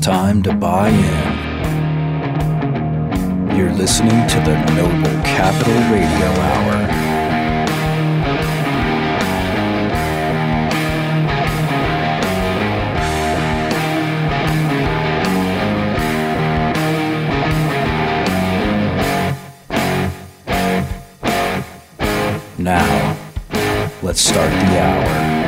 time 0.00 0.42
to 0.42 0.52
buy 0.54 0.88
in. 0.88 1.50
You're 3.54 3.72
listening 3.72 4.26
to 4.28 4.40
the 4.40 4.56
Noble 4.74 5.22
Capital 5.22 5.74
Radio 5.92 6.30
Hour. 6.40 6.86
Now, 22.58 23.16
let's 24.02 24.20
start 24.20 24.50
the 24.50 24.80
hour. 24.80 25.39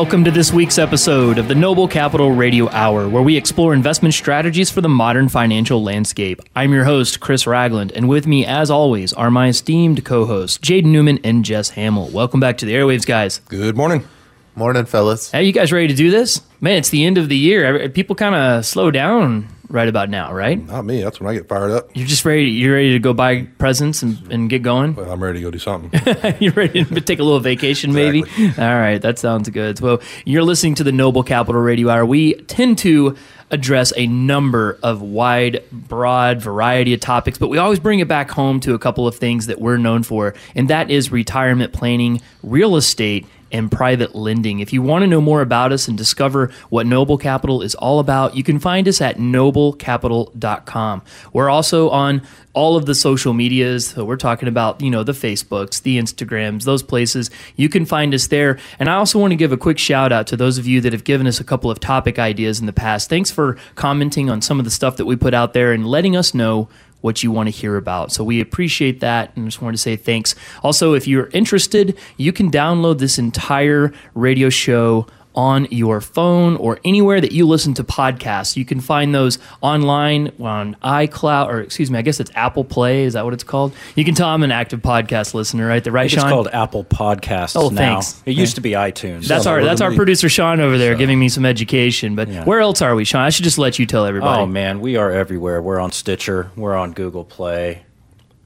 Welcome 0.00 0.24
to 0.24 0.30
this 0.30 0.50
week's 0.50 0.78
episode 0.78 1.36
of 1.36 1.46
the 1.46 1.54
Noble 1.54 1.86
Capital 1.86 2.32
Radio 2.32 2.70
Hour, 2.70 3.06
where 3.06 3.22
we 3.22 3.36
explore 3.36 3.74
investment 3.74 4.14
strategies 4.14 4.70
for 4.70 4.80
the 4.80 4.88
modern 4.88 5.28
financial 5.28 5.82
landscape. 5.82 6.40
I'm 6.56 6.72
your 6.72 6.84
host, 6.84 7.20
Chris 7.20 7.46
Ragland, 7.46 7.92
and 7.92 8.08
with 8.08 8.26
me, 8.26 8.46
as 8.46 8.70
always, 8.70 9.12
are 9.12 9.30
my 9.30 9.48
esteemed 9.48 10.02
co 10.06 10.24
hosts, 10.24 10.56
Jaden 10.56 10.86
Newman 10.86 11.18
and 11.22 11.44
Jess 11.44 11.68
Hamill. 11.68 12.08
Welcome 12.08 12.40
back 12.40 12.56
to 12.58 12.64
the 12.64 12.72
Airwaves, 12.72 13.04
guys. 13.04 13.40
Good 13.50 13.76
morning. 13.76 14.08
Morning, 14.56 14.86
fellas. 14.86 15.30
Hey, 15.32 15.44
you 15.44 15.52
guys 15.52 15.70
ready 15.70 15.88
to 15.88 15.94
do 15.94 16.10
this? 16.10 16.40
Man, 16.62 16.78
it's 16.78 16.88
the 16.88 17.04
end 17.04 17.18
of 17.18 17.28
the 17.28 17.36
year. 17.36 17.86
People 17.90 18.16
kind 18.16 18.34
of 18.34 18.64
slow 18.64 18.90
down 18.90 19.48
right 19.70 19.88
about 19.88 20.10
now, 20.10 20.32
right? 20.32 20.64
Not 20.66 20.84
me. 20.84 21.02
That's 21.02 21.20
when 21.20 21.30
I 21.30 21.34
get 21.34 21.48
fired 21.48 21.70
up. 21.70 21.90
You're 21.94 22.06
just 22.06 22.24
ready. 22.24 22.44
You're 22.44 22.74
ready 22.74 22.92
to 22.92 22.98
go 22.98 23.12
buy 23.12 23.44
presents 23.58 24.02
and, 24.02 24.30
and 24.30 24.50
get 24.50 24.62
going. 24.62 24.94
Well, 24.94 25.10
I'm 25.10 25.22
ready 25.22 25.38
to 25.38 25.44
go 25.44 25.50
do 25.50 25.58
something. 25.58 25.90
You're 26.40 26.52
ready 26.52 26.84
to 26.84 27.00
take 27.00 27.18
a 27.18 27.22
little 27.22 27.40
vacation, 27.40 27.92
maybe? 27.92 28.22
All 28.22 28.78
right, 28.78 29.00
that 29.00 29.18
sounds 29.18 29.48
good. 29.48 29.80
Well, 29.80 30.00
you're 30.24 30.42
listening 30.42 30.74
to 30.76 30.84
the 30.84 30.92
Noble 30.92 31.22
Capital 31.22 31.60
Radio 31.60 31.88
Hour. 31.88 32.04
We 32.04 32.34
tend 32.34 32.78
to 32.78 33.16
address 33.50 33.92
a 33.96 34.06
number 34.06 34.78
of 34.82 35.02
wide, 35.02 35.62
broad 35.72 36.40
variety 36.40 36.94
of 36.94 37.00
topics, 37.00 37.38
but 37.38 37.48
we 37.48 37.58
always 37.58 37.80
bring 37.80 38.00
it 38.00 38.08
back 38.08 38.30
home 38.30 38.60
to 38.60 38.74
a 38.74 38.78
couple 38.78 39.06
of 39.06 39.16
things 39.16 39.46
that 39.46 39.60
we're 39.60 39.76
known 39.76 40.02
for, 40.02 40.34
and 40.54 40.68
that 40.68 40.90
is 40.90 41.10
retirement 41.10 41.72
planning, 41.72 42.20
real 42.42 42.76
estate, 42.76 43.26
and 43.52 43.70
private 43.70 44.14
lending. 44.14 44.60
If 44.60 44.72
you 44.72 44.82
want 44.82 45.02
to 45.02 45.06
know 45.06 45.20
more 45.20 45.42
about 45.42 45.72
us 45.72 45.88
and 45.88 45.96
discover 45.96 46.50
what 46.68 46.86
Noble 46.86 47.18
Capital 47.18 47.62
is 47.62 47.74
all 47.74 48.00
about, 48.00 48.36
you 48.36 48.42
can 48.42 48.58
find 48.58 48.86
us 48.88 49.00
at 49.00 49.16
noblecapital.com. 49.16 51.02
We're 51.32 51.50
also 51.50 51.90
on 51.90 52.22
all 52.52 52.76
of 52.76 52.86
the 52.86 52.94
social 52.94 53.32
medias. 53.32 53.88
So 53.88 54.04
we're 54.04 54.16
talking 54.16 54.48
about, 54.48 54.80
you 54.80 54.90
know, 54.90 55.04
the 55.04 55.12
Facebooks, 55.12 55.82
the 55.82 55.98
Instagrams, 55.98 56.64
those 56.64 56.82
places. 56.82 57.30
You 57.56 57.68
can 57.68 57.86
find 57.86 58.12
us 58.14 58.26
there. 58.26 58.58
And 58.78 58.88
I 58.88 58.94
also 58.94 59.18
want 59.18 59.30
to 59.32 59.36
give 59.36 59.52
a 59.52 59.56
quick 59.56 59.78
shout 59.78 60.12
out 60.12 60.26
to 60.28 60.36
those 60.36 60.58
of 60.58 60.66
you 60.66 60.80
that 60.80 60.92
have 60.92 61.04
given 61.04 61.26
us 61.26 61.40
a 61.40 61.44
couple 61.44 61.70
of 61.70 61.80
topic 61.80 62.18
ideas 62.18 62.60
in 62.60 62.66
the 62.66 62.72
past. 62.72 63.08
Thanks 63.08 63.30
for 63.30 63.56
commenting 63.76 64.28
on 64.30 64.42
some 64.42 64.58
of 64.58 64.64
the 64.64 64.70
stuff 64.70 64.96
that 64.96 65.06
we 65.06 65.16
put 65.16 65.34
out 65.34 65.52
there 65.52 65.72
and 65.72 65.86
letting 65.86 66.16
us 66.16 66.34
know 66.34 66.68
what 67.00 67.22
you 67.22 67.30
want 67.30 67.46
to 67.46 67.50
hear 67.50 67.76
about. 67.76 68.12
So 68.12 68.22
we 68.24 68.40
appreciate 68.40 69.00
that 69.00 69.36
and 69.36 69.46
just 69.46 69.62
wanted 69.62 69.76
to 69.76 69.82
say 69.82 69.96
thanks. 69.96 70.34
Also, 70.62 70.94
if 70.94 71.06
you're 71.06 71.28
interested, 71.28 71.96
you 72.16 72.32
can 72.32 72.50
download 72.50 72.98
this 72.98 73.18
entire 73.18 73.92
radio 74.14 74.48
show 74.50 75.06
on 75.40 75.66
your 75.70 76.02
phone 76.02 76.54
or 76.56 76.78
anywhere 76.84 77.18
that 77.18 77.32
you 77.32 77.46
listen 77.46 77.72
to 77.72 77.82
podcasts. 77.82 78.56
You 78.56 78.66
can 78.66 78.78
find 78.78 79.14
those 79.14 79.38
online 79.62 80.30
on 80.38 80.76
iCloud 80.82 81.48
or 81.48 81.60
excuse 81.62 81.90
me, 81.90 81.98
I 81.98 82.02
guess 82.02 82.20
it's 82.20 82.30
Apple 82.34 82.62
Play. 82.62 83.04
Is 83.04 83.14
that 83.14 83.24
what 83.24 83.32
it's 83.32 83.42
called? 83.42 83.72
You 83.96 84.04
can 84.04 84.14
tell 84.14 84.28
I'm 84.28 84.42
an 84.42 84.52
active 84.52 84.80
podcast 84.82 85.32
listener, 85.32 85.66
right? 85.66 85.82
The 85.82 85.90
right, 85.92 86.12
It's 86.12 86.20
Sean? 86.20 86.28
called 86.30 86.48
Apple 86.52 86.84
Podcasts 86.84 87.56
Oh, 87.56 87.70
now. 87.70 87.76
thanks. 88.00 88.22
It 88.26 88.32
used 88.36 88.56
to 88.56 88.60
be 88.60 88.72
iTunes. 88.72 89.20
that's 89.28 89.44
Sounds 89.44 89.46
our 89.46 89.64
that's 89.64 89.80
our 89.80 89.94
producer 89.94 90.28
Sean 90.28 90.60
over 90.60 90.76
there 90.76 90.94
giving 90.94 91.18
me 91.18 91.30
some 91.30 91.46
education. 91.46 92.14
But 92.14 92.28
Yeah. 92.28 92.44
where 92.44 92.60
else 92.60 92.82
are 92.82 92.94
we, 92.94 93.04
Sean? 93.04 93.22
I 93.22 93.30
should 93.30 93.44
just 93.44 93.56
let 93.58 93.78
you 93.78 93.86
tell 93.86 94.04
everybody. 94.04 94.42
oh 94.42 94.46
man, 94.46 94.80
we 94.80 94.96
are 94.96 95.10
everywhere. 95.10 95.62
We're 95.62 95.80
on 95.80 95.90
Stitcher. 95.92 96.50
We're 96.54 96.76
on 96.76 96.92
Google 96.92 97.24
Play. 97.24 97.82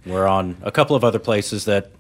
We're 0.07 0.29
on 0.29 0.59
a 0.63 0.71
couple 0.71 0.95
of 0.95 1.03
other 1.03 1.19
places 1.19 1.65
that 1.65 1.91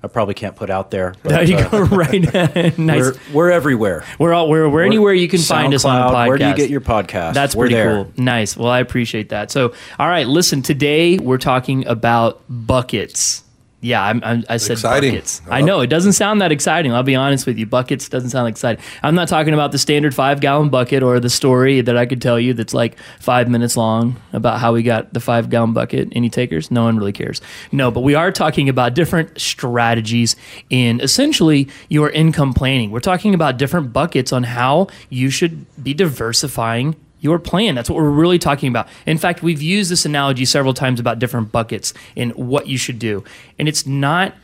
I 0.00 0.06
probably 0.06 0.34
can't 0.34 0.54
put 0.54 0.70
out 0.70 0.92
there. 0.92 1.14
but, 1.22 1.30
There 1.30 1.42
you 1.42 1.56
uh, 1.56 1.68
go. 1.70 1.82
right. 1.96 2.22
nice. 2.78 3.00
We're, 3.00 3.14
we're 3.32 3.50
everywhere. 3.50 4.04
We're 4.18 4.32
all 4.32 4.48
we're, 4.48 4.68
we're 4.68 4.84
anywhere 4.84 5.12
you 5.12 5.28
can 5.28 5.40
find 5.40 5.74
us 5.74 5.84
on 5.84 5.96
a 5.96 6.14
podcast. 6.14 6.28
Where 6.28 6.38
do 6.38 6.48
you 6.48 6.54
get 6.54 6.70
your 6.70 6.80
podcast? 6.80 7.34
That's 7.34 7.56
We're 7.56 7.64
pretty 7.64 7.74
there. 7.74 8.04
cool. 8.04 8.12
Nice. 8.16 8.56
Well, 8.56 8.70
I 8.70 8.78
appreciate 8.78 9.30
that. 9.30 9.50
So, 9.50 9.74
all 9.98 10.08
right, 10.08 10.26
listen. 10.26 10.62
Today 10.62 11.18
we're 11.18 11.38
talking 11.38 11.86
about 11.86 12.42
buckets. 12.48 13.42
Yeah, 13.80 14.02
I'm, 14.02 14.20
I'm, 14.24 14.44
I 14.48 14.56
said 14.56 14.72
Exciting. 14.72 15.12
buckets. 15.12 15.40
I 15.48 15.60
know 15.60 15.80
it 15.80 15.86
doesn't 15.86 16.14
sound 16.14 16.40
that 16.40 16.50
exciting. 16.50 16.92
I'll 16.92 17.04
be 17.04 17.14
honest 17.14 17.46
with 17.46 17.58
you. 17.58 17.66
Buckets 17.66 18.08
doesn't 18.08 18.30
sound 18.30 18.48
exciting. 18.48 18.82
I'm 19.04 19.14
not 19.14 19.28
talking 19.28 19.54
about 19.54 19.70
the 19.70 19.78
standard 19.78 20.16
five 20.16 20.40
gallon 20.40 20.68
bucket 20.68 21.04
or 21.04 21.20
the 21.20 21.30
story 21.30 21.80
that 21.82 21.96
I 21.96 22.04
could 22.04 22.20
tell 22.20 22.40
you 22.40 22.54
that's 22.54 22.74
like 22.74 22.98
five 23.20 23.48
minutes 23.48 23.76
long 23.76 24.20
about 24.32 24.58
how 24.58 24.72
we 24.72 24.82
got 24.82 25.12
the 25.12 25.20
five 25.20 25.48
gallon 25.48 25.74
bucket. 25.74 26.08
Any 26.10 26.28
takers? 26.28 26.72
No 26.72 26.82
one 26.84 26.96
really 26.98 27.12
cares. 27.12 27.40
No, 27.70 27.92
but 27.92 28.00
we 28.00 28.16
are 28.16 28.32
talking 28.32 28.68
about 28.68 28.94
different 28.94 29.40
strategies 29.40 30.34
in 30.70 31.00
essentially 31.00 31.68
your 31.88 32.10
income 32.10 32.54
planning. 32.54 32.90
We're 32.90 32.98
talking 32.98 33.32
about 33.32 33.58
different 33.58 33.92
buckets 33.92 34.32
on 34.32 34.42
how 34.42 34.88
you 35.08 35.30
should 35.30 35.66
be 35.80 35.94
diversifying 35.94 36.96
your 37.20 37.38
plan. 37.38 37.74
That's 37.74 37.90
what 37.90 37.96
we're 37.96 38.10
really 38.10 38.38
talking 38.38 38.68
about. 38.68 38.88
In 39.06 39.18
fact, 39.18 39.42
we've 39.42 39.62
used 39.62 39.90
this 39.90 40.04
analogy 40.04 40.44
several 40.44 40.74
times 40.74 41.00
about 41.00 41.18
different 41.18 41.52
buckets 41.52 41.94
and 42.16 42.32
what 42.34 42.66
you 42.66 42.78
should 42.78 42.98
do. 42.98 43.24
And 43.58 43.68
it's 43.68 43.86
not 43.86 44.34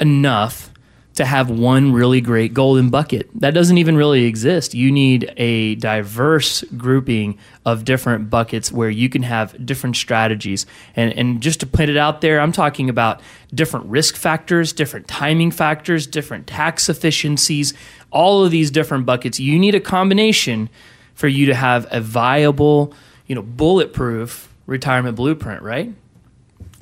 enough 0.00 0.70
to 1.14 1.24
have 1.24 1.48
one 1.48 1.92
really 1.92 2.20
great 2.20 2.52
golden 2.52 2.90
bucket. 2.90 3.28
That 3.36 3.54
doesn't 3.54 3.78
even 3.78 3.96
really 3.96 4.24
exist. 4.24 4.74
You 4.74 4.90
need 4.90 5.32
a 5.36 5.76
diverse 5.76 6.64
grouping 6.76 7.38
of 7.64 7.84
different 7.84 8.30
buckets 8.30 8.72
where 8.72 8.90
you 8.90 9.08
can 9.08 9.22
have 9.22 9.64
different 9.64 9.94
strategies. 9.94 10.66
And, 10.96 11.12
and 11.12 11.40
just 11.40 11.60
to 11.60 11.66
put 11.66 11.88
it 11.88 11.96
out 11.96 12.20
there, 12.20 12.40
I'm 12.40 12.50
talking 12.50 12.88
about 12.88 13.20
different 13.54 13.86
risk 13.86 14.16
factors, 14.16 14.72
different 14.72 15.06
timing 15.06 15.52
factors, 15.52 16.08
different 16.08 16.48
tax 16.48 16.88
efficiencies, 16.88 17.74
all 18.10 18.44
of 18.44 18.50
these 18.50 18.72
different 18.72 19.06
buckets. 19.06 19.38
You 19.38 19.56
need 19.56 19.76
a 19.76 19.80
combination 19.80 20.68
for 21.14 21.28
you 21.28 21.46
to 21.46 21.54
have 21.54 21.86
a 21.90 22.00
viable, 22.00 22.92
you 23.26 23.34
know, 23.34 23.42
bulletproof 23.42 24.52
retirement 24.66 25.16
blueprint, 25.16 25.62
right? 25.62 25.92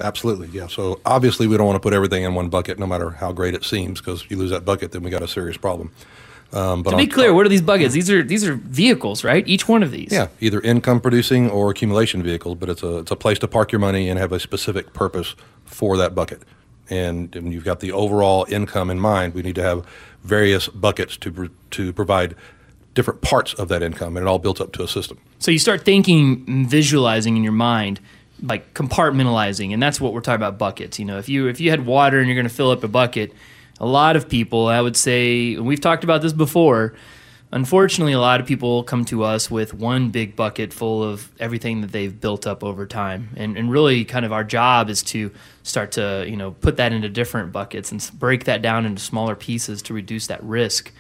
Absolutely. 0.01 0.49
Yeah. 0.49 0.67
So 0.67 1.01
obviously, 1.05 1.47
we 1.47 1.57
don't 1.57 1.67
want 1.67 1.77
to 1.77 1.81
put 1.81 1.93
everything 1.93 2.25
in 2.25 2.35
one 2.35 2.49
bucket, 2.49 2.79
no 2.79 2.87
matter 2.87 3.11
how 3.11 3.33
great 3.33 3.55
it 3.55 3.65
seems, 3.65 4.01
because 4.01 4.23
if 4.23 4.31
you 4.31 4.37
lose 4.37 4.51
that 4.51 4.65
bucket, 4.65 4.93
then 4.93 5.03
we 5.03 5.11
got 5.11 5.23
a 5.23 5.29
serious 5.29 5.57
problem. 5.57 5.93
Um, 6.53 6.83
but 6.83 6.91
To 6.91 6.97
be 6.99 7.07
clear, 7.07 7.33
what 7.33 7.47
are 7.47 7.49
these 7.49 7.63
buckets? 7.63 7.95
These 7.95 8.11
are 8.11 8.23
these 8.23 8.47
are 8.47 8.55
vehicles, 8.55 9.25
right? 9.25 9.47
Each 9.49 9.69
one 9.69 9.83
of 9.83 9.91
these. 9.91 10.13
Yeah, 10.13 10.29
either 10.41 10.61
income 10.61 11.01
producing 11.01 11.49
or 11.49 11.71
accumulation 11.71 12.23
vehicles, 12.23 12.59
but 12.59 12.69
it's 12.69 12.83
a 12.83 12.99
it's 12.99 13.11
a 13.11 13.17
place 13.17 13.39
to 13.39 13.49
park 13.49 13.73
your 13.73 13.79
money 13.79 14.09
and 14.09 14.19
have 14.19 14.33
a 14.33 14.41
specific 14.41 14.93
purpose 14.93 15.35
for 15.65 15.97
that 15.97 16.15
bucket. 16.15 16.43
And 16.91 17.35
when 17.35 17.53
you've 17.53 17.65
got 17.65 17.81
the 17.81 17.93
overall 17.93 18.45
income 18.51 18.91
in 18.91 19.01
mind, 19.01 19.33
we 19.33 19.41
need 19.41 19.55
to 19.55 19.63
have 19.63 19.87
various 20.25 20.69
buckets 20.69 21.17
to 21.19 21.51
to 21.71 21.93
provide 21.95 22.35
different 22.95 23.23
parts 23.23 23.55
of 23.55 23.69
that 23.69 23.83
income, 23.83 24.17
and 24.17 24.27
it 24.27 24.29
all 24.29 24.39
builds 24.39 24.61
up 24.61 24.73
to 24.73 24.83
a 24.83 24.89
system. 24.89 25.19
So 25.39 25.51
you 25.51 25.59
start 25.59 25.85
thinking, 25.85 26.45
and 26.47 26.69
visualizing 26.69 27.37
in 27.37 27.43
your 27.43 27.53
mind, 27.53 28.01
like 28.43 28.75
compartmentalizing, 28.75 29.73
and 29.73 29.83
that's 29.83 30.01
what 30.01 30.13
we're 30.13 30.21
talking 30.21 30.37
about 30.37 30.59
buckets. 30.59 30.99
You 30.99 31.05
know, 31.05 31.19
if 31.19 31.29
you 31.29 31.49
if 31.49 31.61
you 31.61 31.71
had 31.71 31.87
water 31.87 32.19
and 32.19 32.29
you're 32.29 32.37
going 32.37 32.49
to 32.49 32.55
fill 32.55 32.71
up 32.71 32.85
a 32.85 32.89
bucket, 32.89 33.33
a 33.81 33.87
lot 33.87 34.17
of 34.17 34.29
people, 34.29 34.67
I 34.69 34.81
would 34.81 34.97
say, 34.97 35.57
we've 35.57 35.81
talked 35.81 36.05
about 36.05 36.23
this 36.23 36.33
before. 36.33 36.95
Unfortunately, 37.55 38.15
a 38.15 38.21
lot 38.21 38.41
of 38.41 38.47
people 38.47 38.83
come 38.83 39.05
to 39.05 39.25
us 39.25 39.51
with 39.51 39.75
one 39.75 40.09
big 40.09 40.35
bucket 40.35 40.73
full 40.73 41.03
of 41.03 41.31
everything 41.39 41.83
that 41.83 41.93
they've 41.93 42.19
built 42.19 42.47
up 42.47 42.65
over 42.65 42.87
time, 42.87 43.29
and 43.37 43.57
and 43.59 43.71
really, 43.71 44.05
kind 44.05 44.25
of 44.25 44.33
our 44.33 44.45
job 44.45 44.89
is 44.89 45.03
to 45.05 45.31
start 45.63 45.93
to 45.93 46.25
you 46.27 46.37
know 46.37 46.53
put 46.53 46.79
that 46.79 46.93
into 46.93 47.09
different 47.09 47.53
buckets 47.53 47.93
and 47.93 48.11
break 48.19 48.45
that 48.45 48.63
down 48.63 48.87
into 48.87 49.03
smaller 49.03 49.37
pieces 49.37 49.83
to 49.83 49.95
reduce 49.95 50.27
that 50.29 50.43
risk. 50.43 50.93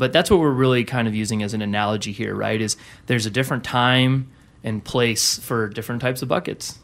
But 0.00 0.14
that's 0.14 0.30
what 0.30 0.40
we're 0.40 0.50
really 0.50 0.82
kind 0.84 1.06
of 1.06 1.14
using 1.14 1.42
as 1.42 1.52
an 1.52 1.60
analogy 1.60 2.10
here, 2.10 2.34
right? 2.34 2.58
Is 2.58 2.78
there's 3.04 3.26
a 3.26 3.30
different 3.30 3.64
time 3.64 4.30
and 4.64 4.82
place 4.82 5.38
for 5.38 5.68
different 5.68 6.00
types 6.00 6.22
of 6.22 6.28
buckets. 6.28 6.78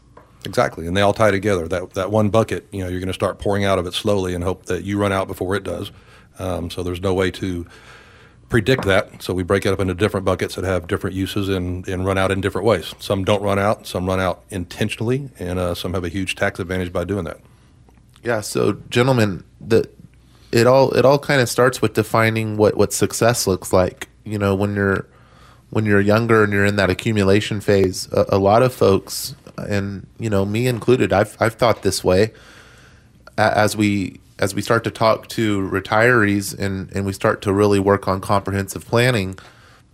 Exactly, 0.45 0.85
and 0.85 0.95
they 0.95 1.01
all 1.01 1.15
tie 1.15 1.31
together. 1.31 1.67
That 1.67 1.95
that 1.95 2.11
one 2.11 2.29
bucket, 2.29 2.67
you 2.71 2.83
know, 2.83 2.89
you're 2.89 2.99
going 2.99 3.07
to 3.07 3.15
start 3.15 3.39
pouring 3.39 3.65
out 3.65 3.79
of 3.79 3.87
it 3.87 3.95
slowly 3.95 4.35
and 4.35 4.43
hope 4.43 4.67
that 4.67 4.83
you 4.83 4.99
run 4.99 5.11
out 5.11 5.27
before 5.27 5.55
it 5.55 5.63
does. 5.63 5.91
Um, 6.37 6.69
so 6.69 6.83
there's 6.83 7.01
no 7.01 7.15
way 7.15 7.31
to 7.31 7.65
predict 8.49 8.85
that. 8.85 9.23
So 9.23 9.33
we 9.33 9.41
break 9.41 9.65
it 9.65 9.73
up 9.73 9.79
into 9.79 9.95
different 9.95 10.23
buckets 10.23 10.53
that 10.53 10.63
have 10.63 10.85
different 10.85 11.15
uses 11.15 11.49
and, 11.49 11.87
and 11.87 12.05
run 12.05 12.19
out 12.19 12.29
in 12.29 12.39
different 12.39 12.67
ways. 12.67 12.93
Some 12.99 13.23
don't 13.23 13.41
run 13.41 13.57
out, 13.57 13.87
some 13.87 14.05
run 14.05 14.19
out 14.19 14.43
intentionally, 14.51 15.31
and 15.39 15.57
uh, 15.57 15.73
some 15.73 15.95
have 15.95 16.03
a 16.03 16.09
huge 16.09 16.35
tax 16.35 16.59
advantage 16.59 16.93
by 16.93 17.03
doing 17.03 17.23
that. 17.25 17.39
Yeah, 18.23 18.41
so 18.41 18.73
gentlemen, 18.91 19.43
the 19.59 19.89
it 20.51 20.67
all 20.67 20.91
it 20.91 21.05
all 21.05 21.19
kind 21.19 21.41
of 21.41 21.49
starts 21.49 21.81
with 21.81 21.93
defining 21.93 22.57
what 22.57 22.77
what 22.77 22.93
success 22.93 23.47
looks 23.47 23.73
like. 23.73 24.09
You 24.23 24.37
know, 24.37 24.55
when 24.55 24.75
you're 24.75 25.07
when 25.69 25.85
you're 25.85 26.01
younger 26.01 26.43
and 26.43 26.53
you're 26.53 26.65
in 26.65 26.77
that 26.77 26.89
accumulation 26.89 27.59
phase, 27.59 28.11
a, 28.11 28.25
a 28.29 28.37
lot 28.37 28.63
of 28.63 28.73
folks 28.73 29.35
and 29.57 30.07
you 30.19 30.29
know 30.29 30.45
me 30.45 30.67
included. 30.67 31.11
I've 31.11 31.35
I've 31.39 31.55
thought 31.55 31.81
this 31.81 32.03
way 32.03 32.31
as 33.37 33.75
we 33.75 34.19
as 34.39 34.53
we 34.53 34.61
start 34.61 34.83
to 34.83 34.91
talk 34.91 35.27
to 35.29 35.67
retirees 35.69 36.57
and 36.57 36.91
and 36.91 37.05
we 37.05 37.13
start 37.13 37.41
to 37.43 37.53
really 37.53 37.79
work 37.79 38.07
on 38.07 38.21
comprehensive 38.21 38.85
planning. 38.85 39.37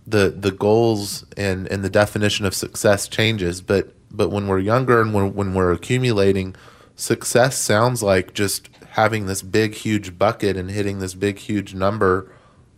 The 0.06 0.30
the 0.30 0.50
goals 0.50 1.24
and 1.36 1.66
and 1.68 1.82
the 1.82 1.90
definition 1.90 2.44
of 2.44 2.54
success 2.54 3.08
changes, 3.08 3.60
but 3.60 3.92
but 4.10 4.28
when 4.28 4.46
we're 4.46 4.58
younger 4.58 5.00
and 5.00 5.14
when 5.14 5.34
when 5.34 5.54
we're 5.54 5.72
accumulating, 5.72 6.54
success 6.94 7.56
sounds 7.58 8.02
like 8.02 8.34
just 8.34 8.68
having 8.94 9.26
this 9.26 9.42
big 9.42 9.74
huge 9.74 10.16
bucket 10.16 10.56
and 10.56 10.70
hitting 10.70 11.00
this 11.00 11.14
big 11.14 11.36
huge 11.36 11.74
number 11.74 12.30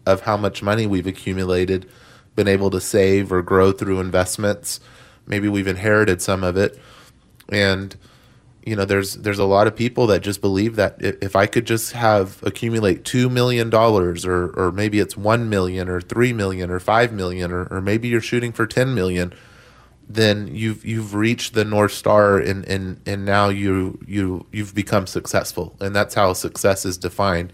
of 0.07 0.23
how 0.23 0.35
much 0.35 0.63
money 0.63 0.87
we've 0.87 1.07
accumulated, 1.07 1.87
been 2.35 2.49
able 2.49 2.71
to 2.71 2.81
save 2.81 3.31
or 3.31 3.43
grow 3.43 3.71
through 3.71 4.01
investments. 4.01 4.81
Maybe 5.27 5.47
we've 5.47 5.67
inherited 5.67 6.23
some 6.23 6.43
of 6.43 6.57
it. 6.57 6.79
And 7.51 7.95
you 8.65 8.75
know, 8.75 8.87
there's 8.87 9.17
there's 9.17 9.39
a 9.39 9.45
lot 9.45 9.67
of 9.67 9.77
people 9.77 10.07
that 10.07 10.23
just 10.23 10.41
believe 10.41 10.77
that 10.77 10.97
if, 11.01 11.37
I 11.37 11.45
could 11.45 11.67
just 11.67 11.93
have 11.93 12.43
accumulate 12.43 13.05
two 13.05 13.29
million 13.29 13.69
dollars 13.69 14.25
or 14.25 14.49
or 14.59 14.73
maybe 14.73 14.99
it's 14.99 15.19
one 15.19 15.51
million 15.51 15.87
or 15.87 16.01
three 16.01 16.33
million 16.33 16.71
or 16.71 16.81
five 16.81 17.13
million 17.13 17.53
or, 17.53 17.67
or 17.67 17.83
maybe 17.83 18.09
you're 18.09 18.23
shooting 18.23 18.53
for 18.53 18.67
ten 18.67 18.95
million, 18.95 19.35
then 20.09 20.55
you've 20.55 20.85
you've 20.85 21.15
reached 21.15 21.55
the 21.55 21.65
north 21.65 21.93
star 21.93 22.39
and 22.39 22.65
and 22.67 23.01
and 23.07 23.25
now 23.25 23.49
you 23.49 23.99
you 24.07 24.47
you've 24.53 24.75
become 24.75 25.07
successful. 25.07 25.77
And 25.81 25.95
that's 25.95 26.15
how 26.15 26.33
success 26.33 26.85
is 26.85 26.97
defined. 26.97 27.53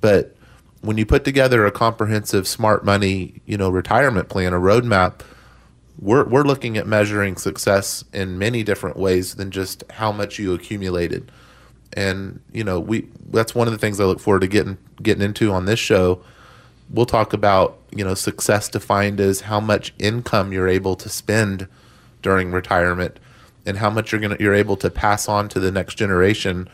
But 0.00 0.36
when 0.80 0.98
you 0.98 1.06
put 1.06 1.24
together 1.24 1.66
a 1.66 1.72
comprehensive 1.72 2.46
smart 2.46 2.84
money 2.84 3.40
you 3.46 3.56
know 3.56 3.70
retirement 3.70 4.28
plan 4.28 4.52
a 4.52 4.58
roadmap 4.58 5.22
we're 5.98 6.24
we're 6.24 6.42
looking 6.42 6.76
at 6.76 6.86
measuring 6.86 7.36
success 7.36 8.04
in 8.12 8.38
many 8.38 8.62
different 8.62 8.96
ways 8.96 9.34
than 9.36 9.50
just 9.50 9.84
how 9.90 10.10
much 10.12 10.38
you 10.38 10.54
accumulated. 10.54 11.30
And 11.94 12.40
you 12.52 12.64
know 12.64 12.80
we 12.80 13.08
that's 13.30 13.54
one 13.54 13.68
of 13.68 13.72
the 13.72 13.78
things 13.78 14.00
I 14.00 14.04
look 14.04 14.20
forward 14.20 14.40
to 14.40 14.48
getting 14.48 14.78
getting 15.02 15.22
into 15.22 15.52
on 15.52 15.66
this 15.66 15.78
show 15.78 16.22
we'll 16.90 17.06
talk 17.06 17.32
about 17.32 17.78
you 17.90 18.04
know 18.04 18.14
success 18.14 18.68
defined 18.68 19.20
as 19.20 19.42
how 19.42 19.60
much 19.60 19.94
income 19.98 20.52
you're 20.52 20.68
able 20.68 20.96
to 20.96 21.08
spend 21.08 21.68
during 22.22 22.52
retirement 22.52 23.18
and 23.66 23.78
how 23.78 23.90
much 23.90 24.12
you're 24.12 24.20
going 24.20 24.36
you're 24.40 24.54
able 24.54 24.76
to 24.76 24.90
pass 24.90 25.28
on 25.28 25.48
to 25.48 25.60
the 25.60 25.70
next 25.70 25.94
generation 25.94 26.68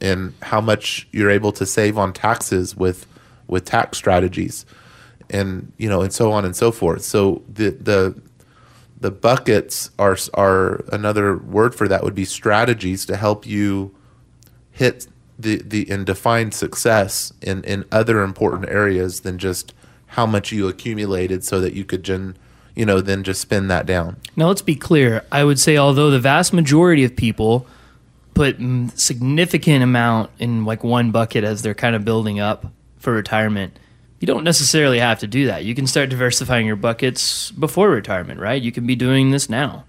and 0.00 0.32
how 0.42 0.60
much 0.60 1.06
you're 1.12 1.30
able 1.30 1.52
to 1.52 1.66
save 1.66 1.98
on 1.98 2.12
taxes 2.12 2.74
with 2.76 3.06
with 3.46 3.64
tax 3.64 3.98
strategies 3.98 4.64
and 5.28 5.72
you 5.76 5.88
know 5.88 6.02
and 6.02 6.12
so 6.12 6.32
on 6.32 6.44
and 6.44 6.56
so 6.56 6.72
forth. 6.72 7.02
So 7.02 7.42
the 7.48 7.70
the 7.70 8.20
the 9.00 9.10
buckets 9.10 9.90
are 9.98 10.16
are 10.34 10.84
another 10.92 11.36
word 11.36 11.74
for 11.74 11.88
that 11.88 12.02
would 12.02 12.14
be 12.14 12.24
strategies 12.24 13.06
to 13.06 13.16
help 13.16 13.46
you 13.46 13.94
hit 14.70 15.06
the, 15.42 15.62
the 15.62 15.90
and 15.90 16.06
define 16.06 16.52
success 16.52 17.32
in, 17.42 17.62
in 17.64 17.84
other 17.90 18.22
important 18.22 18.68
areas 18.68 19.20
than 19.20 19.38
just 19.38 19.74
how 20.08 20.26
much 20.26 20.52
you 20.52 20.68
accumulated 20.68 21.44
so 21.44 21.60
that 21.60 21.72
you 21.72 21.84
could 21.84 22.02
gen, 22.02 22.36
you 22.74 22.84
know 22.84 23.00
then 23.00 23.22
just 23.22 23.40
spin 23.40 23.68
that 23.68 23.86
down 23.86 24.16
Now, 24.36 24.48
let's 24.48 24.62
be 24.62 24.74
clear. 24.74 25.24
I 25.30 25.44
would 25.44 25.58
say, 25.58 25.76
although 25.76 26.10
the 26.10 26.20
vast 26.20 26.52
majority 26.52 27.04
of 27.04 27.16
people 27.16 27.66
put 28.34 28.56
significant 28.94 29.82
amount 29.82 30.30
in 30.38 30.64
like 30.64 30.84
one 30.84 31.10
bucket 31.10 31.44
as 31.44 31.62
they're 31.62 31.74
kind 31.74 31.94
of 31.94 32.04
building 32.04 32.40
up 32.40 32.66
for 32.96 33.12
retirement, 33.12 33.78
you 34.20 34.26
don't 34.26 34.44
necessarily 34.44 34.98
have 34.98 35.18
to 35.20 35.26
do 35.26 35.46
that. 35.46 35.64
You 35.64 35.74
can 35.74 35.86
start 35.86 36.10
diversifying 36.10 36.66
your 36.66 36.76
buckets 36.76 37.50
before 37.52 37.90
retirement, 37.90 38.40
right? 38.40 38.60
You 38.60 38.72
can 38.72 38.86
be 38.86 38.94
doing 38.94 39.30
this 39.30 39.48
now. 39.48 39.84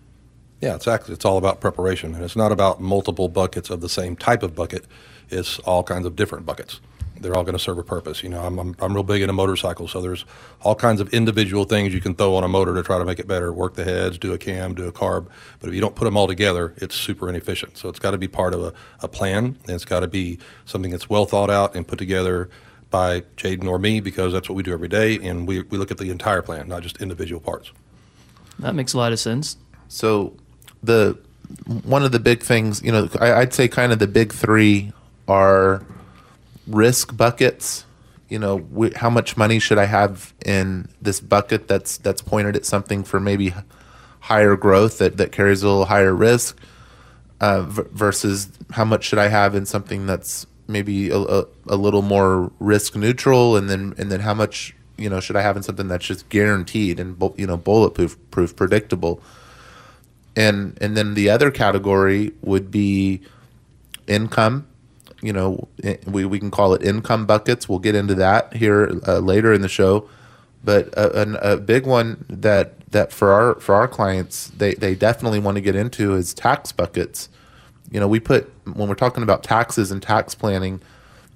Yeah, 0.62 0.75
exactly. 0.75 1.13
it's 1.13 1.25
all 1.25 1.38
about 1.38 1.59
preparation, 1.59 2.13
and 2.13 2.24
it's 2.24 2.36
not 2.36 2.51
about 2.51 2.80
multiple 2.80 3.27
buckets 3.27 3.69
of 3.69 3.81
the 3.81 3.89
same 3.89 4.15
type 4.15 4.44
of 4.44 4.56
bucket. 4.56 4.86
It's 5.31 5.60
all 5.60 5.83
kinds 5.83 6.06
of 6.06 6.16
different 6.16 6.45
buckets. 6.45 6.80
They're 7.19 7.36
all 7.38 7.44
going 7.44 7.57
to 7.57 7.60
serve 7.60 7.78
a 7.78 7.83
purpose. 7.83 8.24
You 8.24 8.30
know, 8.30 8.42
I'm, 8.42 8.57
I'm 8.57 8.75
I'm 8.80 8.94
real 8.95 9.04
big 9.04 9.22
into 9.22 9.33
motorcycles, 9.33 9.92
so 9.92 10.01
there's 10.01 10.25
all 10.62 10.74
kinds 10.74 11.00
of 11.01 11.13
individual 11.13 11.66
things 11.66 11.94
you 11.94 12.01
can 12.01 12.16
throw 12.16 12.36
on 12.36 12.44
a 12.44 12.48
motor 12.48 12.74
to 12.74 12.81
try 12.81 12.98
to 12.98 13.06
make 13.06 13.19
it 13.19 13.28
better. 13.28 13.54
Work 13.54 13.75
the 13.75 13.83
heads, 13.83 14.18
do 14.18 14.33
a 14.33 14.39
cam, 14.39 14.74
do 14.74 14.88
a 14.88 14.92
carb. 14.92 15.28
But 15.60 15.69
if 15.69 15.75
you 15.75 15.81
don't 15.81 15.94
put 15.94 16.06
them 16.06 16.18
all 16.18 16.25
together, 16.25 16.74
it's 16.78 16.95
super 16.95 17.30
inefficient. 17.30 17.78
So 17.78 17.89
it's 17.89 18.00
got 18.00 18.12
to 18.12 18.18
be 18.18 18.28
part 18.28 18.56
of 18.56 18.63
a, 18.63 18.74
a 19.01 19.07
plan, 19.07 19.45
and 19.45 19.69
it's 19.69 19.86
got 19.86 20.00
to 20.00 20.07
be 20.07 20.39
something 20.66 20.89
that's 20.89 21.10
well 21.12 21.25
thought 21.25 21.51
out 21.51 21.75
and 21.75 21.88
put 21.88 22.00
together 22.00 22.50
by 22.89 23.22
Jaden 23.38 23.68
or 23.68 23.78
me 23.78 24.01
because 24.01 24.33
that's 24.33 24.50
what 24.50 24.56
we 24.56 24.63
do 24.63 24.74
every 24.74 24.89
day, 24.89 25.18
and 25.18 25.48
we, 25.48 25.62
we 25.62 25.78
look 25.78 25.92
at 25.92 25.98
the 25.98 26.10
entire 26.10 26.42
plan, 26.42 26.68
not 26.68 26.83
just 26.83 27.01
individual 27.01 27.39
parts. 27.39 27.72
That 28.60 28.75
makes 28.75 28.94
a 28.94 28.98
lot 28.98 29.12
of 29.12 29.19
sense. 29.19 29.57
So 29.88 30.36
the 30.83 31.18
one 31.83 32.04
of 32.04 32.12
the 32.12 32.19
big 32.19 32.44
things, 32.44 32.81
you 32.81 32.92
know, 32.92 33.10
I, 33.19 33.33
I'd 33.33 33.54
say 33.54 33.68
kind 33.68 33.92
of 33.92 34.00
the 34.00 34.07
big 34.07 34.33
three 34.33 34.92
are 35.31 35.86
risk 36.68 37.16
buckets. 37.16 37.86
You 38.30 38.39
know, 38.39 38.66
wh- 38.78 38.95
how 38.95 39.10
much 39.10 39.36
money 39.38 39.60
should 39.60 39.78
I 39.78 39.86
have 39.86 40.33
in 40.45 40.88
this 41.01 41.19
bucket 41.19 41.68
that's 41.68 41.98
that's 41.98 42.22
pointed 42.22 42.56
at 42.56 42.66
something 42.66 43.04
for 43.04 43.19
maybe 43.19 43.54
higher 44.22 44.56
growth 44.56 44.98
that 45.00 45.18
that 45.18 45.31
carries 45.31 45.63
a 45.63 45.68
little 45.68 45.86
higher 45.86 46.16
risk, 46.16 46.57
uh, 47.42 47.62
v- 47.63 47.83
versus 47.92 48.50
how 48.72 48.86
much 48.86 49.04
should 49.06 49.19
I 49.19 49.28
have 49.28 49.56
in 49.56 49.66
something 49.66 50.06
that's 50.06 50.45
maybe 50.68 51.10
a, 51.10 51.18
a, 51.18 51.45
a 51.68 51.75
little 51.75 52.01
more 52.01 52.51
risk 52.60 52.95
neutral, 52.95 53.57
and 53.57 53.69
then 53.69 53.94
and 53.98 54.12
then 54.12 54.22
how 54.22 54.33
much 54.33 54.74
you 54.98 55.10
know 55.10 55.19
should 55.19 55.36
I 55.36 55.42
have 55.42 55.57
in 55.57 55.63
something 55.63 55.88
that's 55.89 56.06
just 56.06 56.30
guaranteed 56.30 57.00
and 57.00 57.18
you 57.38 57.48
know 57.48 57.57
bulletproof, 57.57 58.18
proof, 58.31 58.56
predictable 58.56 59.22
and 60.36 60.78
and 60.80 60.95
then 60.95 61.13
the 61.13 61.30
other 61.30 61.51
category 61.51 62.31
would 62.42 62.72
be 62.72 63.19
income 64.07 64.66
you 65.21 65.33
know 65.33 65.68
we, 66.07 66.25
we 66.25 66.39
can 66.39 66.51
call 66.51 66.73
it 66.73 66.83
income 66.83 67.25
buckets. 67.25 67.69
We'll 67.69 67.79
get 67.79 67.95
into 67.95 68.15
that 68.15 68.53
here 68.53 69.00
uh, 69.07 69.19
later 69.19 69.53
in 69.53 69.62
the 69.62 69.69
show. 69.69 70.09
But 70.63 70.89
a, 70.97 71.21
an- 71.21 71.38
a 71.41 71.57
big 71.57 71.85
one 71.88 72.25
that 72.29 72.79
that 72.91 73.12
for 73.13 73.31
our 73.31 73.56
for 73.59 73.75
our 73.75 73.88
clients 73.88 74.47
they 74.50 74.75
they 74.75 74.95
definitely 74.95 75.39
want 75.39 75.56
to 75.56 75.62
get 75.62 75.75
into 75.75 76.15
is 76.15 76.33
tax 76.33 76.71
buckets. 76.71 77.29
You 77.91 78.00
know 78.00 78.07
we 78.07 78.19
put 78.19 78.51
when 78.65 78.89
we're 78.89 78.95
talking 78.95 79.23
about 79.23 79.44
taxes 79.44 79.91
and 79.91 80.01
tax 80.01 80.35
planning 80.35 80.81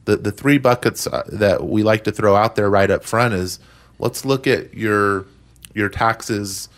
the 0.05 0.17
the 0.17 0.31
three 0.31 0.57
buckets 0.57 1.07
uh, 1.07 1.23
that 1.31 1.65
we 1.67 1.83
like 1.83 2.03
to 2.05 2.11
throw 2.11 2.35
out 2.35 2.55
there 2.55 2.69
right 2.69 2.91
up 2.91 3.03
front 3.03 3.33
is 3.33 3.59
let's 3.99 4.25
look 4.25 4.47
at 4.47 4.73
your 4.75 5.25
your 5.73 5.89
taxes 5.89 6.69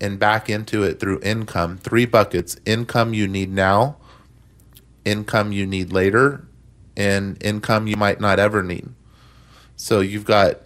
and 0.00 0.18
back 0.18 0.50
into 0.50 0.82
it 0.82 1.00
through 1.00 1.20
income. 1.22 1.78
Three 1.78 2.06
buckets. 2.06 2.56
Income 2.66 3.14
you 3.14 3.28
need 3.28 3.50
now, 3.52 3.96
income 5.04 5.52
you 5.52 5.66
need 5.66 5.92
later, 5.92 6.46
and 6.96 7.42
income 7.42 7.86
you 7.86 7.96
might 7.96 8.20
not 8.20 8.38
ever 8.38 8.62
need. 8.62 8.88
So 9.76 10.00
you've 10.00 10.24
got, 10.24 10.60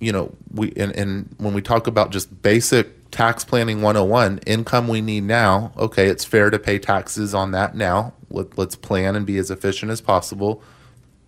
you 0.00 0.12
know, 0.12 0.34
we 0.52 0.72
and, 0.76 0.94
and 0.96 1.34
when 1.38 1.54
we 1.54 1.62
talk 1.62 1.86
about 1.86 2.10
just 2.10 2.42
basic 2.42 3.10
tax 3.10 3.44
planning 3.44 3.80
101, 3.80 4.38
income 4.46 4.88
we 4.88 5.00
need 5.00 5.24
now, 5.24 5.72
okay, 5.76 6.08
it's 6.08 6.24
fair 6.24 6.50
to 6.50 6.58
pay 6.58 6.78
taxes 6.78 7.34
on 7.34 7.52
that 7.52 7.74
now. 7.74 8.12
Let, 8.30 8.58
let's 8.58 8.76
plan 8.76 9.16
and 9.16 9.24
be 9.24 9.38
as 9.38 9.50
efficient 9.50 9.90
as 9.90 10.00
possible. 10.00 10.62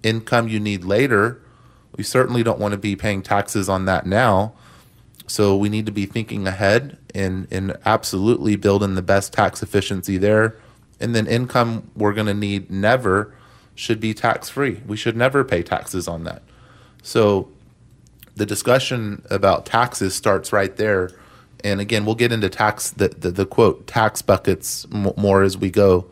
Income 0.02 0.48
you 0.48 0.60
need 0.60 0.84
later, 0.84 1.42
we 1.96 2.04
certainly 2.04 2.42
don't 2.42 2.58
want 2.58 2.72
to 2.72 2.78
be 2.78 2.96
paying 2.96 3.22
taxes 3.22 3.68
on 3.68 3.86
that 3.86 4.06
now. 4.06 4.52
So 5.26 5.56
we 5.56 5.68
need 5.68 5.86
to 5.86 5.92
be 5.92 6.06
thinking 6.06 6.46
ahead 6.46 6.98
and, 7.14 7.46
and 7.50 7.76
absolutely 7.84 8.56
building 8.56 8.94
the 8.94 9.02
best 9.02 9.32
tax 9.32 9.62
efficiency 9.62 10.16
there. 10.16 10.56
And 11.00 11.14
then 11.14 11.26
income 11.26 11.90
we're 11.96 12.12
going 12.12 12.26
to 12.26 12.34
need 12.34 12.70
never 12.70 13.34
should 13.74 14.00
be 14.00 14.12
tax 14.12 14.48
free. 14.48 14.82
We 14.86 14.96
should 14.96 15.16
never 15.16 15.44
pay 15.44 15.62
taxes 15.62 16.08
on 16.08 16.24
that. 16.24 16.42
So 17.02 17.48
the 18.34 18.46
discussion 18.46 19.24
about 19.30 19.66
taxes 19.66 20.14
starts 20.14 20.52
right 20.52 20.74
there. 20.76 21.10
And 21.62 21.80
again, 21.80 22.04
we'll 22.04 22.14
get 22.14 22.32
into 22.32 22.48
tax 22.48 22.90
the, 22.90 23.08
the, 23.08 23.30
the 23.30 23.46
quote 23.46 23.86
tax 23.86 24.22
buckets 24.22 24.86
m- 24.92 25.12
more 25.16 25.42
as 25.42 25.56
we 25.56 25.70
go. 25.70 26.06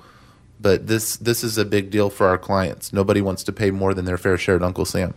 But 0.60 0.86
this 0.86 1.16
this 1.16 1.44
is 1.44 1.58
a 1.58 1.64
big 1.64 1.90
deal 1.90 2.08
for 2.08 2.26
our 2.26 2.38
clients. 2.38 2.92
Nobody 2.92 3.20
wants 3.20 3.44
to 3.44 3.52
pay 3.52 3.70
more 3.70 3.94
than 3.94 4.04
their 4.06 4.16
fair 4.16 4.38
share 4.38 4.56
at 4.56 4.62
Uncle 4.62 4.84
Sam. 4.84 5.14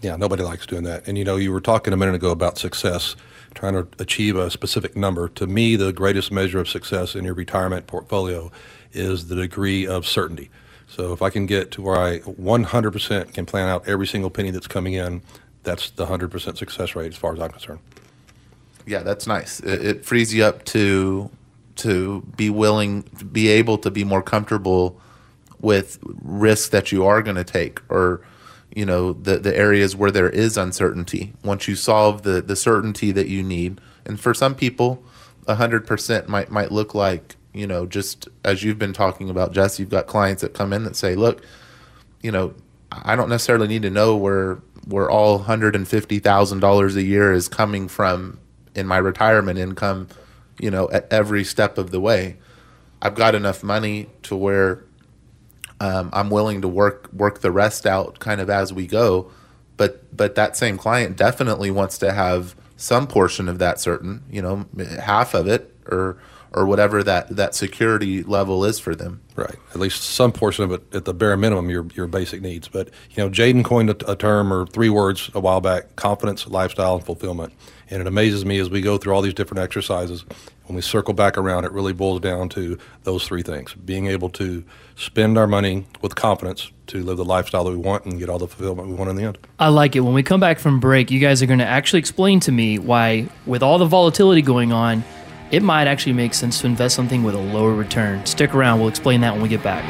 Yeah, 0.00 0.16
nobody 0.16 0.42
likes 0.42 0.66
doing 0.66 0.84
that. 0.84 1.06
And 1.06 1.18
you 1.18 1.24
know, 1.24 1.36
you 1.36 1.52
were 1.52 1.60
talking 1.60 1.92
a 1.92 1.96
minute 1.96 2.14
ago 2.14 2.30
about 2.30 2.56
success, 2.56 3.14
trying 3.54 3.74
to 3.74 3.86
achieve 3.98 4.36
a 4.36 4.50
specific 4.50 4.96
number. 4.96 5.28
To 5.28 5.46
me, 5.46 5.76
the 5.76 5.92
greatest 5.92 6.32
measure 6.32 6.58
of 6.58 6.68
success 6.68 7.14
in 7.14 7.24
your 7.24 7.34
retirement 7.34 7.86
portfolio 7.86 8.50
is 8.92 9.28
the 9.28 9.36
degree 9.36 9.86
of 9.86 10.06
certainty. 10.06 10.50
So 10.88 11.12
if 11.12 11.22
I 11.22 11.30
can 11.30 11.46
get 11.46 11.70
to 11.72 11.82
where 11.82 11.96
I 11.96 12.18
100% 12.20 13.32
can 13.32 13.46
plan 13.46 13.68
out 13.68 13.88
every 13.88 14.06
single 14.06 14.30
penny 14.30 14.50
that's 14.50 14.66
coming 14.66 14.94
in, 14.94 15.22
that's 15.62 15.90
the 15.90 16.06
100% 16.06 16.56
success 16.56 16.96
rate 16.96 17.12
as 17.12 17.16
far 17.16 17.32
as 17.32 17.40
I'm 17.40 17.50
concerned. 17.50 17.80
Yeah, 18.86 19.02
that's 19.02 19.26
nice. 19.26 19.60
It, 19.60 19.84
it 19.84 20.04
frees 20.04 20.34
you 20.34 20.44
up 20.44 20.64
to 20.66 21.30
to 21.76 22.20
be 22.36 22.50
willing, 22.50 23.04
to 23.18 23.24
be 23.24 23.48
able 23.48 23.78
to 23.78 23.90
be 23.90 24.04
more 24.04 24.20
comfortable 24.20 25.00
with 25.60 25.98
risks 26.02 26.68
that 26.70 26.92
you 26.92 27.06
are 27.06 27.22
going 27.22 27.36
to 27.36 27.44
take, 27.44 27.80
or 27.88 28.20
you 28.74 28.84
know 28.84 29.12
the 29.12 29.38
the 29.38 29.56
areas 29.56 29.94
where 29.94 30.10
there 30.10 30.28
is 30.28 30.56
uncertainty. 30.56 31.32
Once 31.44 31.68
you 31.68 31.76
solve 31.76 32.22
the 32.22 32.42
the 32.42 32.56
certainty 32.56 33.12
that 33.12 33.28
you 33.28 33.42
need, 33.42 33.80
and 34.04 34.18
for 34.18 34.34
some 34.34 34.54
people, 34.54 35.02
hundred 35.46 35.86
percent 35.86 36.28
might 36.28 36.50
might 36.50 36.72
look 36.72 36.94
like 36.94 37.36
you 37.52 37.66
know, 37.66 37.86
just 37.86 38.28
as 38.44 38.62
you've 38.62 38.78
been 38.78 38.92
talking 38.92 39.28
about, 39.28 39.52
Jess, 39.52 39.78
you've 39.78 39.90
got 39.90 40.06
clients 40.06 40.42
that 40.42 40.54
come 40.54 40.72
in 40.72 40.84
that 40.84 40.96
say, 40.96 41.14
look, 41.14 41.42
you 42.22 42.30
know, 42.30 42.54
I 42.92 43.16
don't 43.16 43.28
necessarily 43.28 43.68
need 43.68 43.82
to 43.82 43.90
know 43.90 44.16
where 44.16 44.60
where 44.86 45.10
all 45.10 45.38
hundred 45.38 45.76
and 45.76 45.86
fifty 45.86 46.18
thousand 46.18 46.60
dollars 46.60 46.96
a 46.96 47.02
year 47.02 47.32
is 47.32 47.48
coming 47.48 47.88
from 47.88 48.38
in 48.74 48.86
my 48.86 48.98
retirement 48.98 49.58
income, 49.58 50.08
you 50.58 50.70
know, 50.70 50.88
at 50.90 51.12
every 51.12 51.44
step 51.44 51.78
of 51.78 51.90
the 51.90 52.00
way. 52.00 52.36
I've 53.02 53.14
got 53.14 53.34
enough 53.34 53.62
money 53.62 54.08
to 54.24 54.36
where 54.36 54.84
um, 55.80 56.10
I'm 56.12 56.30
willing 56.30 56.60
to 56.62 56.68
work 56.68 57.12
work 57.12 57.40
the 57.40 57.50
rest 57.50 57.86
out 57.86 58.18
kind 58.18 58.40
of 58.40 58.50
as 58.50 58.72
we 58.72 58.86
go. 58.86 59.30
But 59.76 60.14
but 60.16 60.34
that 60.34 60.56
same 60.56 60.76
client 60.76 61.16
definitely 61.16 61.70
wants 61.70 61.98
to 61.98 62.12
have 62.12 62.54
some 62.76 63.06
portion 63.06 63.48
of 63.48 63.58
that 63.58 63.80
certain, 63.80 64.22
you 64.30 64.42
know, 64.42 64.66
half 65.00 65.34
of 65.34 65.46
it 65.46 65.74
or 65.86 66.18
or 66.52 66.66
whatever 66.66 67.02
that, 67.02 67.28
that 67.28 67.54
security 67.54 68.22
level 68.22 68.64
is 68.64 68.78
for 68.78 68.94
them. 68.94 69.20
Right. 69.36 69.56
At 69.70 69.76
least 69.76 70.02
some 70.02 70.32
portion 70.32 70.64
of 70.64 70.72
it 70.72 70.94
at 70.94 71.04
the 71.04 71.14
bare 71.14 71.36
minimum, 71.36 71.70
your 71.70 71.86
your 71.94 72.06
basic 72.06 72.42
needs. 72.42 72.68
But 72.68 72.90
you 73.10 73.22
know, 73.22 73.30
Jaden 73.30 73.64
coined 73.64 73.90
a, 73.90 74.10
a 74.10 74.16
term 74.16 74.52
or 74.52 74.66
three 74.66 74.90
words 74.90 75.30
a 75.34 75.40
while 75.40 75.60
back: 75.60 75.96
confidence, 75.96 76.46
lifestyle, 76.46 76.96
and 76.96 77.04
fulfillment. 77.04 77.52
And 77.88 78.00
it 78.00 78.06
amazes 78.06 78.44
me 78.44 78.58
as 78.58 78.70
we 78.70 78.80
go 78.80 78.98
through 78.98 79.14
all 79.14 79.22
these 79.22 79.34
different 79.34 79.62
exercises. 79.62 80.24
When 80.66 80.76
we 80.76 80.82
circle 80.82 81.14
back 81.14 81.36
around, 81.36 81.64
it 81.64 81.72
really 81.72 81.92
boils 81.92 82.20
down 82.20 82.48
to 82.50 82.78
those 83.04 83.26
three 83.26 83.42
things: 83.42 83.72
being 83.74 84.08
able 84.08 84.28
to 84.30 84.62
spend 84.94 85.38
our 85.38 85.46
money 85.46 85.86
with 86.02 86.16
confidence 86.16 86.70
to 86.88 87.02
live 87.02 87.16
the 87.16 87.24
lifestyle 87.24 87.64
that 87.64 87.70
we 87.70 87.76
want 87.76 88.04
and 88.04 88.18
get 88.18 88.28
all 88.28 88.38
the 88.38 88.48
fulfillment 88.48 88.88
we 88.88 88.94
want 88.94 89.08
in 89.08 89.16
the 89.16 89.22
end. 89.22 89.38
I 89.58 89.68
like 89.68 89.96
it. 89.96 90.00
When 90.00 90.12
we 90.12 90.22
come 90.22 90.40
back 90.40 90.58
from 90.58 90.80
break, 90.80 91.10
you 91.10 91.20
guys 91.20 91.40
are 91.40 91.46
going 91.46 91.60
to 91.60 91.66
actually 91.66 92.00
explain 92.00 92.40
to 92.40 92.52
me 92.52 92.78
why, 92.78 93.28
with 93.46 93.62
all 93.62 93.78
the 93.78 93.86
volatility 93.86 94.42
going 94.42 94.72
on, 94.72 95.02
it 95.50 95.62
might 95.62 95.86
actually 95.86 96.12
make 96.12 96.34
sense 96.34 96.60
to 96.60 96.66
invest 96.66 96.94
something 96.94 97.22
with 97.22 97.34
a 97.34 97.38
lower 97.38 97.74
return. 97.74 98.24
Stick 98.26 98.54
around, 98.54 98.80
we'll 98.80 98.88
explain 98.88 99.20
that 99.22 99.32
when 99.32 99.42
we 99.42 99.48
get 99.48 99.62
back. 99.62 99.84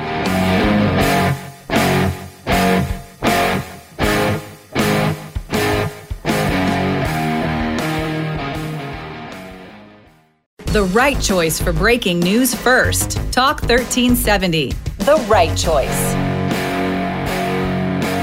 The 10.72 10.84
right 10.84 11.20
choice 11.20 11.60
for 11.60 11.72
breaking 11.72 12.20
news 12.20 12.54
first. 12.54 13.16
Talk 13.32 13.60
1370. 13.62 14.70
The 14.98 15.16
right 15.28 15.56
choice. 15.58 16.14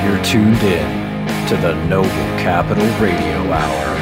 You're 0.05 0.23
tuned 0.23 0.63
in 0.63 1.47
to 1.49 1.57
the 1.57 1.75
Noble 1.87 2.07
Capital 2.39 2.87
Radio 3.01 3.51
Hour. 3.51 3.96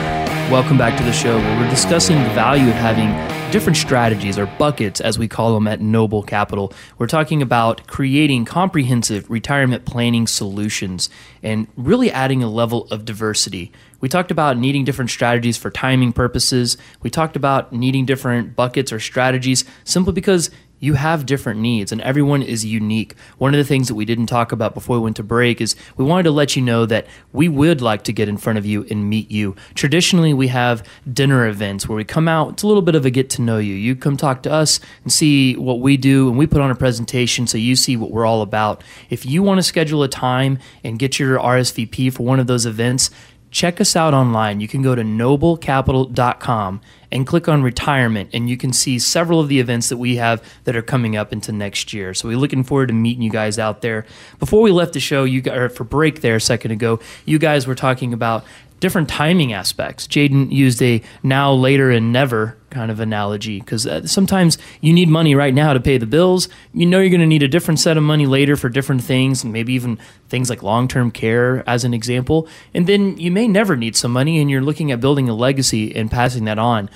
Welcome 0.51 0.77
back 0.77 0.95
to 0.99 1.03
the 1.03 1.11
show 1.11 1.39
where 1.39 1.59
we're 1.59 1.69
discussing 1.71 2.21
the 2.21 2.29
value 2.29 2.69
of 2.69 2.75
having 2.75 3.09
different 3.51 3.77
strategies 3.77 4.37
or 4.37 4.45
buckets, 4.45 5.01
as 5.01 5.17
we 5.17 5.27
call 5.27 5.55
them 5.55 5.67
at 5.67 5.81
Noble 5.81 6.21
Capital. 6.21 6.71
We're 6.99 7.07
talking 7.07 7.41
about 7.41 7.87
creating 7.87 8.45
comprehensive 8.45 9.27
retirement 9.27 9.85
planning 9.85 10.27
solutions 10.27 11.09
and 11.41 11.67
really 11.75 12.11
adding 12.11 12.43
a 12.43 12.47
level 12.47 12.85
of 12.91 13.05
diversity. 13.05 13.71
We 14.01 14.07
talked 14.07 14.29
about 14.29 14.55
needing 14.55 14.85
different 14.85 15.09
strategies 15.09 15.57
for 15.57 15.71
timing 15.71 16.13
purposes. 16.13 16.77
We 17.01 17.09
talked 17.09 17.35
about 17.35 17.73
needing 17.73 18.05
different 18.05 18.55
buckets 18.55 18.93
or 18.93 18.99
strategies 18.99 19.65
simply 19.83 20.13
because 20.13 20.51
you 20.79 20.93
have 20.95 21.25
different 21.25 21.59
needs 21.59 21.91
and 21.91 22.01
everyone 22.01 22.41
is 22.41 22.65
unique. 22.65 23.15
One 23.37 23.53
of 23.53 23.57
the 23.57 23.63
things 23.63 23.87
that 23.87 23.95
we 23.95 24.05
didn't 24.05 24.27
talk 24.27 24.51
about 24.51 24.73
before 24.73 24.97
we 24.97 25.03
went 25.03 25.15
to 25.17 25.23
break 25.23 25.61
is 25.61 25.75
we 25.97 26.05
wanted 26.05 26.23
to 26.23 26.31
let 26.31 26.55
you 26.55 26.61
know 26.61 26.85
that 26.85 27.07
we 27.33 27.47
would 27.47 27.81
like 27.81 28.03
to 28.03 28.13
get 28.13 28.29
in 28.29 28.37
front 28.37 28.57
of 28.57 28.65
you 28.65 28.85
and 28.89 29.09
meet 29.09 29.31
you. 29.31 29.55
Traditionally, 29.73 30.33
we 30.33 30.47
have 30.49 30.83
dinner 31.11 31.47
events 31.47 31.87
where 31.87 31.95
we 31.95 32.03
come 32.03 32.27
out, 32.27 32.53
it's 32.53 32.63
a 32.63 32.67
little 32.67 32.81
bit 32.81 32.95
of 32.95 33.05
a 33.05 33.09
get 33.09 33.29
to 33.31 33.41
know 33.41 33.57
you. 33.57 33.73
You 33.73 33.95
come 33.95 34.17
talk 34.17 34.43
to 34.43 34.51
us 34.51 34.79
and 35.03 35.11
see 35.11 35.55
what 35.55 35.79
we 35.79 35.97
do, 35.97 36.29
and 36.29 36.37
we 36.37 36.47
put 36.47 36.61
on 36.61 36.71
a 36.71 36.75
presentation 36.75 37.47
so 37.47 37.57
you 37.57 37.75
see 37.75 37.95
what 37.97 38.11
we're 38.11 38.25
all 38.25 38.41
about. 38.41 38.83
If 39.09 39.25
you 39.25 39.43
want 39.43 39.59
to 39.59 39.63
schedule 39.63 40.03
a 40.03 40.07
time 40.07 40.59
and 40.83 40.99
get 40.99 41.19
your 41.19 41.39
RSVP 41.39 42.13
for 42.13 42.23
one 42.23 42.39
of 42.39 42.47
those 42.47 42.65
events, 42.65 43.09
check 43.51 43.79
us 43.79 43.95
out 43.95 44.13
online. 44.13 44.59
You 44.59 44.67
can 44.67 44.81
go 44.81 44.95
to 44.95 45.01
noblecapital.com 45.01 46.81
and 47.11 47.25
click 47.25 47.47
on 47.47 47.63
retirement, 47.63 48.29
and 48.33 48.49
you 48.49 48.57
can 48.57 48.73
see 48.73 48.99
several 48.99 49.39
of 49.39 49.47
the 49.47 49.59
events 49.59 49.89
that 49.89 49.97
we 49.97 50.15
have 50.17 50.43
that 50.63 50.75
are 50.75 50.81
coming 50.81 51.15
up 51.15 51.31
into 51.31 51.51
next 51.51 51.93
year. 51.93 52.13
So 52.13 52.27
we're 52.27 52.37
looking 52.37 52.63
forward 52.63 52.87
to 52.87 52.93
meeting 52.93 53.21
you 53.21 53.31
guys 53.31 53.59
out 53.59 53.81
there. 53.81 54.05
Before 54.39 54.61
we 54.61 54.71
left 54.71 54.93
the 54.93 54.99
show, 54.99 55.23
you 55.23 55.41
got, 55.41 55.57
or 55.57 55.69
for 55.69 55.83
break 55.83 56.21
there 56.21 56.35
a 56.35 56.41
second 56.41 56.71
ago, 56.71 56.99
you 57.25 57.39
guys 57.39 57.67
were 57.67 57.75
talking 57.75 58.13
about 58.13 58.45
different 58.79 59.09
timing 59.09 59.53
aspects. 59.53 60.07
Jaden 60.07 60.51
used 60.51 60.81
a 60.81 61.01
now, 61.23 61.53
later, 61.53 61.89
and 61.89 62.11
never 62.11 62.57
kind 62.69 62.91
of 62.91 62.99
analogy 62.99 63.59
because 63.59 63.87
uh, 63.87 64.05
sometimes 64.05 64.57
you 64.81 64.91
need 64.91 65.07
money 65.07 65.33
right 65.33 65.53
now 65.53 65.71
to 65.71 65.79
pay 65.79 65.97
the 65.97 66.05
bills. 66.05 66.49
You 66.73 66.85
know 66.85 66.99
you're 66.99 67.09
going 67.09 67.21
to 67.21 67.25
need 67.25 67.41
a 67.41 67.47
different 67.47 67.79
set 67.79 67.95
of 67.95 68.03
money 68.03 68.25
later 68.25 68.57
for 68.57 68.67
different 68.67 69.01
things, 69.01 69.45
maybe 69.45 69.73
even 69.73 69.97
things 70.27 70.49
like 70.49 70.61
long 70.61 70.87
term 70.87 71.09
care, 71.09 71.67
as 71.67 71.85
an 71.85 71.93
example. 71.93 72.49
And 72.73 72.85
then 72.85 73.17
you 73.17 73.31
may 73.31 73.47
never 73.47 73.77
need 73.77 73.95
some 73.95 74.11
money 74.11 74.39
and 74.39 74.51
you're 74.51 74.61
looking 74.61 74.91
at 74.91 74.99
building 74.99 75.29
a 75.29 75.33
legacy 75.33 75.95
and 75.95 76.11
passing 76.11 76.43
that 76.45 76.59
on. 76.59 76.89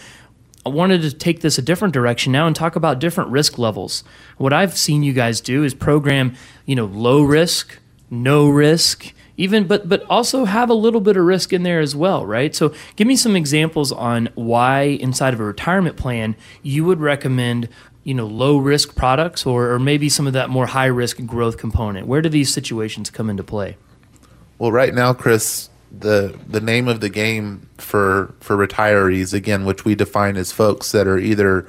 I 0.65 0.69
wanted 0.69 1.01
to 1.01 1.13
take 1.13 1.39
this 1.41 1.57
a 1.57 1.61
different 1.61 1.93
direction 1.93 2.31
now 2.31 2.45
and 2.45 2.55
talk 2.55 2.75
about 2.75 2.99
different 2.99 3.29
risk 3.29 3.57
levels. 3.57 4.03
What 4.37 4.53
I've 4.53 4.77
seen 4.77 5.03
you 5.03 5.13
guys 5.13 5.41
do 5.41 5.63
is 5.63 5.73
program, 5.73 6.35
you 6.65 6.75
know, 6.75 6.85
low 6.85 7.21
risk, 7.21 7.79
no 8.09 8.49
risk, 8.49 9.13
even 9.37 9.67
but 9.67 9.87
but 9.87 10.03
also 10.09 10.43
have 10.43 10.69
a 10.69 10.73
little 10.73 10.99
bit 10.99 11.15
of 11.15 11.23
risk 11.23 11.53
in 11.53 11.63
there 11.63 11.79
as 11.79 11.95
well, 11.95 12.25
right? 12.25 12.53
So 12.53 12.73
give 12.97 13.07
me 13.07 13.15
some 13.15 13.37
examples 13.37 13.91
on 13.93 14.27
why 14.35 14.81
inside 14.81 15.33
of 15.33 15.39
a 15.39 15.45
retirement 15.45 15.95
plan 15.95 16.35
you 16.61 16.83
would 16.83 16.99
recommend 16.99 17.69
you 18.03 18.13
know 18.13 18.27
low 18.27 18.57
risk 18.57 18.95
products 18.95 19.45
or, 19.45 19.71
or 19.71 19.79
maybe 19.79 20.09
some 20.09 20.27
of 20.27 20.33
that 20.33 20.49
more 20.49 20.65
high 20.65 20.87
risk 20.87 21.25
growth 21.25 21.57
component. 21.57 22.05
Where 22.05 22.21
do 22.21 22.27
these 22.27 22.53
situations 22.53 23.09
come 23.09 23.29
into 23.29 23.43
play? 23.43 23.77
Well, 24.57 24.73
right 24.73 24.93
now, 24.93 25.13
Chris, 25.13 25.69
the 25.91 26.37
the 26.47 26.61
name 26.61 26.87
of 26.87 27.01
the 27.01 27.09
game 27.09 27.69
for 27.77 28.33
for 28.39 28.55
retirees 28.55 29.33
again, 29.33 29.65
which 29.65 29.85
we 29.85 29.95
define 29.95 30.37
as 30.37 30.51
folks 30.51 30.91
that 30.91 31.07
are 31.07 31.17
either 31.17 31.67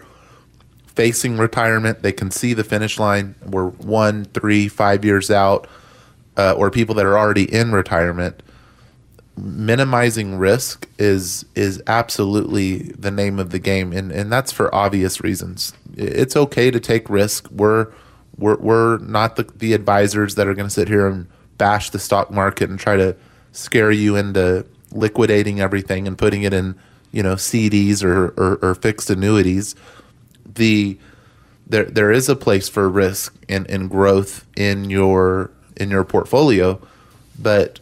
facing 0.87 1.39
retirement, 1.39 2.03
they 2.03 2.13
can 2.13 2.31
see 2.31 2.53
the 2.53 2.65
finish 2.65 2.99
line. 2.99 3.35
We're 3.47 3.71
one, 3.71 4.27
three, 4.27 4.69
five 4.69 5.05
years 5.05 5.31
out 5.31 5.67
uh, 6.37 6.53
or 6.53 6.71
people 6.71 6.95
that 6.95 7.07
are 7.07 7.19
already 7.19 7.53
in 7.53 7.73
retirement, 7.73 8.43
minimizing 9.37 10.37
risk 10.37 10.89
is 10.99 11.45
is 11.55 11.83
absolutely 11.87 12.79
the 12.99 13.11
name 13.11 13.39
of 13.39 13.51
the 13.51 13.59
game, 13.59 13.93
and 13.93 14.11
and 14.13 14.33
that's 14.33 14.53
for 14.53 14.75
obvious 14.75 15.21
reasons. 15.23 15.73
It's 15.97 16.37
okay 16.37 16.71
to 16.71 16.81
take 16.81 17.11
risk. 17.11 17.49
We're 17.51 17.89
we're 18.37 18.57
we're 18.57 18.99
not 18.99 19.37
the 19.37 19.45
the 19.57 19.75
advisors 19.75 20.35
that 20.37 20.47
are 20.47 20.55
going 20.55 20.69
to 20.69 20.75
sit 20.75 20.89
here 20.89 21.07
and 21.07 21.27
bash 21.59 21.91
the 21.91 21.99
stock 21.99 22.31
market 22.31 22.71
and 22.71 22.79
try 22.79 22.97
to 22.97 23.15
scare 23.53 23.91
you 23.91 24.17
into 24.17 24.67
liquidating 24.93 25.61
everything 25.61 26.07
and 26.07 26.17
putting 26.19 26.43
it 26.43 26.53
in 26.53 26.75
you 27.13 27.23
know 27.23 27.35
CDs 27.35 28.03
or, 28.03 28.29
or, 28.37 28.59
or 28.63 28.75
fixed 28.75 29.11
annuities. 29.11 29.75
The 30.47 30.99
there 31.67 31.85
there 31.85 32.11
is 32.11 32.29
a 32.29 32.37
place 32.37 32.69
for 32.69 32.89
risk 32.89 33.35
and, 33.49 33.69
and 33.71 33.89
growth 33.91 34.47
in 34.57 34.91
your 34.91 35.51
in 35.77 35.91
your 35.91 36.05
portfolio, 36.05 36.81
but 37.39 37.81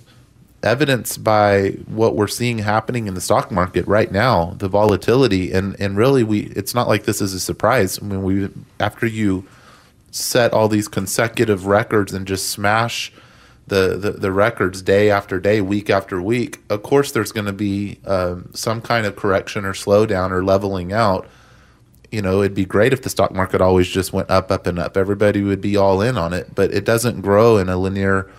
evidenced 0.63 1.23
by 1.23 1.71
what 1.87 2.17
we're 2.17 2.27
seeing 2.27 2.59
happening 2.59 3.07
in 3.07 3.15
the 3.15 3.21
stock 3.21 3.51
market 3.51 3.87
right 3.87 4.11
now, 4.11 4.55
the 4.59 4.69
volatility 4.69 5.53
and 5.53 5.79
and 5.81 5.97
really 5.97 6.23
we 6.23 6.41
it's 6.57 6.75
not 6.75 6.89
like 6.89 7.05
this 7.05 7.21
is 7.21 7.35
a 7.35 7.41
surprise. 7.41 7.99
I 8.01 8.05
mean 8.05 8.23
we 8.23 8.49
after 8.81 9.07
you 9.07 9.47
set 10.11 10.53
all 10.53 10.69
these 10.69 10.89
consecutive 10.89 11.67
records 11.67 12.13
and 12.13 12.27
just 12.27 12.49
smash 12.49 13.13
the, 13.69 13.97
the, 13.97 14.13
the 14.13 14.33
records 14.33 14.83
day 14.83 15.11
after 15.11 15.39
day, 15.39 15.61
week 15.61 15.91
after 15.91 16.21
week, 16.21 16.61
of 16.71 16.83
course 16.83 17.13
there's 17.13 17.33
going 17.33 17.47
to 17.47 17.53
be 17.53 17.99
um, 18.07 18.51
some 18.55 18.81
kind 18.81 19.07
of 19.07 19.17
correction 19.17 19.65
or 19.65 19.73
slowdown 19.73 20.31
or 20.31 20.45
leveling 20.45 20.93
out. 20.93 21.27
You 22.11 22.23
know, 22.23 22.41
it'd 22.41 22.55
be 22.55 22.65
great 22.65 22.93
if 22.93 23.03
the 23.03 23.11
stock 23.11 23.33
market 23.33 23.61
always 23.61 23.87
just 23.87 24.13
went 24.13 24.31
up, 24.31 24.51
up, 24.51 24.67
and 24.67 24.79
up. 24.79 24.97
Everybody 24.97 25.43
would 25.43 25.61
be 25.61 25.77
all 25.77 26.01
in 26.01 26.17
on 26.17 26.33
it, 26.33 26.55
but 26.55 26.73
it 26.73 26.85
doesn't 26.85 27.21
grow 27.21 27.59
in 27.59 27.69
a 27.69 27.77
linear 27.77 28.31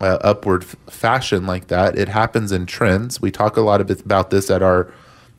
uh, 0.00 0.18
upward 0.22 0.62
f- 0.62 0.76
fashion 0.88 1.46
like 1.46 1.68
that. 1.68 1.98
It 1.98 2.08
happens 2.08 2.50
in 2.50 2.66
trends. 2.66 3.20
We 3.20 3.30
talk 3.30 3.56
a 3.56 3.60
lot 3.60 3.80
about 3.80 4.30
this 4.30 4.50
at 4.50 4.62
our 4.62 4.92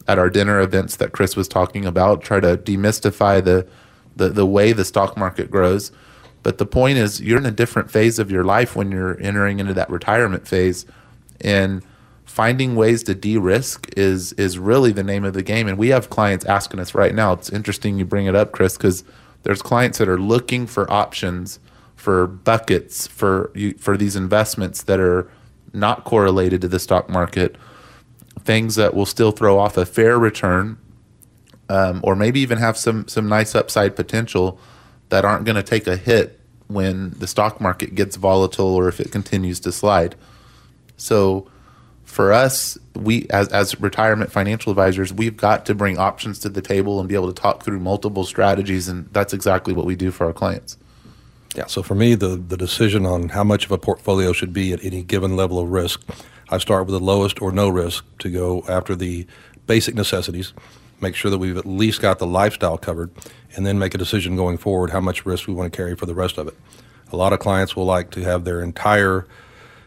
at 0.08 0.20
our 0.20 0.30
dinner 0.30 0.62
events 0.62 0.98
that 0.98 1.12
Chris 1.12 1.36
was 1.36 1.48
talking 1.48 1.86
about. 1.86 2.22
Try 2.22 2.40
to 2.40 2.58
demystify 2.58 3.44
the 3.44 3.68
the, 4.16 4.30
the 4.30 4.46
way 4.46 4.72
the 4.72 4.86
stock 4.86 5.18
market 5.18 5.52
grows. 5.52 5.92
But 6.46 6.60
the 6.60 6.66
point 6.68 7.00
is, 7.00 7.20
you're 7.20 7.40
in 7.40 7.46
a 7.48 7.52
different 7.52 7.90
phase 7.90 8.20
of 8.20 8.30
your 8.30 8.44
life 8.44 8.76
when 8.76 8.92
you're 8.92 9.20
entering 9.20 9.60
into 9.60 9.74
that 9.74 9.90
retirement 9.90 10.48
phase, 10.48 10.86
and 11.42 11.82
finding 12.24 12.76
ways 12.76 13.02
to 13.06 13.16
de-risk 13.16 13.90
is 13.98 14.32
is 14.34 14.60
really 14.60 14.92
the 14.92 15.04
name 15.04 15.26
of 15.26 15.34
the 15.34 15.42
game. 15.42 15.68
And 15.68 15.76
we 15.76 15.88
have 15.88 16.12
clients 16.12 16.46
asking 16.46 16.80
us 16.80 16.94
right 16.94 17.16
now. 17.16 17.34
It's 17.34 17.50
interesting 17.50 17.98
you 17.98 18.06
bring 18.06 18.28
it 18.28 18.36
up, 18.36 18.52
Chris, 18.52 18.78
because 18.78 19.04
there's 19.42 19.64
clients 19.64 19.98
that 19.98 20.08
are 20.08 20.20
looking 20.20 20.68
for 20.68 20.90
options 20.94 21.60
for 21.96 22.28
buckets 22.28 23.08
for 23.08 23.52
for 23.80 23.98
these 23.98 24.16
investments 24.16 24.84
that 24.84 25.00
are 25.00 25.28
not 25.74 26.04
correlated 26.04 26.62
to 26.62 26.68
the 26.68 26.78
stock 26.78 27.10
market, 27.10 27.56
things 28.44 28.76
that 28.76 28.94
will 28.94 29.08
still 29.08 29.32
throw 29.32 29.58
off 29.58 29.78
a 29.78 29.86
fair 29.86 30.20
return 30.20 30.78
um, 31.70 32.02
or 32.04 32.16
maybe 32.16 32.40
even 32.40 32.60
have 32.60 32.78
some 32.78 33.08
some 33.08 33.28
nice 33.28 33.56
upside 33.56 33.96
potential 33.96 34.60
that 35.10 35.26
aren't 35.26 35.46
going 35.46 35.56
to 35.56 35.64
take 35.64 35.88
a 35.88 35.98
hit 35.98 36.40
when 36.68 37.12
the 37.12 37.28
stock 37.28 37.62
market 37.62 37.96
gets 37.96 38.16
volatile 38.16 38.74
or 38.74 38.88
if 38.88 39.00
it 39.00 39.12
continues 39.12 39.60
to 39.62 39.72
slide. 39.72 40.16
So 40.98 41.50
for 42.04 42.32
us, 42.32 42.78
we 42.96 43.28
as 43.30 43.50
as 43.50 43.80
retirement 43.80 44.32
financial 44.32 44.72
advisors, 44.72 45.14
we've 45.14 45.38
got 45.38 45.66
to 45.66 45.76
bring 45.76 45.98
options 45.98 46.40
to 46.40 46.50
the 46.50 46.62
table 46.62 47.00
and 47.00 47.10
be 47.10 47.16
able 47.16 47.32
to 47.32 47.42
talk 47.42 47.64
through 47.64 47.80
multiple 47.80 48.26
strategies 48.26 48.88
and 48.88 49.08
that's 49.12 49.34
exactly 49.34 49.74
what 49.74 49.86
we 49.86 49.96
do 49.96 50.12
for 50.12 50.26
our 50.26 50.34
clients. 50.34 50.78
Yeah, 51.56 51.68
so 51.68 51.82
for 51.82 51.96
me, 51.96 52.16
the, 52.16 52.36
the 52.36 52.58
decision 52.58 53.06
on 53.06 53.30
how 53.30 53.44
much 53.44 53.66
of 53.66 53.72
a 53.72 53.78
portfolio 53.78 54.34
should 54.34 54.52
be 54.52 54.74
at 54.74 54.84
any 54.84 55.04
given 55.04 55.38
level 55.38 55.58
of 55.58 55.70
risk, 55.70 56.02
I 56.50 56.58
start 56.58 56.86
with 56.86 56.94
the 56.94 57.04
lowest 57.04 57.42
or 57.42 57.52
no 57.52 57.70
risk 57.70 58.06
to 58.20 58.30
go 58.30 58.64
after 58.68 58.94
the 58.94 59.26
basic 59.66 59.96
necessities, 59.96 60.54
make 61.02 61.16
sure 61.16 61.32
that 61.32 61.38
we've 61.38 61.58
at 61.58 61.66
least 61.66 62.02
got 62.02 62.20
the 62.20 62.28
lifestyle 62.28 62.78
covered, 62.78 63.12
and 63.56 63.66
then 63.66 63.80
make 63.80 63.94
a 63.94 63.98
decision 63.98 64.36
going 64.36 64.58
forward 64.58 64.90
how 64.90 65.00
much 65.00 65.26
risk 65.26 65.48
we 65.48 65.54
want 65.54 65.72
to 65.72 65.76
carry 65.76 65.96
for 65.96 66.06
the 66.06 66.16
rest 66.16 66.38
of 66.38 66.48
it. 66.48 66.56
A 67.12 67.18
lot 67.18 67.34
of 67.34 67.40
clients 67.40 67.76
will 67.76 67.86
like 67.86 68.12
to 68.12 68.22
have 68.22 68.44
their 68.44 68.62
entire 68.62 69.28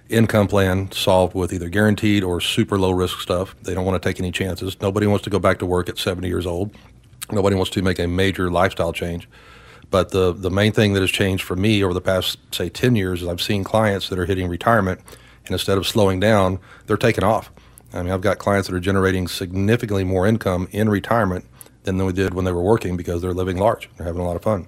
income 0.08 0.48
plan 0.48 0.90
solved 0.92 1.34
with 1.34 1.52
either 1.52 1.68
guaranteed 1.68 2.24
or 2.24 2.40
super 2.40 2.78
low 2.78 2.90
risk 2.90 3.20
stuff. 3.20 3.54
They 3.62 3.74
don't 3.74 3.84
want 3.84 4.00
to 4.02 4.08
take 4.08 4.18
any 4.18 4.32
chances. 4.32 4.80
Nobody 4.80 5.06
wants 5.06 5.24
to 5.24 5.30
go 5.30 5.38
back 5.38 5.58
to 5.58 5.66
work 5.66 5.88
at 5.88 5.98
70 5.98 6.26
years 6.28 6.46
old. 6.46 6.74
Nobody 7.30 7.56
wants 7.56 7.70
to 7.72 7.82
make 7.82 7.98
a 7.98 8.06
major 8.06 8.50
lifestyle 8.50 8.92
change. 8.92 9.28
But 9.90 10.10
the, 10.10 10.32
the 10.32 10.50
main 10.50 10.72
thing 10.72 10.92
that 10.94 11.00
has 11.00 11.10
changed 11.10 11.44
for 11.44 11.56
me 11.56 11.82
over 11.82 11.94
the 11.94 12.00
past, 12.00 12.38
say, 12.54 12.68
10 12.68 12.96
years 12.96 13.22
is 13.22 13.28
I've 13.28 13.40
seen 13.40 13.64
clients 13.64 14.08
that 14.08 14.18
are 14.18 14.26
hitting 14.26 14.48
retirement, 14.48 15.00
and 15.44 15.52
instead 15.52 15.78
of 15.78 15.86
slowing 15.86 16.20
down, 16.20 16.58
they're 16.86 16.96
taking 16.96 17.24
off. 17.24 17.50
I 17.92 18.02
mean, 18.02 18.12
I've 18.12 18.20
got 18.20 18.38
clients 18.38 18.68
that 18.68 18.74
are 18.74 18.80
generating 18.80 19.28
significantly 19.28 20.04
more 20.04 20.26
income 20.26 20.68
in 20.72 20.88
retirement 20.88 21.44
than 21.84 21.96
they 21.96 22.12
did 22.12 22.34
when 22.34 22.44
they 22.44 22.52
were 22.52 22.62
working 22.62 22.96
because 22.96 23.22
they're 23.22 23.32
living 23.32 23.56
large. 23.56 23.88
They're 23.96 24.06
having 24.06 24.20
a 24.20 24.26
lot 24.26 24.36
of 24.36 24.42
fun. 24.42 24.66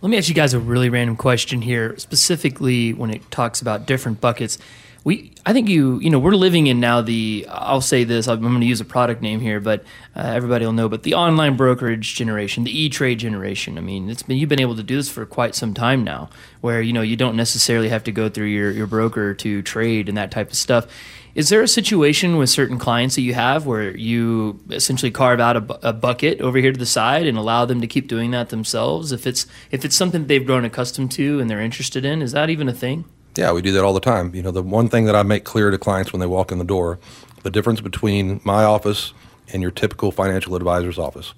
Let 0.00 0.10
me 0.10 0.18
ask 0.18 0.28
you 0.28 0.34
guys 0.34 0.52
a 0.52 0.58
really 0.58 0.88
random 0.88 1.16
question 1.16 1.62
here, 1.62 1.96
specifically 1.96 2.92
when 2.92 3.10
it 3.10 3.30
talks 3.30 3.60
about 3.62 3.86
different 3.86 4.20
buckets. 4.20 4.58
We, 5.04 5.32
I 5.46 5.52
think 5.52 5.68
you, 5.68 6.00
you 6.00 6.10
know, 6.10 6.18
we're 6.18 6.34
living 6.34 6.68
in 6.68 6.78
now 6.80 7.00
the. 7.02 7.46
I'll 7.48 7.80
say 7.80 8.04
this. 8.04 8.28
I'm 8.28 8.40
going 8.40 8.60
to 8.60 8.66
use 8.66 8.80
a 8.80 8.84
product 8.84 9.20
name 9.20 9.40
here, 9.40 9.58
but 9.60 9.84
uh, 10.14 10.20
everybody 10.20 10.64
will 10.64 10.72
know. 10.72 10.88
But 10.88 11.02
the 11.02 11.14
online 11.14 11.56
brokerage 11.56 12.14
generation, 12.14 12.62
the 12.62 12.76
e-trade 12.76 13.18
generation. 13.18 13.78
I 13.78 13.80
mean, 13.80 14.10
it's 14.10 14.22
been 14.22 14.36
you've 14.36 14.48
been 14.48 14.60
able 14.60 14.76
to 14.76 14.82
do 14.82 14.96
this 14.96 15.08
for 15.08 15.26
quite 15.26 15.56
some 15.56 15.74
time 15.74 16.04
now, 16.04 16.30
where 16.60 16.80
you 16.80 16.92
know 16.92 17.02
you 17.02 17.16
don't 17.16 17.36
necessarily 17.36 17.88
have 17.88 18.04
to 18.04 18.12
go 18.12 18.28
through 18.28 18.46
your 18.46 18.70
your 18.70 18.86
broker 18.86 19.34
to 19.34 19.62
trade 19.62 20.08
and 20.08 20.16
that 20.18 20.30
type 20.30 20.50
of 20.50 20.56
stuff. 20.56 20.86
Is 21.34 21.48
there 21.48 21.62
a 21.62 21.68
situation 21.68 22.36
with 22.36 22.50
certain 22.50 22.78
clients 22.78 23.14
that 23.14 23.22
you 23.22 23.32
have 23.32 23.64
where 23.64 23.96
you 23.96 24.60
essentially 24.70 25.10
carve 25.10 25.40
out 25.40 25.56
a, 25.56 25.62
bu- 25.62 25.78
a, 25.82 25.92
bucket 25.94 26.42
over 26.42 26.58
here 26.58 26.72
to 26.72 26.78
the 26.78 26.84
side 26.84 27.26
and 27.26 27.38
allow 27.38 27.64
them 27.64 27.80
to 27.80 27.86
keep 27.86 28.06
doing 28.06 28.32
that 28.32 28.50
themselves? 28.50 29.12
If 29.12 29.26
it's 29.26 29.46
if 29.70 29.82
it's 29.82 29.96
something 29.96 30.26
they've 30.26 30.44
grown 30.44 30.66
accustomed 30.66 31.10
to 31.12 31.40
and 31.40 31.48
they're 31.48 31.60
interested 31.60 32.04
in, 32.04 32.20
is 32.20 32.32
that 32.32 32.50
even 32.50 32.68
a 32.68 32.74
thing? 32.74 33.06
Yeah, 33.34 33.52
we 33.52 33.62
do 33.62 33.72
that 33.72 33.82
all 33.82 33.94
the 33.94 34.00
time. 34.00 34.34
You 34.34 34.42
know, 34.42 34.50
the 34.50 34.62
one 34.62 34.90
thing 34.90 35.06
that 35.06 35.16
I 35.16 35.22
make 35.22 35.44
clear 35.44 35.70
to 35.70 35.78
clients 35.78 36.12
when 36.12 36.20
they 36.20 36.26
walk 36.26 36.52
in 36.52 36.58
the 36.58 36.64
door, 36.64 36.98
the 37.44 37.50
difference 37.50 37.80
between 37.80 38.42
my 38.44 38.64
office 38.64 39.14
and 39.54 39.62
your 39.62 39.70
typical 39.70 40.12
financial 40.12 40.54
advisor's 40.54 40.98
office 40.98 41.32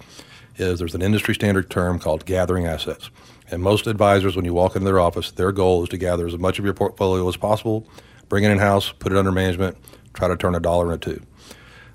is 0.57 0.79
there's 0.79 0.95
an 0.95 1.01
industry 1.01 1.33
standard 1.35 1.69
term 1.69 1.99
called 1.99 2.25
gathering 2.25 2.65
assets. 2.65 3.09
And 3.49 3.61
most 3.61 3.87
advisors, 3.87 4.35
when 4.35 4.43
you 4.43 4.53
walk 4.53 4.75
into 4.75 4.85
their 4.85 4.99
office, 4.99 5.31
their 5.31 5.53
goal 5.53 5.83
is 5.83 5.89
to 5.89 5.97
gather 5.97 6.27
as 6.27 6.37
much 6.37 6.59
of 6.59 6.65
your 6.65 6.73
portfolio 6.73 7.27
as 7.29 7.37
possible 7.37 7.87
bring 8.29 8.43
it 8.43 8.51
in 8.51 8.57
house, 8.57 8.91
put 8.91 9.11
it 9.11 9.17
under 9.17 9.31
management, 9.31 9.77
try 10.13 10.27
to 10.27 10.35
turn 10.35 10.55
a 10.55 10.59
dollar 10.59 10.91
into 10.93 11.15
two. 11.15 11.25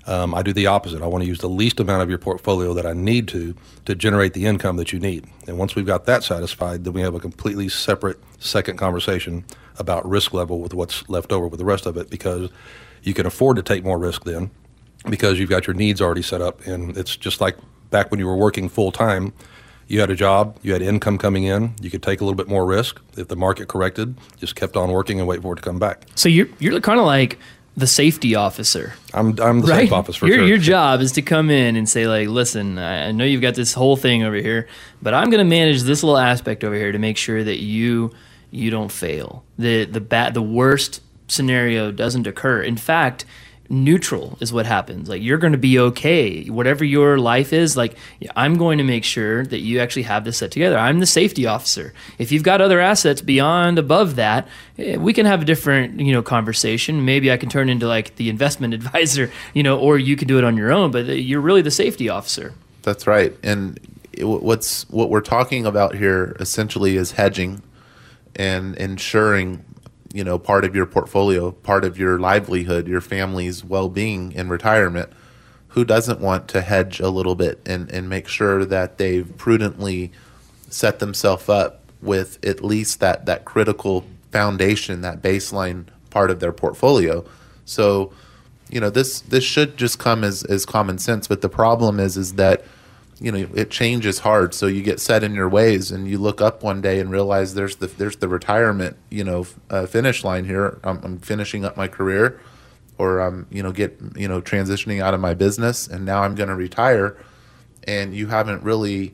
Um, 0.07 0.33
I 0.33 0.41
do 0.41 0.51
the 0.51 0.65
opposite. 0.67 1.01
I 1.01 1.07
want 1.07 1.23
to 1.23 1.27
use 1.27 1.39
the 1.39 1.49
least 1.49 1.79
amount 1.79 2.01
of 2.01 2.09
your 2.09 2.17
portfolio 2.17 2.73
that 2.73 2.85
I 2.85 2.93
need 2.93 3.27
to 3.29 3.55
to 3.85 3.93
generate 3.93 4.33
the 4.33 4.45
income 4.45 4.77
that 4.77 4.91
you 4.91 4.99
need. 4.99 5.25
And 5.47 5.57
once 5.57 5.75
we've 5.75 5.85
got 5.85 6.05
that 6.05 6.23
satisfied, 6.23 6.83
then 6.83 6.93
we 6.93 7.01
have 7.01 7.13
a 7.13 7.19
completely 7.19 7.69
separate 7.69 8.19
second 8.39 8.77
conversation 8.77 9.45
about 9.77 10.07
risk 10.07 10.33
level 10.33 10.59
with 10.59 10.73
what's 10.73 11.07
left 11.07 11.31
over 11.31 11.47
with 11.47 11.59
the 11.59 11.65
rest 11.65 11.85
of 11.85 11.97
it 11.97 12.09
because 12.09 12.49
you 13.03 13.13
can 13.13 13.25
afford 13.25 13.57
to 13.57 13.63
take 13.63 13.83
more 13.83 13.97
risk 13.99 14.23
then 14.23 14.49
because 15.09 15.39
you've 15.39 15.49
got 15.49 15.67
your 15.67 15.75
needs 15.75 16.01
already 16.01 16.21
set 16.21 16.41
up. 16.41 16.65
And 16.65 16.97
it's 16.97 17.15
just 17.15 17.39
like 17.39 17.57
back 17.89 18.09
when 18.09 18.19
you 18.19 18.25
were 18.25 18.35
working 18.35 18.69
full 18.69 18.91
time 18.91 19.33
you 19.91 19.99
had 19.99 20.09
a 20.09 20.15
job, 20.15 20.57
you 20.61 20.71
had 20.71 20.81
income 20.81 21.17
coming 21.17 21.43
in, 21.43 21.73
you 21.81 21.89
could 21.89 22.01
take 22.01 22.21
a 22.21 22.23
little 22.23 22.37
bit 22.37 22.47
more 22.47 22.65
risk. 22.65 23.01
If 23.17 23.27
the 23.27 23.35
market 23.35 23.67
corrected, 23.67 24.17
just 24.37 24.55
kept 24.55 24.77
on 24.77 24.89
working 24.89 25.19
and 25.19 25.27
wait 25.27 25.41
for 25.41 25.53
it 25.53 25.57
to 25.57 25.61
come 25.61 25.79
back. 25.79 26.05
So 26.15 26.29
you're 26.29 26.47
you're 26.59 26.79
kind 26.79 26.99
of 26.99 27.05
like 27.05 27.37
the 27.75 27.87
safety 27.87 28.33
officer. 28.33 28.93
I'm 29.13 29.37
I'm 29.41 29.59
the 29.61 29.67
right? 29.67 29.81
safe 29.81 29.91
officer 29.91 30.27
your, 30.27 30.37
sure. 30.37 30.47
Your 30.47 30.57
job 30.57 31.01
is 31.01 31.11
to 31.13 31.21
come 31.21 31.49
in 31.49 31.75
and 31.75 31.89
say 31.89 32.07
like, 32.07 32.29
listen, 32.29 32.79
I 32.79 33.11
know 33.11 33.25
you've 33.25 33.41
got 33.41 33.55
this 33.55 33.73
whole 33.73 33.97
thing 33.97 34.23
over 34.23 34.37
here, 34.37 34.67
but 35.01 35.13
I'm 35.13 35.29
going 35.29 35.43
to 35.43 35.49
manage 35.49 35.81
this 35.83 36.03
little 36.03 36.17
aspect 36.17 36.63
over 36.63 36.75
here 36.75 36.93
to 36.93 36.99
make 36.99 37.17
sure 37.17 37.43
that 37.43 37.59
you 37.59 38.11
you 38.49 38.69
don't 38.69 38.91
fail. 38.91 39.43
The 39.57 39.83
the 39.83 40.01
bad 40.01 40.33
the 40.33 40.41
worst 40.41 41.01
scenario 41.27 41.91
doesn't 41.91 42.27
occur. 42.27 42.61
In 42.61 42.77
fact, 42.77 43.25
neutral 43.71 44.37
is 44.41 44.51
what 44.51 44.65
happens. 44.65 45.09
Like 45.09 45.21
you're 45.21 45.37
going 45.37 45.53
to 45.53 45.57
be 45.57 45.79
okay. 45.79 46.45
Whatever 46.45 46.83
your 46.83 47.17
life 47.17 47.53
is, 47.53 47.77
like 47.77 47.95
I'm 48.35 48.57
going 48.57 48.77
to 48.77 48.83
make 48.83 49.03
sure 49.03 49.45
that 49.45 49.59
you 49.59 49.79
actually 49.79 50.03
have 50.03 50.25
this 50.25 50.37
set 50.37 50.51
together. 50.51 50.77
I'm 50.77 50.99
the 50.99 51.05
safety 51.05 51.45
officer. 51.45 51.93
If 52.19 52.31
you've 52.31 52.43
got 52.43 52.61
other 52.61 52.79
assets 52.79 53.21
beyond 53.21 53.79
above 53.79 54.17
that, 54.17 54.47
eh, 54.77 54.97
we 54.97 55.13
can 55.13 55.25
have 55.25 55.41
a 55.41 55.45
different, 55.45 55.99
you 55.99 56.11
know, 56.11 56.21
conversation. 56.21 57.05
Maybe 57.05 57.31
I 57.31 57.37
can 57.37 57.49
turn 57.49 57.69
into 57.69 57.87
like 57.87 58.15
the 58.17 58.29
investment 58.29 58.73
advisor, 58.75 59.31
you 59.53 59.63
know, 59.63 59.79
or 59.79 59.97
you 59.97 60.15
can 60.15 60.27
do 60.27 60.37
it 60.37 60.43
on 60.43 60.57
your 60.57 60.71
own, 60.71 60.91
but 60.91 61.09
eh, 61.09 61.13
you're 61.13 61.41
really 61.41 61.61
the 61.61 61.71
safety 61.71 62.09
officer. 62.09 62.53
That's 62.83 63.07
right. 63.07 63.35
And 63.41 63.79
what's 64.19 64.89
what 64.89 65.09
we're 65.09 65.21
talking 65.21 65.65
about 65.65 65.95
here 65.95 66.35
essentially 66.39 66.97
is 66.97 67.13
hedging 67.13 67.61
and 68.35 68.75
ensuring 68.75 69.63
you 70.13 70.23
know 70.23 70.37
part 70.37 70.65
of 70.65 70.75
your 70.75 70.85
portfolio, 70.85 71.51
part 71.51 71.85
of 71.85 71.97
your 71.97 72.19
livelihood, 72.19 72.87
your 72.87 73.01
family's 73.01 73.63
well-being 73.63 74.31
in 74.33 74.49
retirement. 74.49 75.11
Who 75.69 75.85
doesn't 75.85 76.19
want 76.19 76.49
to 76.49 76.61
hedge 76.61 76.99
a 76.99 77.09
little 77.09 77.35
bit 77.35 77.61
and, 77.65 77.89
and 77.91 78.09
make 78.09 78.27
sure 78.27 78.65
that 78.65 78.97
they've 78.97 79.37
prudently 79.37 80.11
set 80.69 80.99
themselves 80.99 81.47
up 81.47 81.81
with 82.01 82.43
at 82.45 82.63
least 82.63 82.99
that 82.99 83.25
that 83.25 83.45
critical 83.45 84.05
foundation, 84.31 85.01
that 85.01 85.21
baseline 85.21 85.85
part 86.09 86.29
of 86.31 86.39
their 86.39 86.51
portfolio. 86.51 87.23
So, 87.65 88.11
you 88.69 88.79
know, 88.79 88.89
this 88.89 89.21
this 89.21 89.43
should 89.43 89.77
just 89.77 89.99
come 89.99 90.23
as, 90.23 90.43
as 90.43 90.65
common 90.65 90.97
sense. 90.97 91.27
But 91.27 91.41
the 91.41 91.49
problem 91.49 91.99
is 91.99 92.17
is 92.17 92.33
that 92.33 92.63
you 93.21 93.31
know 93.31 93.47
it 93.53 93.69
changes 93.69 94.19
hard. 94.19 94.53
So 94.55 94.65
you 94.65 94.81
get 94.81 94.99
set 94.99 95.23
in 95.23 95.35
your 95.35 95.47
ways 95.47 95.91
and 95.91 96.07
you 96.07 96.17
look 96.17 96.41
up 96.41 96.63
one 96.63 96.81
day 96.81 96.99
and 96.99 97.11
realize 97.11 97.53
there's 97.53 97.75
the 97.75 97.85
there's 97.85 98.15
the 98.15 98.27
retirement 98.27 98.97
you 99.11 99.23
know 99.23 99.45
uh, 99.69 99.85
finish 99.85 100.23
line 100.23 100.45
here. 100.45 100.79
I'm, 100.83 100.99
I'm, 101.03 101.19
finishing 101.19 101.63
up 101.63 101.77
my 101.77 101.87
career 101.87 102.41
or 102.97 103.19
I'm 103.19 103.45
you 103.51 103.61
know 103.61 103.71
get 103.71 103.99
you 104.15 104.27
know 104.27 104.41
transitioning 104.41 105.01
out 105.01 105.13
of 105.13 105.19
my 105.19 105.35
business 105.35 105.87
and 105.87 106.03
now 106.03 106.23
I'm 106.23 106.33
going 106.33 106.49
to 106.49 106.55
retire. 106.55 107.15
And 107.83 108.15
you 108.15 108.27
haven't 108.27 108.63
really 108.63 109.13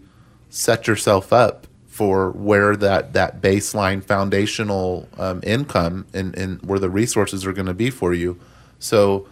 set 0.49 0.87
yourself 0.87 1.33
up 1.33 1.67
for 1.85 2.31
where 2.31 2.77
that 2.77 3.11
that 3.11 3.41
baseline 3.41 4.01
foundational 4.01 5.09
um, 5.17 5.41
income 5.43 6.05
and, 6.13 6.33
and 6.37 6.61
where 6.61 6.79
the 6.79 6.89
resources 6.89 7.45
are 7.45 7.51
going 7.51 7.65
to 7.65 7.73
be 7.73 7.89
for 7.89 8.13
you. 8.13 8.39
So 8.79 9.27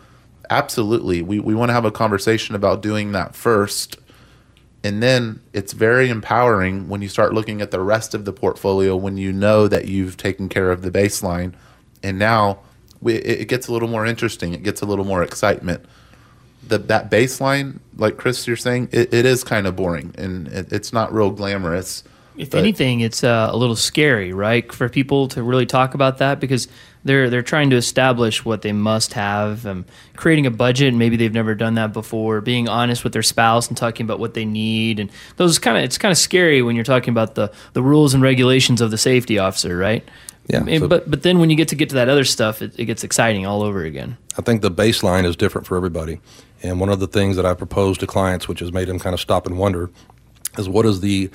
absolutely 0.50 1.22
we, 1.22 1.40
we 1.40 1.56
want 1.56 1.70
to 1.70 1.74
have 1.74 1.86
a 1.86 1.92
conversation 1.92 2.56
about 2.56 2.82
doing 2.82 3.14
that 3.14 3.36
first 3.36 3.98
and 4.86 5.02
then 5.02 5.42
it's 5.52 5.74
very 5.74 6.10
empowering 6.10 6.88
when 6.88 7.02
you 7.02 7.10
start 7.10 7.34
looking 7.34 7.60
at 7.60 7.72
the 7.72 7.80
rest 7.80 8.14
of 8.14 8.24
the 8.24 8.32
portfolio 8.32 8.96
when 8.96 9.18
you 9.18 9.34
know 9.34 9.68
that 9.68 9.88
you've 9.88 10.16
taken 10.16 10.48
care 10.48 10.70
of 10.70 10.84
the 10.84 10.92
baseline. 10.92 11.54
And 12.04 12.20
now 12.20 12.60
we, 13.02 13.16
it 13.16 13.48
gets 13.48 13.68
a 13.68 13.74
little 13.74 13.88
more 13.88 14.06
interesting. 14.06 14.54
It 14.54 14.62
gets 14.62 14.82
a 14.82 14.86
little 14.86 15.04
more 15.04 15.24
excitement. 15.24 15.84
The, 16.68 16.78
that 16.78 17.10
baseline, 17.10 17.80
like 17.98 18.18
Chris, 18.18 18.46
you're 18.46 18.56
saying, 18.56 18.90
it, 18.92 19.12
it 19.12 19.26
is 19.26 19.44
kind 19.44 19.66
of 19.66 19.76
boring 19.76 20.14
and 20.20 20.48
it, 20.50 20.72
it's 20.72 20.94
not 20.94 21.12
real 21.12 21.32
glamorous. 21.32 22.04
If 22.38 22.54
anything, 22.54 23.00
it's 23.00 23.24
uh, 23.24 23.50
a 23.52 23.58
little 23.58 23.78
scary, 23.78 24.34
right, 24.34 24.72
for 24.72 24.88
people 24.88 25.30
to 25.30 25.42
really 25.42 25.66
talk 25.66 25.96
about 25.96 26.20
that 26.20 26.40
because 26.40 26.68
they're 27.06 27.30
they're 27.30 27.44
trying 27.44 27.70
to 27.70 27.76
establish 27.76 28.44
what 28.44 28.64
they 28.64 28.74
must 28.74 29.14
have, 29.14 29.66
um, 29.66 29.86
creating 30.16 30.48
a 30.48 30.52
budget. 30.52 30.94
Maybe 30.94 31.16
they've 31.16 31.34
never 31.34 31.54
done 31.54 31.76
that 31.76 31.94
before. 31.94 32.42
Being 32.42 32.68
honest 32.68 33.04
with 33.04 33.14
their 33.14 33.24
spouse 33.24 33.68
and 33.68 33.78
talking 33.78 34.06
about 34.06 34.20
what 34.20 34.34
they 34.34 34.44
need, 34.44 35.00
and 35.00 35.12
those 35.38 35.60
kind 35.60 35.78
of 35.78 35.84
it's 35.84 36.00
kind 36.00 36.12
of 36.12 36.18
scary 36.18 36.62
when 36.64 36.76
you're 36.76 36.84
talking 36.84 37.12
about 37.12 37.36
the 37.36 37.54
the 37.74 37.84
rules 37.84 38.14
and 38.16 38.24
regulations 38.24 38.82
of 38.82 38.92
the 38.92 38.98
safety 38.98 39.38
officer, 39.38 39.78
right? 39.78 40.04
Yeah. 40.48 40.64
And, 40.68 40.80
so 40.82 40.88
but 40.88 41.10
but 41.10 41.22
then 41.22 41.40
when 41.40 41.52
you 41.52 41.56
get 41.56 41.68
to 41.70 41.76
get 41.76 41.90
to 41.90 41.96
that 41.96 42.10
other 42.10 42.26
stuff, 42.26 42.62
it, 42.64 42.74
it 42.78 42.86
gets 42.86 43.04
exciting 43.04 43.46
all 43.46 43.62
over 43.62 43.84
again. 43.84 44.18
I 44.38 44.42
think 44.42 44.64
the 44.64 44.72
baseline 44.72 45.26
is 45.26 45.36
different 45.36 45.68
for 45.68 45.78
everybody, 45.78 46.20
and 46.64 46.80
one 46.80 46.90
of 46.90 47.00
the 47.00 47.08
things 47.08 47.36
that 47.36 47.46
I 47.46 47.54
propose 47.54 48.00
to 48.00 48.08
clients, 48.08 48.48
which 48.48 48.60
has 48.60 48.74
made 48.74 48.88
them 48.88 48.98
kind 48.98 49.14
of 49.14 49.20
stop 49.20 49.46
and 49.46 49.60
wonder, 49.60 49.92
is 50.58 50.68
what 50.68 50.88
is 50.88 51.02
the 51.02 51.30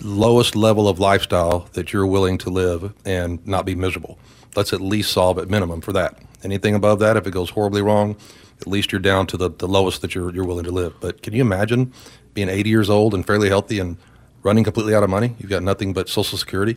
lowest 0.00 0.56
level 0.56 0.88
of 0.88 0.98
lifestyle 0.98 1.68
that 1.74 1.92
you're 1.92 2.06
willing 2.06 2.38
to 2.38 2.50
live 2.50 2.92
and 3.04 3.46
not 3.46 3.66
be 3.66 3.74
miserable 3.74 4.18
let's 4.56 4.72
at 4.72 4.80
least 4.80 5.12
solve 5.12 5.38
at 5.38 5.48
minimum 5.48 5.80
for 5.80 5.92
that. 5.92 6.18
Anything 6.42 6.74
above 6.74 6.98
that, 7.00 7.16
if 7.16 7.26
it 7.26 7.32
goes 7.32 7.50
horribly 7.50 7.82
wrong, 7.82 8.16
at 8.60 8.66
least 8.66 8.92
you're 8.92 9.00
down 9.00 9.26
to 9.28 9.36
the, 9.36 9.50
the 9.50 9.68
lowest 9.68 10.02
that 10.02 10.14
you're, 10.14 10.32
you're 10.34 10.44
willing 10.44 10.64
to 10.64 10.70
live. 10.70 10.94
But 11.00 11.22
can 11.22 11.34
you 11.34 11.40
imagine 11.40 11.92
being 12.34 12.48
80 12.48 12.70
years 12.70 12.90
old 12.90 13.14
and 13.14 13.26
fairly 13.26 13.48
healthy 13.48 13.78
and 13.78 13.96
running 14.42 14.64
completely 14.64 14.94
out 14.94 15.02
of 15.02 15.10
money? 15.10 15.34
You've 15.38 15.50
got 15.50 15.62
nothing 15.62 15.92
but 15.92 16.08
Social 16.08 16.38
Security. 16.38 16.76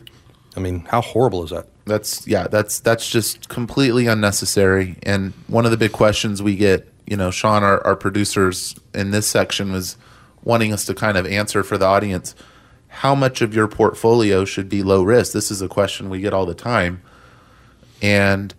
I 0.56 0.60
mean, 0.60 0.80
how 0.80 1.00
horrible 1.00 1.44
is 1.44 1.50
that? 1.50 1.68
That's 1.86 2.26
yeah, 2.26 2.48
that's 2.48 2.80
that's 2.80 3.08
just 3.08 3.48
completely 3.48 4.06
unnecessary. 4.08 4.96
And 5.04 5.32
one 5.46 5.64
of 5.64 5.70
the 5.70 5.76
big 5.76 5.92
questions 5.92 6.42
we 6.42 6.56
get, 6.56 6.88
you 7.06 7.16
know, 7.16 7.30
Sean, 7.30 7.62
our, 7.62 7.84
our 7.86 7.94
producers 7.94 8.74
in 8.92 9.12
this 9.12 9.28
section 9.28 9.72
was 9.72 9.96
wanting 10.42 10.72
us 10.72 10.84
to 10.86 10.94
kind 10.94 11.16
of 11.16 11.26
answer 11.26 11.62
for 11.62 11.78
the 11.78 11.86
audience 11.86 12.34
how 12.90 13.14
much 13.14 13.40
of 13.40 13.54
your 13.54 13.68
portfolio 13.68 14.44
should 14.44 14.68
be 14.68 14.82
low 14.82 15.02
risk? 15.02 15.32
This 15.32 15.50
is 15.50 15.62
a 15.62 15.68
question 15.68 16.10
we 16.10 16.20
get 16.20 16.34
all 16.34 16.44
the 16.44 16.54
time. 16.54 17.00
And 18.02 18.54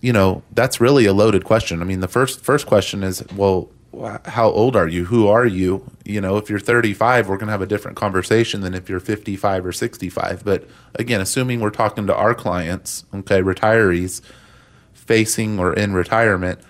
you 0.00 0.12
know, 0.12 0.42
that's 0.52 0.82
really 0.82 1.06
a 1.06 1.14
loaded 1.14 1.44
question. 1.44 1.80
I 1.80 1.84
mean, 1.84 2.00
the 2.00 2.08
first 2.08 2.44
first 2.44 2.66
question 2.66 3.02
is, 3.02 3.24
well, 3.34 3.70
how 4.26 4.50
old 4.50 4.76
are 4.76 4.88
you? 4.88 5.06
Who 5.06 5.28
are 5.28 5.46
you? 5.46 5.90
You 6.04 6.20
know, 6.20 6.36
if 6.36 6.50
you're 6.50 6.58
35, 6.58 7.28
we're 7.28 7.36
going 7.36 7.46
to 7.46 7.52
have 7.52 7.62
a 7.62 7.66
different 7.66 7.96
conversation 7.96 8.60
than 8.60 8.74
if 8.74 8.88
you're 8.88 9.00
55 9.00 9.64
or 9.64 9.72
65. 9.72 10.44
But 10.44 10.68
again, 10.94 11.20
assuming 11.20 11.60
we're 11.60 11.70
talking 11.70 12.06
to 12.06 12.14
our 12.14 12.34
clients, 12.34 13.04
okay, 13.14 13.40
retirees 13.40 14.20
facing 14.92 15.58
or 15.58 15.72
in 15.72 15.92
retirement, 15.94 16.60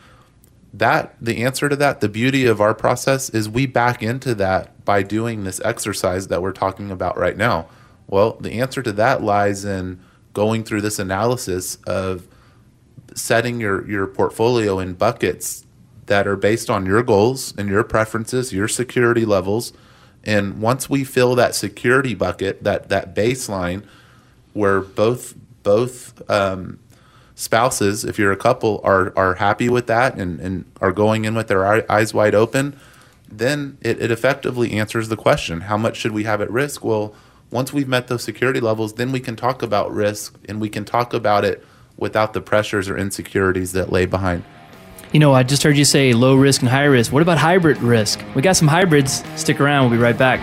that 0.72 1.16
the 1.20 1.44
answer 1.44 1.68
to 1.68 1.76
that, 1.76 2.00
the 2.00 2.08
beauty 2.08 2.46
of 2.46 2.60
our 2.60 2.74
process 2.74 3.30
is 3.30 3.48
we 3.48 3.66
back 3.66 4.02
into 4.02 4.34
that 4.36 4.84
by 4.84 5.02
doing 5.02 5.44
this 5.44 5.60
exercise 5.64 6.28
that 6.28 6.42
we're 6.42 6.52
talking 6.52 6.90
about 6.90 7.16
right 7.16 7.36
now. 7.36 7.68
Well, 8.06 8.36
the 8.40 8.60
answer 8.60 8.82
to 8.82 8.92
that 8.92 9.22
lies 9.22 9.64
in 9.64 10.00
going 10.34 10.64
through 10.64 10.82
this 10.82 10.98
analysis 10.98 11.76
of 11.86 12.28
setting 13.14 13.60
your 13.60 13.88
your 13.88 14.06
portfolio 14.06 14.78
in 14.78 14.92
buckets 14.94 15.64
that 16.06 16.26
are 16.26 16.36
based 16.36 16.68
on 16.68 16.84
your 16.84 17.02
goals 17.02 17.54
and 17.56 17.68
your 17.68 17.82
preferences, 17.82 18.52
your 18.52 18.68
security 18.68 19.24
levels. 19.24 19.72
And 20.22 20.60
once 20.60 20.90
we 20.90 21.04
fill 21.04 21.34
that 21.36 21.54
security 21.54 22.14
bucket, 22.14 22.64
that 22.64 22.88
that 22.88 23.14
baseline, 23.14 23.84
where 24.52 24.80
both 24.80 25.34
both 25.62 26.28
um, 26.30 26.78
spouses, 27.34 28.04
if 28.04 28.18
you're 28.18 28.32
a 28.32 28.36
couple, 28.36 28.80
are 28.84 29.12
are 29.16 29.34
happy 29.34 29.68
with 29.68 29.86
that 29.86 30.18
and, 30.18 30.40
and 30.40 30.64
are 30.80 30.92
going 30.92 31.24
in 31.24 31.34
with 31.34 31.48
their 31.48 31.90
eyes 31.90 32.14
wide 32.14 32.34
open, 32.34 32.78
then 33.30 33.78
it, 33.80 34.00
it 34.00 34.10
effectively 34.10 34.72
answers 34.72 35.08
the 35.08 35.16
question: 35.16 35.62
How 35.62 35.76
much 35.76 35.96
should 35.96 36.12
we 36.12 36.24
have 36.24 36.40
at 36.40 36.50
risk? 36.50 36.84
Well, 36.84 37.14
once 37.54 37.72
we've 37.72 37.86
met 37.86 38.08
those 38.08 38.24
security 38.24 38.58
levels, 38.58 38.94
then 38.94 39.12
we 39.12 39.20
can 39.20 39.36
talk 39.36 39.62
about 39.62 39.94
risk 39.94 40.36
and 40.48 40.60
we 40.60 40.68
can 40.68 40.84
talk 40.84 41.14
about 41.14 41.44
it 41.44 41.64
without 41.96 42.32
the 42.32 42.40
pressures 42.40 42.88
or 42.88 42.98
insecurities 42.98 43.70
that 43.70 43.92
lay 43.92 44.04
behind. 44.04 44.42
You 45.12 45.20
know, 45.20 45.32
I 45.32 45.44
just 45.44 45.62
heard 45.62 45.76
you 45.76 45.84
say 45.84 46.12
low 46.14 46.34
risk 46.34 46.62
and 46.62 46.68
high 46.68 46.82
risk. 46.86 47.12
What 47.12 47.22
about 47.22 47.38
hybrid 47.38 47.80
risk? 47.80 48.20
We 48.34 48.42
got 48.42 48.56
some 48.56 48.66
hybrids. 48.66 49.22
Stick 49.36 49.60
around. 49.60 49.88
We'll 49.88 49.98
be 49.98 50.02
right 50.02 50.18
back. 50.18 50.40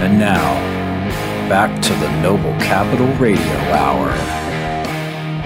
And 0.00 0.16
now, 0.20 0.54
back 1.48 1.82
to 1.82 1.92
the 1.94 2.22
Noble 2.22 2.52
Capital 2.60 3.08
Radio 3.16 3.42
Hour. 3.72 4.43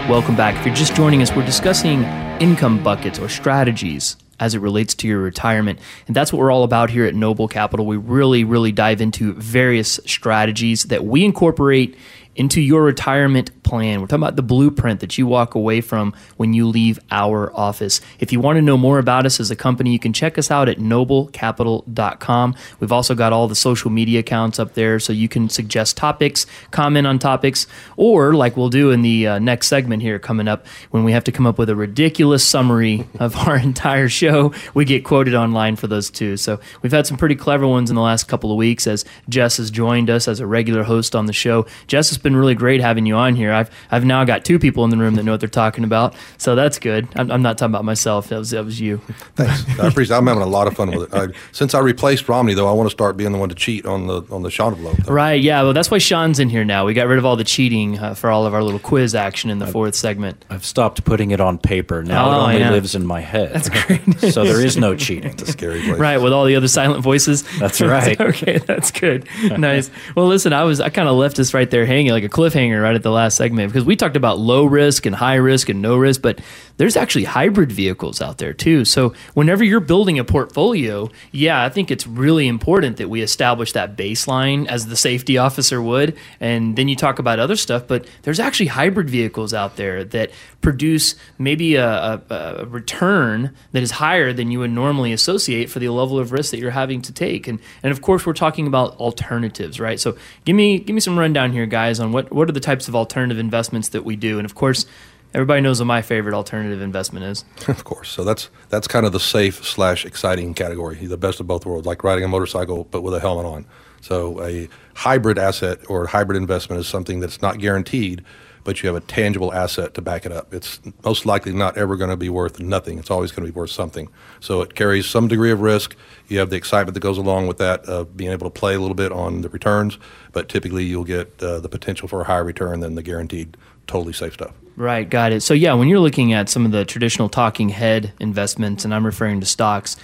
Welcome 0.08 0.36
back. 0.36 0.56
If 0.56 0.64
you're 0.64 0.74
just 0.74 0.96
joining 0.96 1.20
us, 1.20 1.36
we're 1.36 1.44
discussing 1.44 2.02
income 2.40 2.82
buckets 2.82 3.18
or 3.18 3.28
strategies 3.28 4.16
as 4.40 4.54
it 4.54 4.60
relates 4.60 4.94
to 4.94 5.06
your 5.06 5.20
retirement. 5.20 5.78
And 6.06 6.16
that's 6.16 6.32
what 6.32 6.38
we're 6.38 6.50
all 6.50 6.64
about 6.64 6.88
here 6.88 7.04
at 7.04 7.14
Noble 7.14 7.46
Capital. 7.46 7.84
We 7.84 7.98
really, 7.98 8.42
really 8.42 8.72
dive 8.72 9.02
into 9.02 9.34
various 9.34 10.00
strategies 10.06 10.84
that 10.84 11.04
we 11.04 11.26
incorporate 11.26 11.94
into 12.38 12.60
your 12.60 12.82
retirement 12.84 13.50
plan. 13.64 14.00
We're 14.00 14.06
talking 14.06 14.22
about 14.22 14.36
the 14.36 14.42
blueprint 14.42 15.00
that 15.00 15.18
you 15.18 15.26
walk 15.26 15.56
away 15.56 15.80
from 15.80 16.14
when 16.36 16.54
you 16.54 16.68
leave 16.68 17.00
our 17.10 17.54
office. 17.54 18.00
If 18.20 18.32
you 18.32 18.38
want 18.38 18.56
to 18.56 18.62
know 18.62 18.78
more 18.78 19.00
about 19.00 19.26
us 19.26 19.40
as 19.40 19.50
a 19.50 19.56
company, 19.56 19.92
you 19.92 19.98
can 19.98 20.12
check 20.12 20.38
us 20.38 20.48
out 20.48 20.68
at 20.68 20.78
noblecapital.com. 20.78 22.54
We've 22.78 22.92
also 22.92 23.14
got 23.16 23.32
all 23.32 23.48
the 23.48 23.56
social 23.56 23.90
media 23.90 24.20
accounts 24.20 24.60
up 24.60 24.74
there 24.74 25.00
so 25.00 25.12
you 25.12 25.28
can 25.28 25.48
suggest 25.48 25.96
topics, 25.96 26.46
comment 26.70 27.08
on 27.08 27.18
topics, 27.18 27.66
or 27.96 28.34
like 28.34 28.56
we'll 28.56 28.70
do 28.70 28.92
in 28.92 29.02
the 29.02 29.26
uh, 29.26 29.38
next 29.40 29.66
segment 29.66 30.02
here 30.02 30.20
coming 30.20 30.46
up 30.46 30.64
when 30.90 31.02
we 31.02 31.10
have 31.10 31.24
to 31.24 31.32
come 31.32 31.46
up 31.46 31.58
with 31.58 31.68
a 31.68 31.76
ridiculous 31.76 32.44
summary 32.44 33.06
of 33.18 33.36
our 33.36 33.56
entire 33.58 34.08
show, 34.08 34.52
we 34.74 34.84
get 34.84 35.04
quoted 35.04 35.34
online 35.34 35.74
for 35.74 35.88
those 35.88 36.08
too. 36.08 36.36
So 36.36 36.60
we've 36.82 36.92
had 36.92 37.06
some 37.06 37.16
pretty 37.16 37.34
clever 37.34 37.66
ones 37.66 37.90
in 37.90 37.96
the 37.96 38.02
last 38.02 38.28
couple 38.28 38.52
of 38.52 38.56
weeks 38.56 38.86
as 38.86 39.04
Jess 39.28 39.56
has 39.56 39.72
joined 39.72 40.08
us 40.08 40.28
as 40.28 40.38
a 40.38 40.46
regular 40.46 40.84
host 40.84 41.16
on 41.16 41.26
the 41.26 41.32
show. 41.32 41.66
Jess 41.88 42.10
has 42.10 42.18
been 42.18 42.27
really 42.36 42.54
great 42.54 42.80
having 42.80 43.06
you 43.06 43.14
on 43.16 43.34
here. 43.36 43.52
I've 43.52 43.70
I've 43.90 44.04
now 44.04 44.24
got 44.24 44.44
two 44.44 44.58
people 44.58 44.84
in 44.84 44.90
the 44.90 44.96
room 44.96 45.14
that 45.14 45.22
know 45.24 45.32
what 45.32 45.40
they're 45.40 45.48
talking 45.48 45.84
about, 45.84 46.14
so 46.36 46.54
that's 46.54 46.78
good. 46.78 47.08
I'm, 47.16 47.30
I'm 47.30 47.42
not 47.42 47.58
talking 47.58 47.72
about 47.72 47.84
myself. 47.84 48.28
That 48.28 48.38
was 48.38 48.50
that 48.50 48.64
was 48.64 48.80
you. 48.80 48.98
Thanks. 49.36 49.64
I 49.80 49.88
appreciate. 49.88 50.16
It. 50.16 50.18
I'm 50.18 50.26
having 50.26 50.42
a 50.42 50.46
lot 50.46 50.66
of 50.66 50.74
fun 50.74 50.90
with 50.90 51.12
it. 51.12 51.14
I, 51.14 51.28
since 51.52 51.74
I 51.74 51.80
replaced 51.80 52.28
Romney, 52.28 52.54
though, 52.54 52.68
I 52.68 52.72
want 52.72 52.86
to 52.88 52.92
start 52.92 53.16
being 53.16 53.32
the 53.32 53.38
one 53.38 53.48
to 53.48 53.54
cheat 53.54 53.86
on 53.86 54.06
the 54.06 54.22
on 54.30 54.42
the 54.42 54.50
Sean 54.50 54.74
envelope. 54.74 55.08
Right. 55.08 55.40
Yeah. 55.40 55.62
Well, 55.62 55.72
that's 55.72 55.90
why 55.90 55.98
Sean's 55.98 56.38
in 56.38 56.48
here 56.48 56.64
now. 56.64 56.84
We 56.86 56.94
got 56.94 57.06
rid 57.08 57.18
of 57.18 57.24
all 57.24 57.36
the 57.36 57.44
cheating 57.44 57.98
uh, 57.98 58.14
for 58.14 58.30
all 58.30 58.46
of 58.46 58.54
our 58.54 58.62
little 58.62 58.80
quiz 58.80 59.14
action 59.14 59.50
in 59.50 59.58
the 59.58 59.66
fourth 59.66 59.94
segment. 59.94 60.44
I've 60.50 60.64
stopped 60.64 61.04
putting 61.04 61.30
it 61.30 61.40
on 61.40 61.58
paper. 61.58 62.02
Now 62.02 62.28
Oh, 62.28 62.30
it 62.30 62.34
only 62.42 62.58
yeah. 62.58 62.70
lives 62.70 62.94
in 62.94 63.06
my 63.06 63.20
head. 63.20 63.52
That's 63.52 63.68
great. 63.68 64.00
so 64.32 64.44
there 64.44 64.64
is 64.64 64.76
no 64.76 64.94
cheating. 64.96 65.30
It's 65.30 65.42
a 65.42 65.46
scary 65.46 65.82
place. 65.82 65.98
Right, 65.98 66.18
with 66.18 66.32
all 66.32 66.44
the 66.44 66.56
other 66.56 66.68
silent 66.68 67.02
voices. 67.02 67.44
That's 67.58 67.80
right. 67.80 68.20
okay, 68.20 68.58
that's 68.58 68.90
good. 68.90 69.26
Nice. 69.56 69.90
Well, 70.14 70.26
listen, 70.26 70.52
I 70.52 70.64
was 70.64 70.80
I 70.80 70.88
kind 70.90 71.08
of 71.08 71.16
left 71.16 71.38
us 71.38 71.54
right 71.54 71.70
there 71.70 71.86
hanging 71.86 72.07
like 72.12 72.24
a 72.24 72.28
cliffhanger 72.28 72.82
right 72.82 72.94
at 72.94 73.02
the 73.02 73.10
last 73.10 73.36
segment 73.36 73.72
because 73.72 73.84
we 73.84 73.96
talked 73.96 74.16
about 74.16 74.38
low 74.38 74.64
risk 74.64 75.06
and 75.06 75.14
high 75.14 75.34
risk 75.34 75.68
and 75.68 75.82
no 75.82 75.96
risk, 75.96 76.22
but 76.22 76.40
there's 76.78 76.96
actually 76.96 77.24
hybrid 77.24 77.72
vehicles 77.72 78.22
out 78.22 78.38
there 78.38 78.52
too. 78.52 78.84
So 78.84 79.12
whenever 79.34 79.64
you're 79.64 79.80
building 79.80 80.18
a 80.18 80.24
portfolio, 80.24 81.10
yeah, 81.32 81.64
I 81.64 81.68
think 81.68 81.90
it's 81.90 82.06
really 82.06 82.46
important 82.46 82.96
that 82.98 83.10
we 83.10 83.20
establish 83.20 83.72
that 83.72 83.96
baseline 83.96 84.66
as 84.66 84.86
the 84.86 84.96
safety 84.96 85.38
officer 85.38 85.82
would, 85.82 86.16
and 86.40 86.76
then 86.76 86.88
you 86.88 86.96
talk 86.96 87.18
about 87.18 87.38
other 87.38 87.56
stuff. 87.56 87.86
But 87.86 88.06
there's 88.22 88.40
actually 88.40 88.66
hybrid 88.66 89.10
vehicles 89.10 89.52
out 89.52 89.76
there 89.76 90.04
that 90.04 90.30
produce 90.60 91.14
maybe 91.38 91.74
a, 91.74 91.88
a, 91.88 92.22
a 92.60 92.66
return 92.66 93.54
that 93.72 93.82
is 93.82 93.92
higher 93.92 94.32
than 94.32 94.50
you 94.50 94.60
would 94.60 94.70
normally 94.70 95.12
associate 95.12 95.70
for 95.70 95.78
the 95.80 95.88
level 95.88 96.18
of 96.18 96.32
risk 96.32 96.50
that 96.52 96.58
you're 96.58 96.70
having 96.70 97.02
to 97.02 97.12
take. 97.12 97.48
And 97.48 97.58
and 97.82 97.90
of 97.90 98.02
course, 98.02 98.24
we're 98.24 98.32
talking 98.32 98.66
about 98.66 98.96
alternatives, 98.96 99.80
right? 99.80 99.98
So 99.98 100.16
give 100.44 100.54
me 100.54 100.78
give 100.78 100.94
me 100.94 101.00
some 101.00 101.18
rundown 101.18 101.52
here, 101.52 101.66
guys, 101.98 102.04
on 102.04 102.12
what 102.12 102.32
what 102.32 102.48
are 102.48 102.52
the 102.52 102.60
types 102.60 102.88
of 102.88 102.94
alternative 102.94 103.38
investments 103.38 103.88
that 103.90 104.04
we 104.04 104.16
do, 104.16 104.38
and 104.38 104.44
of 104.44 104.54
course. 104.54 104.86
Everybody 105.34 105.60
knows 105.60 105.78
what 105.78 105.84
my 105.84 106.00
favorite 106.00 106.34
alternative 106.34 106.80
investment 106.80 107.26
is. 107.26 107.44
Of 107.68 107.84
course. 107.84 108.08
So 108.08 108.24
that's 108.24 108.48
that's 108.70 108.88
kind 108.88 109.04
of 109.04 109.12
the 109.12 109.20
safe 109.20 109.62
slash 109.62 110.06
exciting 110.06 110.54
category. 110.54 110.96
The 111.04 111.18
best 111.18 111.38
of 111.38 111.46
both 111.46 111.66
worlds, 111.66 111.86
like 111.86 112.02
riding 112.02 112.24
a 112.24 112.28
motorcycle 112.28 112.84
but 112.84 113.02
with 113.02 113.12
a 113.12 113.20
helmet 113.20 113.44
on. 113.44 113.66
So 114.00 114.42
a 114.42 114.70
hybrid 114.94 115.36
asset 115.36 115.80
or 115.86 116.06
hybrid 116.06 116.38
investment 116.38 116.80
is 116.80 116.88
something 116.88 117.20
that's 117.20 117.42
not 117.42 117.58
guaranteed, 117.58 118.24
but 118.68 118.82
you 118.82 118.86
have 118.86 118.96
a 118.96 119.06
tangible 119.06 119.50
asset 119.54 119.94
to 119.94 120.02
back 120.02 120.26
it 120.26 120.30
up. 120.30 120.52
It's 120.52 120.78
most 121.02 121.24
likely 121.24 121.54
not 121.54 121.78
ever 121.78 121.96
going 121.96 122.10
to 122.10 122.18
be 122.18 122.28
worth 122.28 122.60
nothing. 122.60 122.98
It's 122.98 123.10
always 123.10 123.32
going 123.32 123.46
to 123.46 123.50
be 123.50 123.58
worth 123.58 123.70
something. 123.70 124.10
So 124.40 124.60
it 124.60 124.74
carries 124.74 125.06
some 125.06 125.26
degree 125.26 125.50
of 125.50 125.62
risk. 125.62 125.96
You 126.26 126.38
have 126.40 126.50
the 126.50 126.56
excitement 126.56 126.92
that 126.92 127.00
goes 127.00 127.16
along 127.16 127.46
with 127.46 127.56
that 127.56 127.86
of 127.86 128.14
being 128.14 128.30
able 128.30 128.44
to 128.44 128.50
play 128.50 128.74
a 128.74 128.78
little 128.78 128.94
bit 128.94 129.10
on 129.10 129.40
the 129.40 129.48
returns, 129.48 129.98
but 130.32 130.50
typically 130.50 130.84
you'll 130.84 131.04
get 131.04 131.42
uh, 131.42 131.60
the 131.60 131.70
potential 131.70 132.08
for 132.08 132.20
a 132.20 132.24
higher 132.24 132.44
return 132.44 132.80
than 132.80 132.94
the 132.94 133.02
guaranteed 133.02 133.56
totally 133.86 134.12
safe 134.12 134.34
stuff. 134.34 134.52
Right, 134.76 135.08
got 135.08 135.32
it. 135.32 135.40
So 135.40 135.54
yeah, 135.54 135.72
when 135.72 135.88
you're 135.88 135.98
looking 135.98 136.34
at 136.34 136.50
some 136.50 136.66
of 136.66 136.70
the 136.70 136.84
traditional 136.84 137.30
talking 137.30 137.70
head 137.70 138.12
investments, 138.20 138.84
and 138.84 138.94
I'm 138.94 139.06
referring 139.06 139.40
to 139.40 139.46
stocks, 139.46 139.96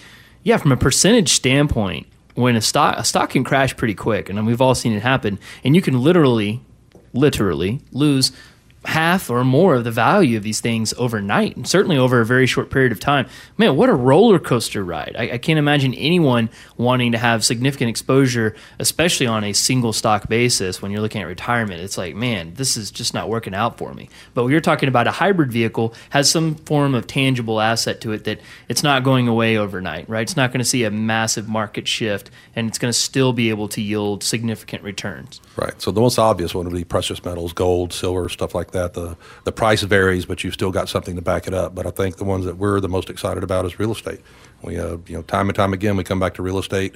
yeah, 0.42 0.56
from 0.56 0.72
a 0.72 0.78
percentage 0.78 1.28
standpoint, 1.34 2.06
when 2.34 2.56
a 2.56 2.62
stock 2.62 2.96
a 2.96 3.04
stock 3.04 3.28
can 3.28 3.44
crash 3.44 3.76
pretty 3.76 3.94
quick, 3.94 4.30
and 4.30 4.46
we've 4.46 4.62
all 4.62 4.74
seen 4.74 4.94
it 4.94 5.02
happen, 5.02 5.38
and 5.64 5.76
you 5.76 5.82
can 5.82 6.00
literally, 6.00 6.62
literally 7.12 7.82
lose 7.92 8.32
half 8.84 9.30
or 9.30 9.44
more 9.44 9.74
of 9.74 9.84
the 9.84 9.90
value 9.90 10.36
of 10.36 10.42
these 10.42 10.60
things 10.60 10.92
overnight, 10.98 11.56
and 11.56 11.66
certainly 11.66 11.96
over 11.96 12.20
a 12.20 12.26
very 12.26 12.46
short 12.46 12.70
period 12.70 12.92
of 12.92 13.00
time. 13.00 13.26
Man, 13.56 13.76
what 13.76 13.88
a 13.88 13.94
roller 13.94 14.38
coaster 14.38 14.84
ride! 14.84 15.14
I, 15.18 15.32
I 15.32 15.38
can't 15.38 15.58
imagine 15.58 15.94
anyone 15.94 16.50
wanting 16.76 17.12
to 17.12 17.18
have 17.18 17.44
significant 17.44 17.90
exposure, 17.90 18.54
especially 18.78 19.26
on 19.26 19.44
a 19.44 19.52
single 19.52 19.92
stock 19.92 20.28
basis. 20.28 20.82
When 20.82 20.90
you're 20.90 21.00
looking 21.00 21.22
at 21.22 21.26
retirement, 21.26 21.80
it's 21.80 21.98
like, 21.98 22.14
man, 22.14 22.54
this 22.54 22.76
is 22.76 22.90
just 22.90 23.14
not 23.14 23.28
working 23.28 23.54
out 23.54 23.78
for 23.78 23.94
me. 23.94 24.08
But 24.34 24.44
when 24.44 24.52
you're 24.52 24.60
talking 24.60 24.88
about 24.88 25.06
a 25.06 25.12
hybrid 25.12 25.52
vehicle, 25.52 25.94
has 26.10 26.30
some 26.30 26.54
form 26.54 26.94
of 26.94 27.06
tangible 27.06 27.60
asset 27.60 28.00
to 28.02 28.12
it 28.12 28.24
that 28.24 28.40
it's 28.68 28.82
not 28.82 29.04
going 29.04 29.28
away 29.28 29.56
overnight, 29.56 30.08
right? 30.08 30.22
It's 30.22 30.36
not 30.36 30.50
going 30.50 30.60
to 30.60 30.64
see 30.64 30.84
a 30.84 30.90
massive 30.90 31.48
market 31.48 31.88
shift, 31.88 32.30
and 32.54 32.68
it's 32.68 32.78
going 32.78 32.92
to 32.92 32.98
still 32.98 33.32
be 33.32 33.50
able 33.50 33.68
to 33.68 33.80
yield 33.80 34.22
significant 34.22 34.82
returns. 34.82 35.40
Right. 35.56 35.80
So 35.80 35.90
the 35.90 36.00
most 36.00 36.18
obvious 36.18 36.54
one 36.54 36.66
would 36.66 36.74
be 36.74 36.84
precious 36.84 37.24
metals, 37.24 37.52
gold, 37.52 37.92
silver, 37.92 38.28
stuff 38.28 38.54
like 38.54 38.72
that. 38.74 38.92
The 38.92 39.16
the 39.44 39.52
price 39.52 39.82
varies, 39.82 40.26
but 40.26 40.44
you've 40.44 40.54
still 40.54 40.70
got 40.70 40.88
something 40.88 41.16
to 41.16 41.22
back 41.22 41.46
it 41.46 41.54
up. 41.54 41.74
But 41.74 41.86
I 41.86 41.90
think 41.90 42.18
the 42.18 42.24
ones 42.24 42.44
that 42.44 42.58
we're 42.58 42.78
the 42.80 42.88
most 42.88 43.08
excited 43.10 43.42
about 43.42 43.64
is 43.64 43.78
real 43.78 43.92
estate. 43.92 44.20
We, 44.62 44.78
uh, 44.78 44.98
you 45.06 45.16
know, 45.16 45.22
time 45.22 45.48
and 45.48 45.56
time 45.56 45.72
again, 45.72 45.96
we 45.96 46.04
come 46.04 46.20
back 46.20 46.34
to 46.34 46.42
real 46.42 46.58
estate. 46.58 46.94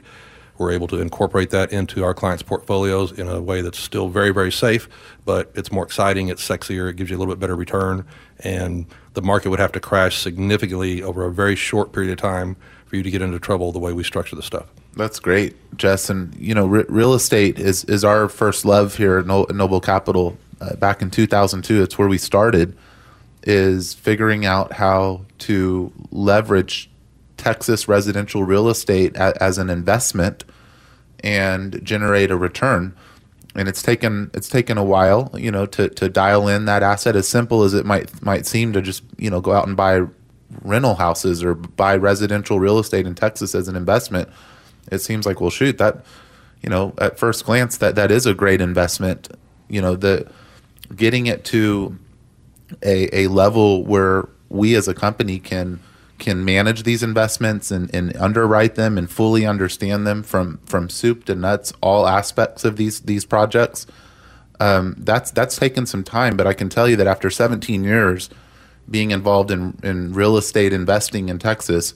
We're 0.58 0.72
able 0.72 0.88
to 0.88 1.00
incorporate 1.00 1.50
that 1.50 1.72
into 1.72 2.02
our 2.04 2.14
clients' 2.14 2.42
portfolios 2.42 3.12
in 3.12 3.28
a 3.28 3.40
way 3.40 3.60
that's 3.62 3.78
still 3.78 4.08
very, 4.08 4.30
very 4.30 4.50
safe, 4.50 4.88
but 5.24 5.52
it's 5.54 5.70
more 5.70 5.84
exciting, 5.84 6.28
it's 6.28 6.46
sexier, 6.46 6.90
it 6.90 6.96
gives 6.96 7.10
you 7.10 7.16
a 7.16 7.20
little 7.20 7.32
bit 7.32 7.38
better 7.38 7.54
return, 7.54 8.04
and 8.40 8.86
the 9.14 9.22
market 9.22 9.50
would 9.50 9.60
have 9.60 9.70
to 9.72 9.80
crash 9.80 10.18
significantly 10.18 11.00
over 11.00 11.24
a 11.24 11.30
very 11.32 11.54
short 11.54 11.92
period 11.92 12.10
of 12.10 12.18
time 12.18 12.56
for 12.86 12.96
you 12.96 13.04
to 13.04 13.10
get 13.10 13.22
into 13.22 13.38
trouble 13.38 13.70
the 13.70 13.78
way 13.78 13.92
we 13.92 14.02
structure 14.02 14.34
the 14.34 14.42
stuff. 14.42 14.66
That's 14.96 15.20
great, 15.20 15.54
Jess. 15.76 16.10
And 16.10 16.34
you 16.34 16.54
know, 16.54 16.66
re- 16.66 16.84
real 16.88 17.14
estate 17.14 17.60
is 17.60 17.84
is 17.84 18.02
our 18.02 18.28
first 18.28 18.64
love 18.64 18.96
here 18.96 19.18
at 19.18 19.26
no- 19.26 19.46
Noble 19.50 19.80
Capital. 19.80 20.36
Uh, 20.60 20.74
back 20.76 21.02
in 21.02 21.10
2002, 21.10 21.82
it's 21.82 21.98
where 21.98 22.08
we 22.08 22.18
started. 22.18 22.76
Is 23.44 23.94
figuring 23.94 24.44
out 24.44 24.74
how 24.74 25.24
to 25.38 25.92
leverage 26.10 26.90
Texas 27.36 27.88
residential 27.88 28.44
real 28.44 28.68
estate 28.68 29.16
a- 29.16 29.40
as 29.42 29.58
an 29.58 29.70
investment 29.70 30.44
and 31.20 31.82
generate 31.84 32.30
a 32.30 32.36
return. 32.36 32.94
And 33.54 33.68
it's 33.68 33.82
taken 33.82 34.30
it's 34.34 34.48
taken 34.48 34.76
a 34.76 34.84
while, 34.84 35.30
you 35.34 35.50
know, 35.50 35.66
to, 35.66 35.88
to 35.88 36.08
dial 36.08 36.48
in 36.48 36.66
that 36.66 36.82
asset. 36.82 37.16
As 37.16 37.28
simple 37.28 37.62
as 37.62 37.74
it 37.74 37.86
might 37.86 38.22
might 38.22 38.44
seem 38.44 38.72
to 38.72 38.82
just 38.82 39.02
you 39.16 39.30
know 39.30 39.40
go 39.40 39.52
out 39.52 39.66
and 39.66 39.76
buy 39.76 40.02
rental 40.62 40.96
houses 40.96 41.42
or 41.42 41.54
buy 41.54 41.96
residential 41.96 42.58
real 42.58 42.78
estate 42.78 43.06
in 43.06 43.14
Texas 43.14 43.54
as 43.54 43.68
an 43.68 43.76
investment 43.76 44.28
it 44.90 44.98
seems 44.98 45.26
like 45.26 45.40
well 45.40 45.50
shoot 45.50 45.78
that 45.78 46.04
you 46.62 46.70
know 46.70 46.94
at 46.98 47.18
first 47.18 47.44
glance 47.44 47.76
that 47.78 47.94
that 47.94 48.10
is 48.10 48.26
a 48.26 48.34
great 48.34 48.60
investment 48.60 49.28
you 49.68 49.80
know 49.80 49.94
the 49.94 50.30
getting 50.94 51.26
it 51.26 51.44
to 51.46 51.98
a, 52.82 53.24
a 53.24 53.28
level 53.28 53.84
where 53.84 54.28
we 54.48 54.74
as 54.74 54.88
a 54.88 54.94
company 54.94 55.38
can 55.38 55.80
can 56.18 56.44
manage 56.44 56.82
these 56.82 57.04
investments 57.04 57.70
and, 57.70 57.94
and 57.94 58.16
underwrite 58.16 58.74
them 58.74 58.98
and 58.98 59.08
fully 59.08 59.46
understand 59.46 60.06
them 60.06 60.22
from 60.22 60.58
from 60.66 60.88
soup 60.88 61.24
to 61.24 61.34
nuts 61.34 61.72
all 61.80 62.06
aspects 62.06 62.64
of 62.64 62.76
these 62.76 63.00
these 63.00 63.24
projects. 63.24 63.86
Um, 64.60 64.96
that's 64.98 65.30
that's 65.30 65.56
taken 65.56 65.86
some 65.86 66.02
time 66.02 66.36
but 66.36 66.46
I 66.46 66.52
can 66.52 66.68
tell 66.68 66.88
you 66.88 66.96
that 66.96 67.06
after 67.06 67.30
17 67.30 67.84
years 67.84 68.28
being 68.90 69.12
involved 69.12 69.52
in, 69.52 69.78
in 69.84 70.12
real 70.12 70.36
estate 70.36 70.72
investing 70.72 71.28
in 71.28 71.38
Texas 71.38 71.94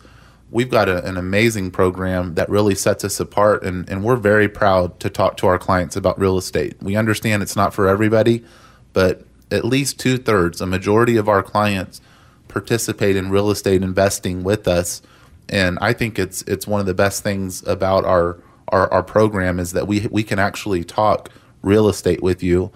we've 0.52 0.70
got 0.70 0.88
a, 0.88 1.04
an 1.04 1.16
amazing 1.16 1.72
program 1.72 2.34
that 2.34 2.48
really 2.48 2.76
sets 2.76 3.04
us 3.04 3.18
apart 3.18 3.64
and, 3.64 3.88
and 3.88 4.04
we're 4.04 4.14
very 4.14 4.48
proud 4.48 5.00
to 5.00 5.10
talk 5.10 5.36
to 5.38 5.46
our 5.48 5.58
clients 5.58 5.96
about 5.96 6.16
real 6.20 6.38
estate. 6.38 6.76
We 6.80 6.94
understand 6.94 7.42
it's 7.42 7.56
not 7.56 7.74
for 7.74 7.88
everybody 7.88 8.44
but 8.92 9.24
at 9.50 9.64
least 9.64 9.98
two-thirds 9.98 10.60
a 10.60 10.66
majority 10.66 11.16
of 11.16 11.28
our 11.28 11.42
clients 11.42 12.00
participate 12.48 13.16
in 13.16 13.30
real 13.30 13.50
estate 13.50 13.82
investing 13.82 14.42
with 14.42 14.68
us. 14.68 15.02
And 15.48 15.78
i 15.80 15.92
think 15.92 16.18
it's 16.18 16.42
it's 16.42 16.66
one 16.66 16.80
of 16.80 16.86
the 16.86 16.94
best 16.94 17.22
things 17.22 17.66
about 17.66 18.04
our 18.04 18.38
our, 18.68 18.90
our 18.92 19.02
program 19.02 19.58
is 19.60 19.72
that 19.72 19.86
we 19.86 20.06
we 20.10 20.22
can 20.22 20.38
actually 20.38 20.84
talk 20.84 21.30
real 21.62 21.88
estate 21.88 22.22
with 22.22 22.42
you. 22.42 22.72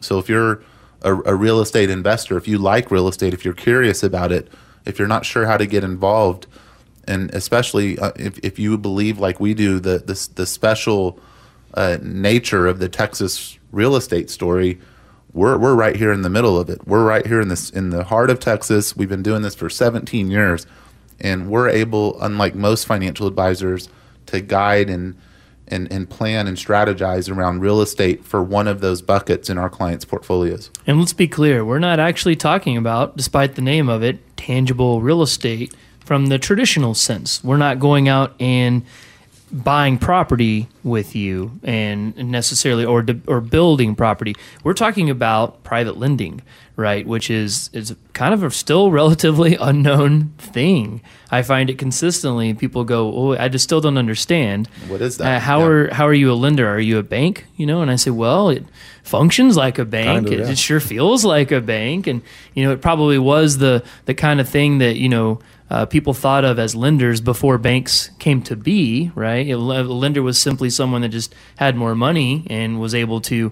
So 0.00 0.18
if 0.18 0.28
you're 0.28 0.62
a, 1.02 1.14
a 1.14 1.34
real 1.34 1.60
estate 1.60 1.90
investor 1.90 2.36
if 2.36 2.46
you 2.46 2.58
like 2.58 2.90
real 2.90 3.08
estate 3.08 3.34
if 3.34 3.44
you're 3.44 3.54
curious 3.54 4.02
about 4.02 4.32
it 4.32 4.48
if 4.84 4.98
you're 4.98 5.08
not 5.08 5.24
sure 5.24 5.46
how 5.46 5.56
to 5.56 5.66
get 5.66 5.84
involved 5.84 6.46
and 7.04 7.34
especially 7.34 7.98
uh, 7.98 8.12
if, 8.16 8.38
if 8.42 8.58
you 8.58 8.78
believe 8.78 9.18
like 9.18 9.40
we 9.40 9.54
do 9.54 9.80
the 9.80 9.98
the, 9.98 10.28
the 10.34 10.46
special 10.46 11.18
uh, 11.74 11.98
nature 12.02 12.66
of 12.66 12.78
the 12.78 12.88
Texas 12.88 13.58
real 13.70 13.96
estate 13.96 14.30
story, 14.30 14.78
we're 15.34 15.56
we're 15.56 15.74
right 15.74 15.96
here 15.96 16.12
in 16.12 16.22
the 16.22 16.30
middle 16.30 16.58
of 16.58 16.68
it. 16.68 16.86
We're 16.86 17.04
right 17.04 17.26
here 17.26 17.40
in 17.40 17.48
this 17.48 17.70
in 17.70 17.90
the 17.90 18.04
heart 18.04 18.30
of 18.30 18.40
Texas. 18.40 18.96
We've 18.96 19.08
been 19.08 19.22
doing 19.22 19.42
this 19.42 19.54
for 19.54 19.70
17 19.70 20.30
years, 20.30 20.66
and 21.20 21.48
we're 21.48 21.68
able, 21.68 22.20
unlike 22.20 22.54
most 22.54 22.86
financial 22.86 23.26
advisors, 23.26 23.88
to 24.26 24.40
guide 24.40 24.90
and 24.90 25.16
and, 25.68 25.90
and 25.90 26.10
plan 26.10 26.46
and 26.46 26.56
strategize 26.56 27.34
around 27.34 27.60
real 27.60 27.80
estate 27.80 28.24
for 28.24 28.42
one 28.42 28.68
of 28.68 28.80
those 28.80 29.00
buckets 29.00 29.48
in 29.48 29.56
our 29.56 29.70
clients' 29.70 30.04
portfolios. 30.04 30.70
And 30.86 30.98
let's 30.98 31.14
be 31.14 31.28
clear, 31.28 31.64
we're 31.64 31.78
not 31.78 31.98
actually 31.98 32.36
talking 32.36 32.76
about, 32.76 33.16
despite 33.16 33.54
the 33.54 33.62
name 33.62 33.88
of 33.88 34.02
it, 34.02 34.18
tangible 34.36 35.00
real 35.00 35.22
estate 35.22 35.74
from 36.00 36.26
the 36.26 36.38
traditional 36.38 36.94
sense. 36.94 37.42
We're 37.42 37.56
not 37.56 37.78
going 37.78 38.08
out 38.08 38.34
and 38.38 38.84
buying 39.52 39.98
property 39.98 40.66
with 40.82 41.14
you 41.14 41.60
and 41.62 42.16
necessarily 42.16 42.84
or 42.84 43.04
or 43.26 43.40
building 43.40 43.94
property. 43.94 44.34
We're 44.64 44.72
talking 44.74 45.10
about 45.10 45.62
private 45.62 45.98
lending, 45.98 46.40
right? 46.76 47.06
Which 47.06 47.30
is 47.30 47.68
is 47.72 47.94
kind 48.14 48.32
of 48.32 48.42
a 48.42 48.50
still 48.50 48.90
relatively 49.00 49.56
unknown 49.56 50.30
thing. 50.38 51.02
I 51.30 51.42
find 51.42 51.68
it 51.70 51.78
consistently. 51.78 52.54
People 52.54 52.84
go, 52.84 53.12
"Oh, 53.14 53.36
I 53.36 53.48
just 53.48 53.64
still 53.64 53.80
don't 53.80 53.98
understand." 53.98 54.68
What 54.88 55.00
is 55.02 55.18
that? 55.18 55.36
Uh, 55.36 55.40
how 55.40 55.60
Yeah. 55.60 55.66
are 55.66 55.94
how 55.94 56.06
are 56.06 56.14
you 56.14 56.32
a 56.32 56.34
lender? 56.34 56.68
Are 56.68 56.80
you 56.80 56.98
a 56.98 57.02
bank? 57.02 57.46
You 57.56 57.66
know, 57.66 57.82
and 57.82 57.90
I 57.90 57.96
say, 57.96 58.10
well, 58.10 58.48
it 58.48 58.64
functions 59.02 59.56
like 59.56 59.78
a 59.78 59.84
bank. 59.84 60.06
Kind 60.06 60.26
of, 60.26 60.32
it, 60.32 60.38
yeah. 60.40 60.50
it 60.50 60.58
sure 60.58 60.80
feels 60.80 61.24
like 61.24 61.52
a 61.52 61.60
bank, 61.60 62.06
and 62.06 62.22
you 62.54 62.64
know, 62.64 62.72
it 62.72 62.80
probably 62.80 63.18
was 63.18 63.58
the 63.58 63.82
the 64.06 64.14
kind 64.14 64.40
of 64.40 64.48
thing 64.48 64.78
that 64.78 64.96
you 64.96 65.08
know. 65.10 65.40
Uh, 65.72 65.86
people 65.86 66.12
thought 66.12 66.44
of 66.44 66.58
as 66.58 66.74
lenders 66.74 67.22
before 67.22 67.56
banks 67.56 68.10
came 68.18 68.42
to 68.42 68.54
be, 68.54 69.10
right? 69.14 69.48
a 69.48 69.56
lender 69.56 70.22
was 70.22 70.38
simply 70.38 70.68
someone 70.68 71.00
that 71.00 71.08
just 71.08 71.34
had 71.56 71.74
more 71.74 71.94
money 71.94 72.46
and 72.50 72.78
was 72.78 72.94
able 72.94 73.22
to 73.22 73.50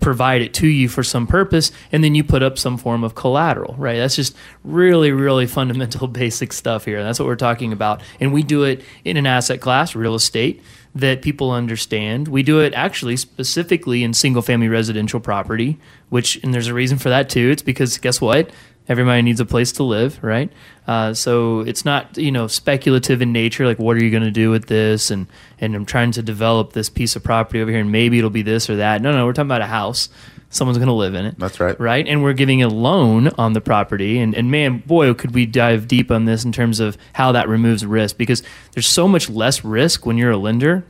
provide 0.00 0.40
it 0.40 0.54
to 0.54 0.66
you 0.66 0.88
for 0.88 1.02
some 1.02 1.26
purpose, 1.26 1.70
and 1.92 2.02
then 2.02 2.14
you 2.14 2.24
put 2.24 2.42
up 2.42 2.58
some 2.58 2.78
form 2.78 3.04
of 3.04 3.14
collateral, 3.14 3.74
right? 3.76 3.98
That's 3.98 4.16
just 4.16 4.34
really, 4.64 5.12
really 5.12 5.46
fundamental, 5.46 6.08
basic 6.08 6.54
stuff 6.54 6.86
here. 6.86 7.02
That's 7.02 7.18
what 7.18 7.26
we're 7.26 7.36
talking 7.36 7.74
about. 7.74 8.00
And 8.18 8.32
we 8.32 8.42
do 8.42 8.64
it 8.64 8.82
in 9.04 9.18
an 9.18 9.26
asset 9.26 9.60
class, 9.60 9.94
real 9.94 10.14
estate, 10.14 10.62
that 10.94 11.20
people 11.20 11.50
understand. 11.50 12.28
We 12.28 12.42
do 12.42 12.60
it 12.60 12.72
actually 12.72 13.18
specifically 13.18 14.02
in 14.02 14.14
single 14.14 14.40
family 14.40 14.68
residential 14.68 15.20
property, 15.20 15.78
which, 16.08 16.42
and 16.42 16.54
there's 16.54 16.68
a 16.68 16.74
reason 16.74 16.96
for 16.96 17.10
that 17.10 17.28
too. 17.28 17.50
It's 17.50 17.60
because 17.60 17.98
guess 17.98 18.22
what? 18.22 18.50
Everybody 18.88 19.20
needs 19.22 19.38
a 19.38 19.44
place 19.44 19.72
to 19.72 19.82
live, 19.82 20.18
right? 20.22 20.50
Uh, 20.86 21.12
so 21.12 21.60
it's 21.60 21.84
not 21.84 22.16
you 22.16 22.32
know 22.32 22.46
speculative 22.46 23.20
in 23.20 23.32
nature. 23.32 23.66
Like, 23.66 23.78
what 23.78 23.96
are 23.96 24.02
you 24.02 24.10
going 24.10 24.22
to 24.22 24.30
do 24.30 24.50
with 24.50 24.66
this? 24.66 25.10
And 25.10 25.26
and 25.60 25.74
I'm 25.74 25.84
trying 25.84 26.12
to 26.12 26.22
develop 26.22 26.72
this 26.72 26.88
piece 26.88 27.14
of 27.14 27.22
property 27.22 27.60
over 27.60 27.70
here, 27.70 27.80
and 27.80 27.92
maybe 27.92 28.18
it'll 28.18 28.30
be 28.30 28.42
this 28.42 28.70
or 28.70 28.76
that. 28.76 29.02
No, 29.02 29.12
no, 29.12 29.26
we're 29.26 29.32
talking 29.32 29.48
about 29.48 29.60
a 29.60 29.66
house. 29.66 30.08
Someone's 30.50 30.78
going 30.78 30.88
to 30.88 30.94
live 30.94 31.14
in 31.14 31.26
it. 31.26 31.38
That's 31.38 31.60
right. 31.60 31.78
Right, 31.78 32.08
and 32.08 32.22
we're 32.22 32.32
giving 32.32 32.62
a 32.62 32.68
loan 32.68 33.28
on 33.36 33.52
the 33.52 33.60
property. 33.60 34.18
And 34.18 34.34
and 34.34 34.50
man, 34.50 34.78
boy, 34.78 35.12
could 35.12 35.34
we 35.34 35.44
dive 35.44 35.86
deep 35.86 36.10
on 36.10 36.24
this 36.24 36.44
in 36.44 36.52
terms 36.52 36.80
of 36.80 36.96
how 37.12 37.32
that 37.32 37.48
removes 37.48 37.84
risk 37.84 38.16
because 38.16 38.42
there's 38.72 38.88
so 38.88 39.06
much 39.06 39.28
less 39.28 39.64
risk 39.64 40.06
when 40.06 40.16
you're 40.16 40.30
a 40.30 40.38
lender 40.38 40.84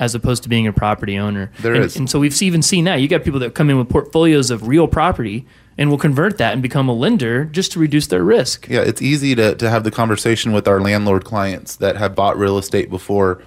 as 0.00 0.14
opposed 0.14 0.42
to 0.42 0.48
being 0.48 0.66
a 0.66 0.72
property 0.72 1.18
owner. 1.18 1.52
There 1.60 1.74
and, 1.74 1.84
is. 1.84 1.94
and 1.94 2.08
so 2.08 2.18
we've 2.18 2.40
even 2.42 2.62
seen 2.62 2.86
that. 2.86 2.96
You 2.96 3.06
got 3.06 3.22
people 3.22 3.38
that 3.40 3.54
come 3.54 3.68
in 3.68 3.76
with 3.76 3.90
portfolios 3.90 4.50
of 4.50 4.66
real 4.66 4.88
property 4.88 5.46
and 5.80 5.88
will 5.88 5.98
convert 5.98 6.36
that 6.36 6.52
and 6.52 6.62
become 6.62 6.90
a 6.90 6.92
lender 6.92 7.46
just 7.46 7.72
to 7.72 7.80
reduce 7.80 8.06
their 8.08 8.22
risk. 8.22 8.68
Yeah, 8.68 8.82
it's 8.82 9.00
easy 9.00 9.34
to, 9.34 9.54
to 9.54 9.70
have 9.70 9.82
the 9.82 9.90
conversation 9.90 10.52
with 10.52 10.68
our 10.68 10.78
landlord 10.78 11.24
clients 11.24 11.76
that 11.76 11.96
have 11.96 12.14
bought 12.14 12.36
real 12.36 12.58
estate 12.58 12.90
before. 12.90 13.42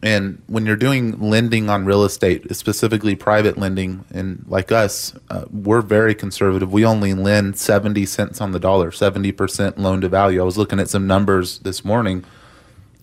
And 0.00 0.40
when 0.46 0.64
you're 0.64 0.76
doing 0.76 1.18
lending 1.20 1.68
on 1.68 1.84
real 1.84 2.04
estate, 2.04 2.54
specifically 2.54 3.16
private 3.16 3.58
lending, 3.58 4.04
and 4.14 4.44
like 4.46 4.70
us, 4.70 5.12
uh, 5.28 5.44
we're 5.50 5.80
very 5.82 6.14
conservative. 6.14 6.72
We 6.72 6.84
only 6.84 7.14
lend 7.14 7.58
70 7.58 8.06
cents 8.06 8.40
on 8.40 8.52
the 8.52 8.60
dollar, 8.60 8.92
70% 8.92 9.76
loan 9.76 10.00
to 10.02 10.08
value. 10.08 10.40
I 10.40 10.44
was 10.44 10.56
looking 10.56 10.78
at 10.78 10.88
some 10.88 11.08
numbers 11.08 11.58
this 11.60 11.84
morning. 11.84 12.24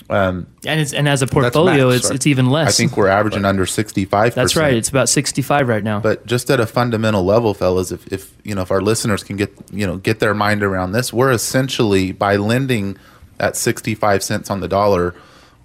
Um, 0.10 0.48
and 0.65 0.82
it's, 0.82 0.91
and 0.91 1.08
as 1.08 1.22
a 1.22 1.28
portfolio, 1.28 1.89
max, 1.89 1.98
it's 1.98 2.06
right? 2.08 2.15
it's 2.15 2.28
even 2.28 2.50
less. 2.50 2.69
I 2.69 2.72
think 2.72 2.98
we're 2.98 3.10
averaging 3.10 3.45
under 3.45 3.65
65%. 3.65 4.34
that's 4.34 4.56
right. 4.56 4.74
It's 4.74 4.89
about 4.89 5.08
65 5.08 5.67
right 5.67 5.84
now. 5.84 6.00
But 6.00 6.26
just 6.26 6.50
at 6.50 6.60
a 6.60 6.65
fundamental 6.65 7.24
level, 7.24 7.54
fellas, 7.54 7.91
if, 7.91 8.12
if 8.12 8.36
you 8.43 8.56
know 8.56 8.63
if 8.63 8.72
our 8.72 8.82
listeners 8.82 9.24
can 9.24 9.36
get 9.36 9.54
you 9.72 9.86
know 9.86 9.98
get 9.98 10.19
their 10.19 10.34
mind 10.34 10.63
around 10.63 10.93
this, 10.93 11.13
we're 11.13 11.32
essentially 11.32 12.12
by 12.12 12.38
lending 12.38 12.98
at 13.39 13.56
sixty 13.56 13.93
five 13.93 14.24
cents 14.24 14.50
on 14.50 14.62
the 14.62 14.67
dollar, 14.67 15.13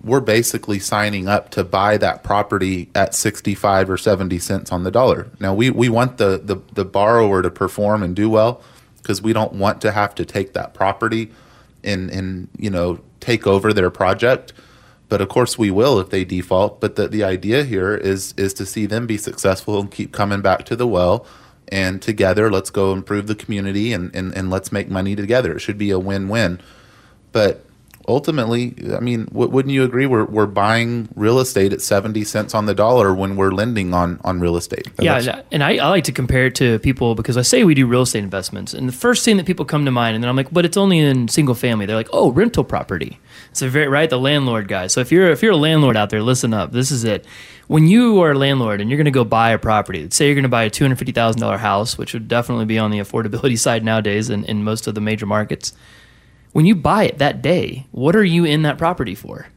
we're 0.02 0.20
basically 0.20 0.78
signing 0.78 1.26
up 1.26 1.48
to 1.50 1.64
buy 1.64 1.96
that 1.96 2.22
property 2.22 2.90
at 2.94 3.14
sixty 3.14 3.54
five 3.54 3.88
or 3.88 3.96
seventy 3.96 4.38
cents 4.38 4.70
on 4.70 4.84
the 4.84 4.90
dollar. 4.90 5.30
Now 5.40 5.54
we, 5.54 5.70
we 5.70 5.88
want 5.88 6.18
the, 6.18 6.38
the, 6.42 6.56
the 6.74 6.84
borrower 6.84 7.40
to 7.40 7.50
perform 7.50 8.02
and 8.02 8.14
do 8.14 8.28
well 8.28 8.62
because 8.98 9.22
we 9.22 9.32
don't 9.32 9.54
want 9.54 9.80
to 9.80 9.90
have 9.90 10.14
to 10.16 10.26
take 10.26 10.52
that 10.52 10.74
property 10.74 11.32
and 11.82 12.10
and 12.10 12.48
you 12.58 12.70
know 12.70 13.00
take 13.24 13.46
over 13.46 13.72
their 13.72 13.90
project. 13.90 14.52
But 15.08 15.20
of 15.20 15.28
course 15.28 15.58
we 15.58 15.70
will 15.70 15.98
if 16.00 16.10
they 16.10 16.24
default. 16.24 16.80
But 16.80 16.96
the, 16.96 17.08
the 17.08 17.24
idea 17.24 17.64
here 17.64 17.94
is 17.94 18.34
is 18.36 18.54
to 18.54 18.66
see 18.66 18.86
them 18.86 19.06
be 19.06 19.16
successful 19.16 19.80
and 19.80 19.90
keep 19.90 20.12
coming 20.12 20.42
back 20.42 20.64
to 20.66 20.76
the 20.76 20.86
well. 20.86 21.26
And 21.68 22.02
together 22.02 22.50
let's 22.50 22.70
go 22.70 22.92
improve 22.92 23.26
the 23.26 23.34
community 23.34 23.92
and, 23.92 24.14
and, 24.14 24.34
and 24.36 24.50
let's 24.50 24.70
make 24.70 24.88
money 24.90 25.16
together. 25.16 25.56
It 25.56 25.60
should 25.60 25.78
be 25.78 25.90
a 25.90 25.98
win-win. 25.98 26.60
But 27.32 27.64
ultimately 28.08 28.74
i 28.96 29.00
mean 29.00 29.24
w- 29.26 29.48
wouldn't 29.50 29.72
you 29.72 29.82
agree 29.82 30.06
we're, 30.06 30.24
we're 30.24 30.46
buying 30.46 31.08
real 31.14 31.38
estate 31.38 31.72
at 31.72 31.80
70 31.80 32.24
cents 32.24 32.54
on 32.54 32.66
the 32.66 32.74
dollar 32.74 33.14
when 33.14 33.36
we're 33.36 33.50
lending 33.50 33.94
on 33.94 34.20
on 34.24 34.40
real 34.40 34.56
estate 34.56 34.86
And 34.98 35.04
yeah, 35.26 35.42
and 35.52 35.62
I, 35.64 35.76
I 35.76 35.88
like 35.88 36.04
to 36.04 36.12
compare 36.12 36.46
it 36.46 36.54
to 36.56 36.78
people 36.80 37.14
because 37.14 37.36
I 37.36 37.42
say 37.42 37.64
we 37.64 37.74
do 37.74 37.86
real 37.86 38.02
estate 38.02 38.22
investments, 38.24 38.74
and 38.74 38.88
the 38.88 38.92
first 38.92 39.24
thing 39.24 39.36
that 39.38 39.46
people 39.46 39.64
come 39.64 39.84
to 39.84 39.90
mind, 39.90 40.14
and 40.14 40.22
then 40.22 40.28
I'm 40.28 40.36
like, 40.36 40.52
but 40.52 40.64
it's 40.64 40.76
only 40.76 40.98
in 40.98 41.28
single 41.28 41.54
family. 41.54 41.86
They're 41.86 41.96
like, 41.96 42.08
oh, 42.12 42.30
rental 42.30 42.64
property. 42.64 43.18
It's 43.50 43.60
So 43.60 43.68
very 43.68 43.88
right, 43.88 44.08
the 44.08 44.18
landlord 44.18 44.68
guy. 44.68 44.86
So 44.88 45.00
if 45.00 45.10
you're 45.12 45.30
if 45.30 45.42
you're 45.42 45.52
a 45.52 45.56
landlord 45.56 45.96
out 45.96 46.10
there, 46.10 46.22
listen 46.22 46.52
up. 46.54 46.72
This 46.72 46.90
is 46.90 47.04
it. 47.04 47.24
When 47.66 47.86
you 47.86 48.20
are 48.22 48.32
a 48.32 48.38
landlord 48.38 48.80
and 48.80 48.90
you're 48.90 48.98
going 48.98 49.06
to 49.06 49.10
go 49.10 49.24
buy 49.24 49.50
a 49.50 49.58
property, 49.58 50.02
let's 50.02 50.16
say 50.16 50.26
you're 50.26 50.34
going 50.34 50.42
to 50.42 50.48
buy 50.48 50.64
a 50.64 50.70
two 50.70 50.84
hundred 50.84 50.98
fifty 50.98 51.12
thousand 51.12 51.40
dollar 51.40 51.58
house, 51.58 51.96
which 51.96 52.12
would 52.12 52.28
definitely 52.28 52.66
be 52.66 52.78
on 52.78 52.90
the 52.90 52.98
affordability 52.98 53.58
side 53.66 53.82
nowadays 53.84 54.30
in, 54.30 54.44
in 54.44 54.62
most 54.64 54.86
of 54.86 54.94
the 54.94 55.00
major 55.00 55.26
markets. 55.26 55.72
When 56.54 56.66
you 56.66 56.76
buy 56.76 57.02
it 57.02 57.18
that 57.18 57.42
day, 57.42 57.84
what 57.90 58.14
are 58.14 58.22
you 58.22 58.44
in 58.44 58.62
that 58.62 58.78
property 58.78 59.16
for? 59.16 59.48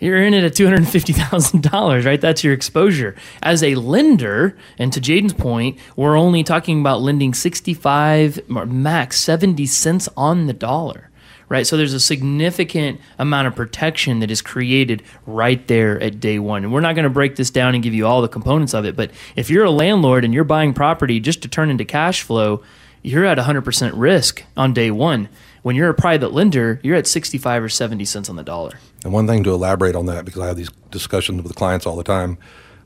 You're 0.00 0.24
in 0.24 0.34
it 0.34 0.42
at 0.42 0.56
two 0.56 0.64
hundred 0.64 0.88
fifty 0.88 1.12
thousand 1.12 1.62
dollars, 1.62 2.04
right? 2.04 2.20
That's 2.20 2.42
your 2.42 2.52
exposure 2.52 3.14
as 3.44 3.62
a 3.62 3.76
lender. 3.76 4.56
And 4.76 4.92
to 4.92 5.00
Jaden's 5.00 5.34
point, 5.34 5.78
we're 5.94 6.18
only 6.18 6.42
talking 6.42 6.80
about 6.80 7.00
lending 7.00 7.32
sixty-five 7.32 8.48
max 8.48 9.20
seventy 9.20 9.66
cents 9.66 10.08
on 10.16 10.48
the 10.48 10.52
dollar 10.52 11.08
right? 11.48 11.66
So 11.66 11.76
there's 11.76 11.92
a 11.92 12.00
significant 12.00 12.98
amount 13.18 13.46
of 13.46 13.54
protection 13.54 14.20
that 14.20 14.30
is 14.30 14.40
created 14.40 15.02
right 15.26 15.66
there 15.68 16.00
at 16.00 16.18
day 16.18 16.38
one. 16.38 16.64
And 16.64 16.72
we're 16.72 16.80
not 16.80 16.94
going 16.94 17.04
to 17.04 17.10
break 17.10 17.36
this 17.36 17.50
down 17.50 17.74
and 17.74 17.84
give 17.84 17.92
you 17.92 18.06
all 18.06 18.22
the 18.22 18.28
components 18.28 18.72
of 18.72 18.86
it, 18.86 18.96
but 18.96 19.10
if 19.36 19.50
you're 19.50 19.64
a 19.64 19.70
landlord 19.70 20.24
and 20.24 20.32
you're 20.32 20.44
buying 20.44 20.72
property 20.72 21.20
just 21.20 21.42
to 21.42 21.48
turn 21.48 21.68
into 21.68 21.84
cash 21.84 22.22
flow, 22.22 22.62
you're 23.02 23.26
at 23.26 23.36
100% 23.36 23.92
risk 23.94 24.44
on 24.56 24.72
day 24.72 24.90
one. 24.90 25.28
When 25.62 25.76
you're 25.76 25.88
a 25.88 25.94
private 25.94 26.32
lender, 26.32 26.80
you're 26.82 26.96
at 26.96 27.06
65 27.06 27.62
or 27.62 27.68
70 27.68 28.04
cents 28.04 28.28
on 28.28 28.34
the 28.34 28.42
dollar. 28.42 28.80
And 29.04 29.12
one 29.12 29.28
thing 29.28 29.44
to 29.44 29.50
elaborate 29.50 29.94
on 29.94 30.06
that, 30.06 30.24
because 30.24 30.40
I 30.40 30.48
have 30.48 30.56
these 30.56 30.70
discussions 30.90 31.40
with 31.42 31.54
clients 31.54 31.86
all 31.86 31.94
the 31.94 32.02
time, 32.02 32.36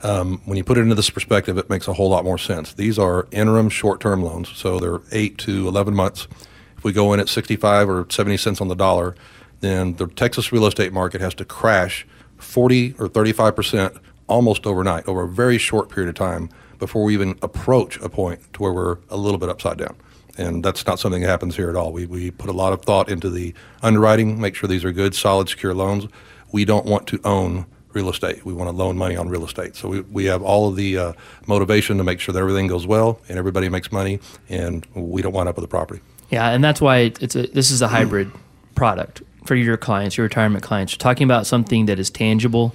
um, 0.02 0.42
when 0.44 0.58
you 0.58 0.64
put 0.64 0.76
it 0.76 0.82
into 0.82 0.94
this 0.94 1.08
perspective, 1.08 1.56
it 1.56 1.70
makes 1.70 1.88
a 1.88 1.94
whole 1.94 2.10
lot 2.10 2.22
more 2.22 2.36
sense. 2.36 2.74
These 2.74 2.98
are 2.98 3.28
interim 3.30 3.70
short 3.70 4.00
term 4.00 4.22
loans, 4.22 4.50
so 4.54 4.78
they're 4.78 5.00
8 5.10 5.38
to 5.38 5.66
11 5.66 5.94
months 5.94 6.28
If 6.76 6.84
we 6.84 6.92
go 6.92 7.14
in 7.14 7.20
at 7.20 7.30
65 7.30 7.88
or 7.88 8.06
70 8.10 8.36
cents 8.36 8.60
on 8.60 8.68
the 8.68 8.76
dollar, 8.76 9.14
then 9.60 9.96
the 9.96 10.06
Texas 10.08 10.52
real 10.52 10.66
estate 10.66 10.92
market 10.92 11.22
has 11.22 11.34
to 11.36 11.46
crash 11.46 12.06
40 12.36 12.96
or 12.98 13.08
35 13.08 13.56
percent 13.56 13.94
almost 14.26 14.66
overnight 14.66 15.08
over 15.08 15.22
a 15.22 15.28
very 15.28 15.56
short 15.56 15.88
period 15.88 16.10
of 16.10 16.14
time 16.14 16.50
before 16.78 17.04
we 17.04 17.14
even 17.14 17.38
approach 17.40 17.98
a 18.00 18.10
point 18.10 18.52
to 18.52 18.62
where 18.62 18.72
we're 18.72 18.98
a 19.08 19.16
little 19.16 19.38
bit 19.38 19.48
upside 19.48 19.78
down. 19.78 19.96
And 20.38 20.64
that's 20.64 20.87
not 20.87 20.99
something 20.99 21.22
that 21.22 21.29
happens 21.29 21.57
here 21.57 21.70
at 21.70 21.77
all. 21.77 21.92
We, 21.92 22.07
we 22.07 22.31
put 22.31 22.51
a 22.51 22.53
lot 22.53 22.72
of 22.72 22.83
thought 22.83 23.09
into 23.09 23.31
the 23.31 23.55
underwriting, 23.83 24.40
make 24.40 24.55
sure 24.55 24.68
these 24.68 24.85
are 24.85 24.92
good, 24.92 25.14
solid, 25.14 25.49
secure 25.49 25.75
loans. 25.75 26.07
We 26.53 26.64
don't 26.64 26.85
want 26.85 27.07
to 27.09 27.20
own 27.25 27.66
real 27.96 28.11
estate. 28.11 28.44
We 28.44 28.53
want 28.53 28.68
to 28.70 28.77
loan 28.77 28.99
money 28.99 29.16
on 29.16 29.29
real 29.29 29.44
estate. 29.44 29.75
So 29.75 29.88
we, 29.88 30.01
we 30.03 30.25
have 30.27 30.42
all 30.42 30.68
of 30.68 30.77
the 30.77 30.99
uh, 30.99 31.12
motivation 31.46 31.96
to 31.96 32.05
make 32.05 32.20
sure 32.20 32.33
that 32.35 32.38
everything 32.38 32.66
goes 32.66 32.87
well 32.87 33.20
and 33.29 33.38
everybody 33.38 33.70
makes 33.70 33.90
money 33.90 34.20
and 34.51 34.87
we 34.94 35.22
don't 35.22 35.33
wind 35.33 35.49
up 35.49 35.57
with 35.57 35.64
a 35.64 35.68
property. 35.68 36.01
Yeah, 36.31 36.51
and 36.51 36.62
that's 36.62 36.81
why 36.81 37.12
it's 37.20 37.37
a 37.37 37.46
this 37.46 37.70
is 37.70 37.83
a 37.83 37.88
hybrid 37.88 38.31
product 38.75 39.22
for 39.44 39.55
your 39.55 39.77
clients, 39.77 40.16
your 40.16 40.25
retirement 40.25 40.62
clients. 40.62 40.92
You're 40.92 40.99
talking 40.99 41.25
about 41.25 41.46
something 41.46 41.87
that 41.87 41.99
is 41.99 42.11
tangible. 42.11 42.75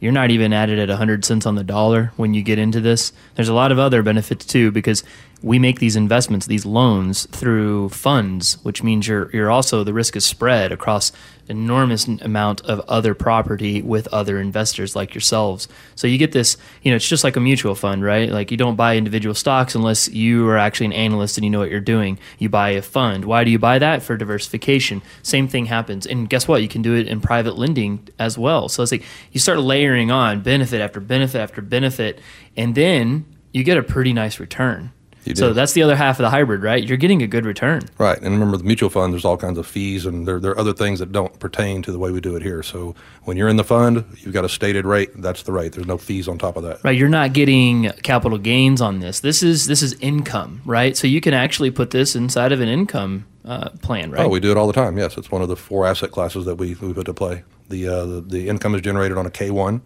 You're 0.00 0.12
not 0.12 0.30
even 0.30 0.52
at 0.52 0.70
it 0.70 0.78
at 0.78 0.88
100 0.88 1.24
cents 1.24 1.46
on 1.46 1.54
the 1.54 1.64
dollar 1.64 2.12
when 2.16 2.32
you 2.32 2.42
get 2.42 2.58
into 2.58 2.80
this. 2.80 3.12
There's 3.34 3.48
a 3.48 3.54
lot 3.54 3.70
of 3.70 3.78
other 3.78 4.02
benefits 4.02 4.44
too 4.44 4.70
because 4.70 5.04
we 5.42 5.58
make 5.58 5.80
these 5.80 5.96
investments, 5.96 6.46
these 6.46 6.64
loans 6.64 7.26
through 7.26 7.88
funds, 7.88 8.58
which 8.62 8.82
means 8.82 9.08
you're 9.08 9.30
you're 9.32 9.50
also 9.50 9.84
the 9.84 9.92
risk 9.92 10.16
is 10.16 10.24
spread 10.24 10.72
across 10.72 11.12
enormous 11.48 12.06
amount 12.06 12.60
of 12.62 12.80
other 12.88 13.14
property 13.14 13.82
with 13.82 14.06
other 14.08 14.38
investors 14.38 14.94
like 14.94 15.14
yourselves. 15.14 15.68
So 15.96 16.06
you 16.06 16.16
get 16.16 16.32
this, 16.32 16.56
you 16.82 16.90
know, 16.90 16.96
it's 16.96 17.08
just 17.08 17.24
like 17.24 17.36
a 17.36 17.40
mutual 17.40 17.74
fund, 17.74 18.04
right? 18.04 18.30
Like 18.30 18.50
you 18.50 18.56
don't 18.56 18.76
buy 18.76 18.96
individual 18.96 19.34
stocks 19.34 19.74
unless 19.74 20.08
you 20.08 20.48
are 20.48 20.56
actually 20.56 20.86
an 20.86 20.92
analyst 20.92 21.36
and 21.36 21.44
you 21.44 21.50
know 21.50 21.58
what 21.58 21.70
you're 21.70 21.80
doing. 21.80 22.18
You 22.38 22.48
buy 22.48 22.70
a 22.70 22.82
fund. 22.82 23.24
Why 23.24 23.44
do 23.44 23.50
you 23.50 23.58
buy 23.58 23.78
that? 23.80 24.02
For 24.02 24.16
diversification. 24.16 25.02
Same 25.22 25.48
thing 25.48 25.66
happens. 25.66 26.06
And 26.06 26.28
guess 26.28 26.46
what? 26.46 26.62
You 26.62 26.68
can 26.68 26.82
do 26.82 26.94
it 26.94 27.08
in 27.08 27.20
private 27.20 27.58
lending 27.58 28.08
as 28.18 28.38
well. 28.38 28.68
So 28.68 28.82
it's 28.82 28.92
like 28.92 29.04
you 29.32 29.40
start 29.40 29.58
layering 29.58 30.10
on 30.10 30.42
benefit 30.42 30.80
after 30.80 31.00
benefit 31.00 31.40
after 31.40 31.60
benefit 31.60 32.20
and 32.56 32.74
then 32.74 33.26
you 33.52 33.64
get 33.64 33.76
a 33.76 33.82
pretty 33.82 34.12
nice 34.12 34.40
return. 34.40 34.92
So 35.34 35.52
that's 35.52 35.72
the 35.72 35.82
other 35.82 35.96
half 35.96 36.18
of 36.18 36.24
the 36.24 36.30
hybrid, 36.30 36.62
right? 36.62 36.82
You're 36.82 36.96
getting 36.96 37.22
a 37.22 37.26
good 37.26 37.46
return. 37.46 37.82
Right. 37.98 38.20
And 38.20 38.32
remember, 38.32 38.56
the 38.56 38.64
mutual 38.64 38.90
fund, 38.90 39.12
there's 39.12 39.24
all 39.24 39.36
kinds 39.36 39.58
of 39.58 39.66
fees, 39.66 40.04
and 40.04 40.26
there, 40.26 40.40
there 40.40 40.50
are 40.52 40.58
other 40.58 40.72
things 40.72 40.98
that 40.98 41.12
don't 41.12 41.38
pertain 41.38 41.82
to 41.82 41.92
the 41.92 41.98
way 41.98 42.10
we 42.10 42.20
do 42.20 42.34
it 42.36 42.42
here. 42.42 42.62
So 42.62 42.94
when 43.24 43.36
you're 43.36 43.48
in 43.48 43.56
the 43.56 43.64
fund, 43.64 44.04
you've 44.18 44.34
got 44.34 44.44
a 44.44 44.48
stated 44.48 44.84
rate. 44.84 45.10
That's 45.14 45.44
the 45.44 45.52
rate. 45.52 45.72
There's 45.72 45.86
no 45.86 45.98
fees 45.98 46.28
on 46.28 46.38
top 46.38 46.56
of 46.56 46.64
that. 46.64 46.82
Right. 46.82 46.96
You're 46.98 47.08
not 47.08 47.32
getting 47.32 47.90
capital 48.02 48.38
gains 48.38 48.80
on 48.80 48.98
this. 48.98 49.20
This 49.20 49.42
is 49.42 49.66
this 49.66 49.82
is 49.82 49.94
income, 50.00 50.60
right? 50.64 50.96
So 50.96 51.06
you 51.06 51.20
can 51.20 51.34
actually 51.34 51.70
put 51.70 51.90
this 51.90 52.16
inside 52.16 52.52
of 52.52 52.60
an 52.60 52.68
income 52.68 53.26
uh, 53.44 53.70
plan, 53.80 54.10
right? 54.10 54.22
Oh, 54.22 54.28
we 54.28 54.40
do 54.40 54.50
it 54.50 54.56
all 54.56 54.66
the 54.66 54.72
time. 54.72 54.98
Yes, 54.98 55.16
it's 55.16 55.30
one 55.30 55.42
of 55.42 55.48
the 55.48 55.56
four 55.56 55.86
asset 55.86 56.10
classes 56.10 56.44
that 56.46 56.56
we, 56.56 56.74
we 56.74 56.92
put 56.92 57.06
to 57.06 57.14
play. 57.14 57.44
The, 57.68 57.88
uh, 57.88 58.04
the 58.06 58.20
the 58.20 58.48
income 58.48 58.74
is 58.74 58.82
generated 58.82 59.16
on 59.16 59.26
a 59.26 59.30
K1 59.30 59.80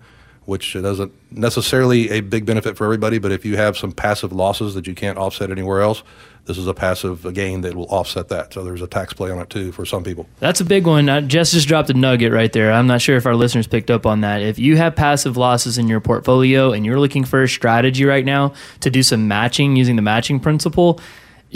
which 0.46 0.72
doesn't 0.74 1.12
necessarily 1.30 2.10
a 2.10 2.20
big 2.20 2.46
benefit 2.46 2.76
for 2.76 2.84
everybody. 2.84 3.18
But 3.18 3.32
if 3.32 3.44
you 3.44 3.56
have 3.56 3.76
some 3.76 3.92
passive 3.92 4.32
losses 4.32 4.74
that 4.74 4.86
you 4.86 4.94
can't 4.94 5.18
offset 5.18 5.50
anywhere 5.50 5.82
else, 5.82 6.02
this 6.46 6.58
is 6.58 6.66
a 6.68 6.74
passive 6.74 7.34
gain 7.34 7.62
that 7.62 7.74
will 7.74 7.86
offset 7.86 8.28
that. 8.28 8.54
So 8.54 8.62
there's 8.64 8.80
a 8.80 8.86
tax 8.86 9.12
play 9.12 9.30
on 9.30 9.38
it 9.40 9.50
too 9.50 9.72
for 9.72 9.84
some 9.84 10.04
people. 10.04 10.28
That's 10.38 10.60
a 10.60 10.64
big 10.64 10.86
one. 10.86 11.08
Uh, 11.08 11.20
Jess 11.20 11.50
just 11.50 11.66
dropped 11.66 11.90
a 11.90 11.94
nugget 11.94 12.32
right 12.32 12.52
there. 12.52 12.72
I'm 12.72 12.86
not 12.86 13.02
sure 13.02 13.16
if 13.16 13.26
our 13.26 13.34
listeners 13.34 13.66
picked 13.66 13.90
up 13.90 14.06
on 14.06 14.20
that. 14.20 14.42
If 14.42 14.58
you 14.58 14.76
have 14.76 14.94
passive 14.94 15.36
losses 15.36 15.76
in 15.76 15.88
your 15.88 16.00
portfolio 16.00 16.72
and 16.72 16.86
you're 16.86 17.00
looking 17.00 17.24
for 17.24 17.42
a 17.42 17.48
strategy 17.48 18.04
right 18.04 18.24
now 18.24 18.54
to 18.80 18.90
do 18.90 19.02
some 19.02 19.26
matching 19.26 19.74
using 19.74 19.96
the 19.96 20.02
matching 20.02 20.38
principle, 20.38 21.00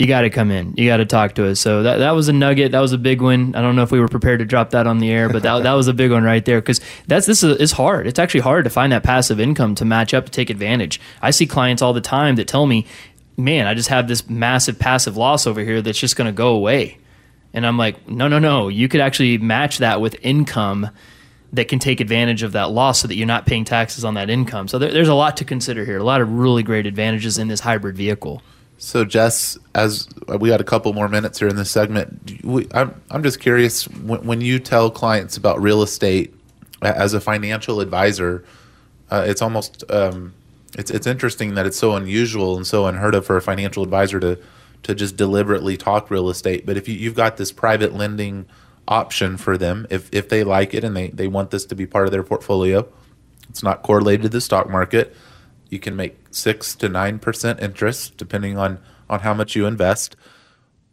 you 0.01 0.07
got 0.07 0.21
to 0.21 0.31
come 0.31 0.49
in. 0.49 0.73
You 0.77 0.87
got 0.87 0.97
to 0.97 1.05
talk 1.05 1.35
to 1.35 1.47
us. 1.47 1.59
So 1.59 1.83
that, 1.83 1.97
that 1.97 2.11
was 2.11 2.27
a 2.27 2.33
nugget. 2.33 2.71
That 2.71 2.79
was 2.79 2.91
a 2.91 2.97
big 2.97 3.21
one. 3.21 3.53
I 3.53 3.61
don't 3.61 3.75
know 3.75 3.83
if 3.83 3.91
we 3.91 3.99
were 3.99 4.07
prepared 4.07 4.39
to 4.39 4.45
drop 4.45 4.71
that 4.71 4.87
on 4.87 4.97
the 4.97 5.11
air, 5.11 5.29
but 5.29 5.43
that, 5.43 5.61
that 5.61 5.73
was 5.73 5.87
a 5.87 5.93
big 5.93 6.09
one 6.09 6.23
right 6.23 6.43
there 6.43 6.59
because 6.59 6.81
that's 7.05 7.27
this 7.27 7.43
is, 7.43 7.57
is 7.57 7.71
hard. 7.73 8.07
It's 8.07 8.17
actually 8.17 8.39
hard 8.39 8.63
to 8.63 8.71
find 8.71 8.91
that 8.93 9.03
passive 9.03 9.39
income 9.39 9.75
to 9.75 9.85
match 9.85 10.15
up 10.15 10.25
to 10.25 10.31
take 10.31 10.49
advantage. 10.49 10.99
I 11.21 11.29
see 11.29 11.45
clients 11.45 11.83
all 11.83 11.93
the 11.93 12.01
time 12.01 12.35
that 12.37 12.47
tell 12.47 12.65
me, 12.65 12.87
"Man, 13.37 13.67
I 13.67 13.75
just 13.75 13.89
have 13.89 14.07
this 14.07 14.27
massive 14.27 14.79
passive 14.79 15.17
loss 15.17 15.45
over 15.45 15.61
here 15.61 15.83
that's 15.83 15.99
just 15.99 16.15
going 16.15 16.25
to 16.25 16.35
go 16.35 16.55
away," 16.55 16.97
and 17.53 17.63
I'm 17.63 17.77
like, 17.77 18.09
"No, 18.09 18.27
no, 18.27 18.39
no. 18.39 18.69
You 18.69 18.87
could 18.87 19.01
actually 19.01 19.37
match 19.37 19.77
that 19.77 20.01
with 20.01 20.15
income." 20.23 20.89
that 21.53 21.67
can 21.67 21.79
take 21.79 21.99
advantage 21.99 22.43
of 22.43 22.53
that 22.53 22.71
loss 22.71 23.01
so 23.01 23.09
that 23.09 23.15
you're 23.15 23.27
not 23.27 23.45
paying 23.45 23.65
taxes 23.65 24.05
on 24.05 24.13
that 24.13 24.29
income. 24.29 24.69
So 24.69 24.79
there, 24.79 24.93
there's 24.93 25.09
a 25.09 25.13
lot 25.13 25.35
to 25.35 25.43
consider 25.43 25.83
here, 25.83 25.97
a 25.97 26.03
lot 26.03 26.21
of 26.21 26.31
really 26.31 26.63
great 26.63 26.85
advantages 26.85 27.37
in 27.37 27.49
this 27.49 27.59
hybrid 27.59 27.97
vehicle. 27.97 28.41
So, 28.83 29.05
Jess, 29.05 29.59
as 29.75 30.09
we 30.39 30.49
got 30.49 30.59
a 30.59 30.63
couple 30.63 30.91
more 30.93 31.07
minutes 31.07 31.37
here 31.37 31.47
in 31.47 31.55
this 31.55 31.69
segment, 31.69 32.43
we, 32.43 32.67
I'm, 32.73 32.99
I'm 33.11 33.21
just 33.21 33.39
curious 33.39 33.87
when, 33.87 34.25
when, 34.25 34.41
you 34.41 34.57
tell 34.57 34.89
clients 34.89 35.37
about 35.37 35.61
real 35.61 35.83
estate 35.83 36.33
as 36.81 37.13
a 37.13 37.21
financial 37.21 37.79
advisor, 37.79 38.43
uh, 39.11 39.23
it's 39.27 39.39
almost 39.39 39.83
um, 39.91 40.33
it's 40.75 40.89
it's 40.89 41.05
interesting 41.05 41.53
that 41.53 41.67
it's 41.67 41.77
so 41.77 41.95
unusual 41.95 42.57
and 42.57 42.65
so 42.65 42.87
unheard 42.87 43.13
of 43.13 43.23
for 43.23 43.37
a 43.37 43.41
financial 43.41 43.83
advisor 43.83 44.19
to 44.19 44.39
to 44.81 44.95
just 44.95 45.15
deliberately 45.15 45.77
talk 45.77 46.09
real 46.09 46.27
estate. 46.27 46.65
But 46.65 46.75
if 46.75 46.89
you, 46.89 46.95
you've 46.95 47.15
got 47.15 47.37
this 47.37 47.51
private 47.51 47.93
lending 47.93 48.47
option 48.87 49.37
for 49.37 49.59
them, 49.59 49.85
if 49.91 50.09
if 50.11 50.27
they 50.27 50.43
like 50.43 50.73
it 50.73 50.83
and 50.83 50.97
they, 50.97 51.09
they 51.09 51.27
want 51.27 51.51
this 51.51 51.65
to 51.65 51.75
be 51.75 51.85
part 51.85 52.07
of 52.07 52.11
their 52.11 52.23
portfolio, 52.23 52.87
it's 53.47 53.61
not 53.61 53.83
correlated 53.83 54.23
to 54.23 54.29
the 54.29 54.41
stock 54.41 54.71
market 54.71 55.15
you 55.71 55.79
can 55.79 55.95
make 55.95 56.17
six 56.29 56.75
to 56.75 56.89
nine 56.89 57.17
percent 57.17 57.59
interest 57.59 58.17
depending 58.17 58.57
on 58.57 58.77
on 59.09 59.21
how 59.21 59.33
much 59.33 59.55
you 59.55 59.65
invest. 59.65 60.15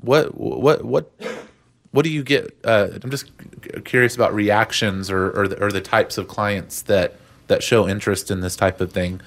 What 0.00 0.38
what 0.38 0.84
what 0.84 1.12
what 1.90 2.04
do 2.04 2.10
you 2.10 2.22
get? 2.22 2.56
Uh, 2.64 2.88
I'm 3.02 3.10
just 3.10 3.30
curious 3.84 4.14
about 4.14 4.32
reactions 4.32 5.10
or 5.10 5.30
or 5.38 5.48
the, 5.48 5.62
or 5.62 5.70
the 5.70 5.80
types 5.82 6.16
of 6.16 6.28
clients 6.28 6.82
that 6.82 7.16
that 7.48 7.62
show 7.62 7.88
interest 7.88 8.30
in 8.30 8.40
this 8.40 8.56
type 8.56 8.80
of 8.80 8.92
thing. 8.92 9.20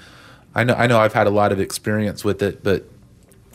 I 0.54 0.64
know 0.64 0.74
I 0.74 0.86
know 0.86 0.98
I've 0.98 1.12
had 1.12 1.26
a 1.26 1.30
lot 1.30 1.52
of 1.52 1.60
experience 1.60 2.24
with 2.24 2.42
it, 2.42 2.64
but 2.64 2.84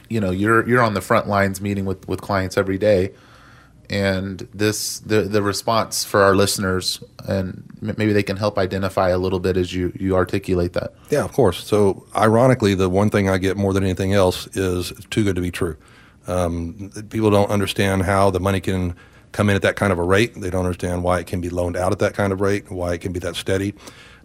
you 0.08 0.22
know 0.22 0.30
you're 0.30 0.68
you're 0.70 0.84
on 0.84 0.94
the 0.94 1.02
front 1.02 1.28
lines 1.28 1.60
meeting 1.60 1.86
with 1.86 2.08
with 2.08 2.22
clients 2.22 2.58
every 2.58 2.78
day 2.78 3.12
and 3.90 4.48
this 4.54 5.00
the 5.00 5.22
the 5.22 5.42
response 5.42 6.04
for 6.04 6.22
our 6.22 6.36
listeners 6.36 7.02
and 7.28 7.64
maybe 7.82 8.14
they 8.14 8.24
can 8.24 8.38
help 8.38 8.58
identify 8.58 9.10
a 9.10 9.18
little 9.18 9.40
bit 9.40 9.58
as 9.58 9.74
you 9.74 9.94
you 9.98 10.16
articulate 10.16 10.74
that. 10.74 10.94
Yeah 11.10 11.24
of 11.24 11.34
course. 11.34 11.64
So 11.66 12.06
ironically 12.16 12.76
the 12.76 12.90
one 12.90 13.10
thing 13.10 13.30
i 13.30 13.38
get 13.38 13.58
more 13.58 13.74
than 13.74 13.84
anything 13.84 14.14
else 14.14 14.48
is 14.56 14.92
too 15.10 15.24
good 15.24 15.36
to 15.36 15.42
be 15.42 15.52
true. 15.52 15.78
Um, 16.28 16.92
people 17.10 17.30
don't 17.30 17.50
understand 17.50 18.04
how 18.04 18.30
the 18.30 18.40
money 18.40 18.60
can 18.60 18.96
come 19.32 19.50
in 19.50 19.56
at 19.56 19.62
that 19.62 19.78
kind 19.78 19.94
of 19.94 20.00
a 20.00 20.04
rate. 20.04 20.34
They 20.36 20.50
don't 20.50 20.66
understand 20.66 21.04
why 21.04 21.20
it 21.20 21.28
can 21.28 21.40
be 21.40 21.50
loaned 21.50 21.78
out 21.78 21.92
at 21.92 22.00
that 22.00 22.14
kind 22.14 22.34
of 22.34 22.42
rate 22.42 22.70
why 22.72 22.94
it 22.94 23.02
can 23.02 23.14
be 23.14 23.20
that 23.20 23.36
steady 23.36 23.74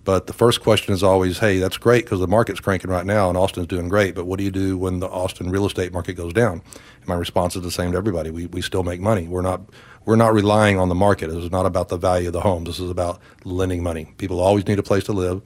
but 0.05 0.27
the 0.27 0.33
first 0.33 0.63
question 0.63 0.93
is 0.93 1.03
always, 1.03 1.39
hey, 1.39 1.59
that's 1.59 1.77
great 1.77 2.05
because 2.05 2.19
the 2.21 2.27
market's 2.27 2.61
cranking 2.61 2.91
right 2.91 3.07
now 3.07 3.29
and 3.29 3.39
Austin's 3.39 3.69
doing 3.69 3.89
great. 3.89 4.15
But 4.15 4.27
what 4.27 4.39
do 4.39 4.45
you 4.45 4.51
do 4.51 4.77
when 4.77 4.99
the 4.99 5.09
Austin 5.09 5.51
real 5.51 5.65
estate 5.65 5.93
market 5.93 6.15
goes 6.15 6.33
down? 6.33 6.63
And 6.99 7.09
my 7.09 7.15
response 7.15 7.55
is 7.55 7.63
the 7.63 7.71
same 7.71 7.93
to 7.93 7.99
everybody. 7.99 8.31
We, 8.31 8.47
we 8.47 8.63
still 8.63 8.83
make 8.83 9.01
money. 9.01 9.29
We're 9.29 9.43
not 9.43 9.61
we're 10.05 10.17
not 10.17 10.35
relying 10.35 10.81
on 10.81 10.89
the 10.89 10.97
market. 10.97 11.29
This 11.29 11.45
is 11.45 11.53
not 11.53 11.65
about 11.65 11.89
the 11.89 11.97
value 11.97 12.27
of 12.27 12.33
the 12.33 12.41
home. 12.41 12.65
This 12.65 12.81
is 12.81 12.91
about 12.91 13.21
lending 13.45 13.85
money. 13.85 14.13
People 14.19 14.41
always 14.41 14.67
need 14.67 14.81
a 14.81 14.83
place 14.83 15.05
to 15.05 15.13
live, 15.13 15.43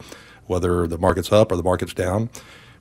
whether 0.47 0.87
the 0.87 0.97
market's 0.97 1.31
up 1.31 1.53
or 1.53 1.57
the 1.57 1.63
market's 1.63 1.93
down. 1.93 2.31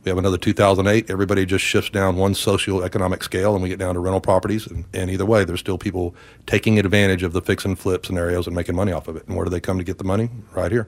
We 0.05 0.09
have 0.09 0.17
another 0.17 0.38
2008. 0.38 1.09
Everybody 1.09 1.45
just 1.45 1.65
shifts 1.65 1.89
down 1.89 2.15
one 2.15 2.34
socioeconomic 2.34 3.23
scale, 3.23 3.55
and 3.55 3.63
we 3.63 3.69
get 3.69 3.80
down 3.80 3.95
to 3.95 3.99
rental 3.99 4.21
properties. 4.21 4.67
And, 4.67 4.86
and 4.93 5.09
either 5.09 5.26
way, 5.26 5.43
there's 5.43 5.59
still 5.59 5.80
people 5.80 6.15
taking 6.45 6.78
advantage 6.80 7.23
of 7.23 7.34
the 7.34 7.41
fix 7.41 7.65
and 7.65 7.78
flip 7.78 8.05
scenarios 8.05 8.45
and 8.45 8.55
making 8.55 8.76
money 8.76 8.91
off 8.91 9.07
of 9.07 9.17
it. 9.17 9.28
And 9.28 9.36
where 9.36 9.45
do 9.45 9.49
they 9.49 9.59
come 9.59 9.80
to 9.80 9.84
get 9.84 9.97
the 9.97 10.03
money? 10.03 10.30
Right 10.53 10.71
here. 10.71 10.88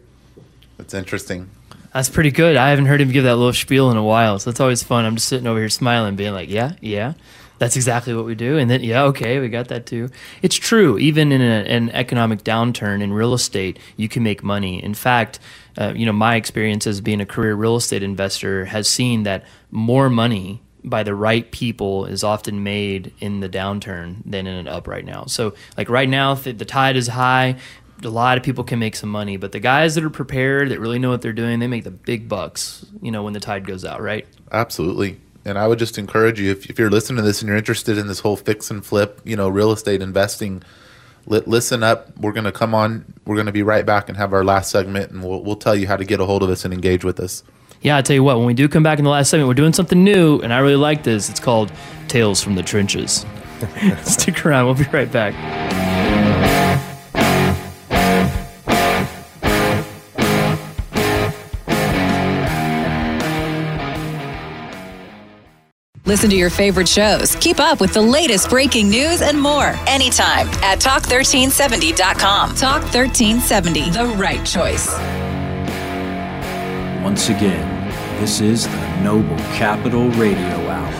That's 0.77 0.93
interesting. 0.93 1.49
That's 1.93 2.09
pretty 2.09 2.31
good. 2.31 2.57
I 2.57 2.69
haven't 2.69 2.85
heard 2.85 3.01
him 3.01 3.11
give 3.11 3.23
that 3.23 3.37
little 3.37 3.53
spiel 3.53 3.89
in 3.89 3.97
a 3.97 4.03
while, 4.03 4.39
so 4.39 4.49
that's 4.51 4.59
always 4.59 4.83
fun. 4.83 5.05
I'm 5.05 5.15
just 5.15 5.27
sitting 5.27 5.47
over 5.47 5.59
here 5.59 5.69
smiling, 5.69 6.15
being 6.15 6.33
like, 6.33 6.49
"Yeah, 6.49 6.73
yeah, 6.79 7.13
that's 7.57 7.75
exactly 7.75 8.13
what 8.13 8.25
we 8.25 8.35
do." 8.35 8.57
And 8.57 8.69
then, 8.69 8.83
yeah, 8.83 9.03
okay, 9.05 9.39
we 9.39 9.49
got 9.49 9.69
that 9.69 9.85
too. 9.85 10.09
It's 10.41 10.55
true. 10.55 10.99
Even 10.99 11.31
in 11.31 11.41
a, 11.41 11.63
an 11.65 11.89
economic 11.91 12.43
downturn 12.43 13.01
in 13.01 13.13
real 13.13 13.33
estate, 13.33 13.79
you 13.95 14.07
can 14.07 14.21
make 14.21 14.43
money. 14.43 14.83
In 14.83 14.93
fact, 14.93 15.39
uh, 15.77 15.93
you 15.95 16.05
know, 16.05 16.13
my 16.13 16.35
experience 16.35 16.85
as 16.85 17.01
being 17.01 17.21
a 17.21 17.25
career 17.25 17.55
real 17.55 17.77
estate 17.77 18.03
investor 18.03 18.65
has 18.65 18.87
seen 18.87 19.23
that 19.23 19.43
more 19.71 20.09
money 20.09 20.61
by 20.83 21.03
the 21.03 21.15
right 21.15 21.51
people 21.51 22.05
is 22.05 22.23
often 22.23 22.63
made 22.63 23.13
in 23.19 23.39
the 23.39 23.49
downturn 23.49 24.17
than 24.25 24.45
in 24.45 24.55
an 24.55 24.67
up 24.67 24.87
right 24.87 25.05
now. 25.05 25.25
So, 25.25 25.55
like 25.77 25.89
right 25.89 26.07
now, 26.09 26.35
the 26.35 26.65
tide 26.65 26.95
is 26.95 27.07
high 27.07 27.55
a 28.03 28.09
lot 28.09 28.37
of 28.37 28.43
people 28.43 28.63
can 28.63 28.79
make 28.79 28.95
some 28.95 29.09
money, 29.09 29.37
but 29.37 29.51
the 29.51 29.59
guys 29.59 29.95
that 29.95 30.03
are 30.03 30.09
prepared, 30.09 30.69
that 30.69 30.79
really 30.79 30.99
know 30.99 31.09
what 31.09 31.21
they're 31.21 31.33
doing, 31.33 31.59
they 31.59 31.67
make 31.67 31.83
the 31.83 31.91
big 31.91 32.29
bucks, 32.29 32.85
you 33.01 33.11
know, 33.11 33.23
when 33.23 33.33
the 33.33 33.39
tide 33.39 33.65
goes 33.65 33.83
out, 33.83 34.01
right? 34.01 34.27
Absolutely. 34.51 35.19
And 35.45 35.57
I 35.57 35.67
would 35.67 35.79
just 35.79 35.97
encourage 35.97 36.39
you, 36.39 36.51
if, 36.51 36.69
if 36.69 36.77
you're 36.77 36.89
listening 36.89 37.17
to 37.17 37.23
this 37.23 37.41
and 37.41 37.47
you're 37.47 37.57
interested 37.57 37.97
in 37.97 38.07
this 38.07 38.19
whole 38.19 38.35
fix 38.35 38.69
and 38.69 38.85
flip, 38.85 39.21
you 39.23 39.35
know, 39.35 39.47
real 39.49 39.71
estate 39.71 40.01
investing, 40.01 40.61
li- 41.25 41.43
listen 41.45 41.83
up. 41.83 42.15
We're 42.17 42.33
going 42.33 42.43
to 42.43 42.51
come 42.51 42.75
on. 42.75 43.13
We're 43.25 43.35
going 43.35 43.45
to 43.45 43.51
be 43.51 43.63
right 43.63 43.85
back 43.85 44.09
and 44.09 44.17
have 44.17 44.33
our 44.33 44.43
last 44.43 44.69
segment, 44.71 45.11
and 45.11 45.23
we'll, 45.23 45.41
we'll 45.43 45.55
tell 45.55 45.75
you 45.75 45.87
how 45.87 45.97
to 45.97 46.05
get 46.05 46.19
a 46.19 46.25
hold 46.25 46.43
of 46.43 46.49
us 46.49 46.65
and 46.65 46.73
engage 46.73 47.03
with 47.03 47.19
us. 47.19 47.43
Yeah, 47.81 47.97
I 47.97 48.01
tell 48.01 48.15
you 48.15 48.23
what, 48.23 48.37
when 48.37 48.47
we 48.47 48.53
do 48.53 48.67
come 48.67 48.83
back 48.83 48.97
in 48.97 49.05
the 49.05 49.11
last 49.11 49.29
segment, 49.29 49.47
we're 49.47 49.53
doing 49.53 49.73
something 49.73 50.03
new, 50.03 50.39
and 50.41 50.53
I 50.53 50.59
really 50.59 50.75
like 50.75 51.03
this. 51.03 51.29
It's 51.29 51.39
called 51.39 51.71
Tales 52.07 52.43
from 52.43 52.55
the 52.55 52.63
Trenches. 52.63 53.25
Stick 54.03 54.45
around. 54.45 54.65
We'll 54.65 54.75
be 54.75 54.83
right 54.91 55.11
back. 55.11 55.96
Listen 66.07 66.29
to 66.29 66.37
your 66.37 66.49
favorite 66.49 66.87
shows. 66.87 67.35
Keep 67.35 67.59
up 67.59 67.81
with 67.81 67.93
the 67.93 68.01
latest 68.01 68.49
breaking 68.49 68.89
news 68.89 69.21
and 69.21 69.37
more 69.37 69.75
anytime 69.87 70.47
at 70.63 70.79
talk1370.com. 70.79 72.55
Talk 72.55 72.81
1370, 72.83 73.89
the 73.89 74.05
right 74.15 74.45
choice. 74.45 74.93
Once 77.03 77.27
again, 77.27 77.89
this 78.21 78.39
is 78.39 78.67
the 78.67 79.01
Noble 79.01 79.35
Capital 79.57 80.09
Radio 80.11 80.69
Hour. 80.69 80.93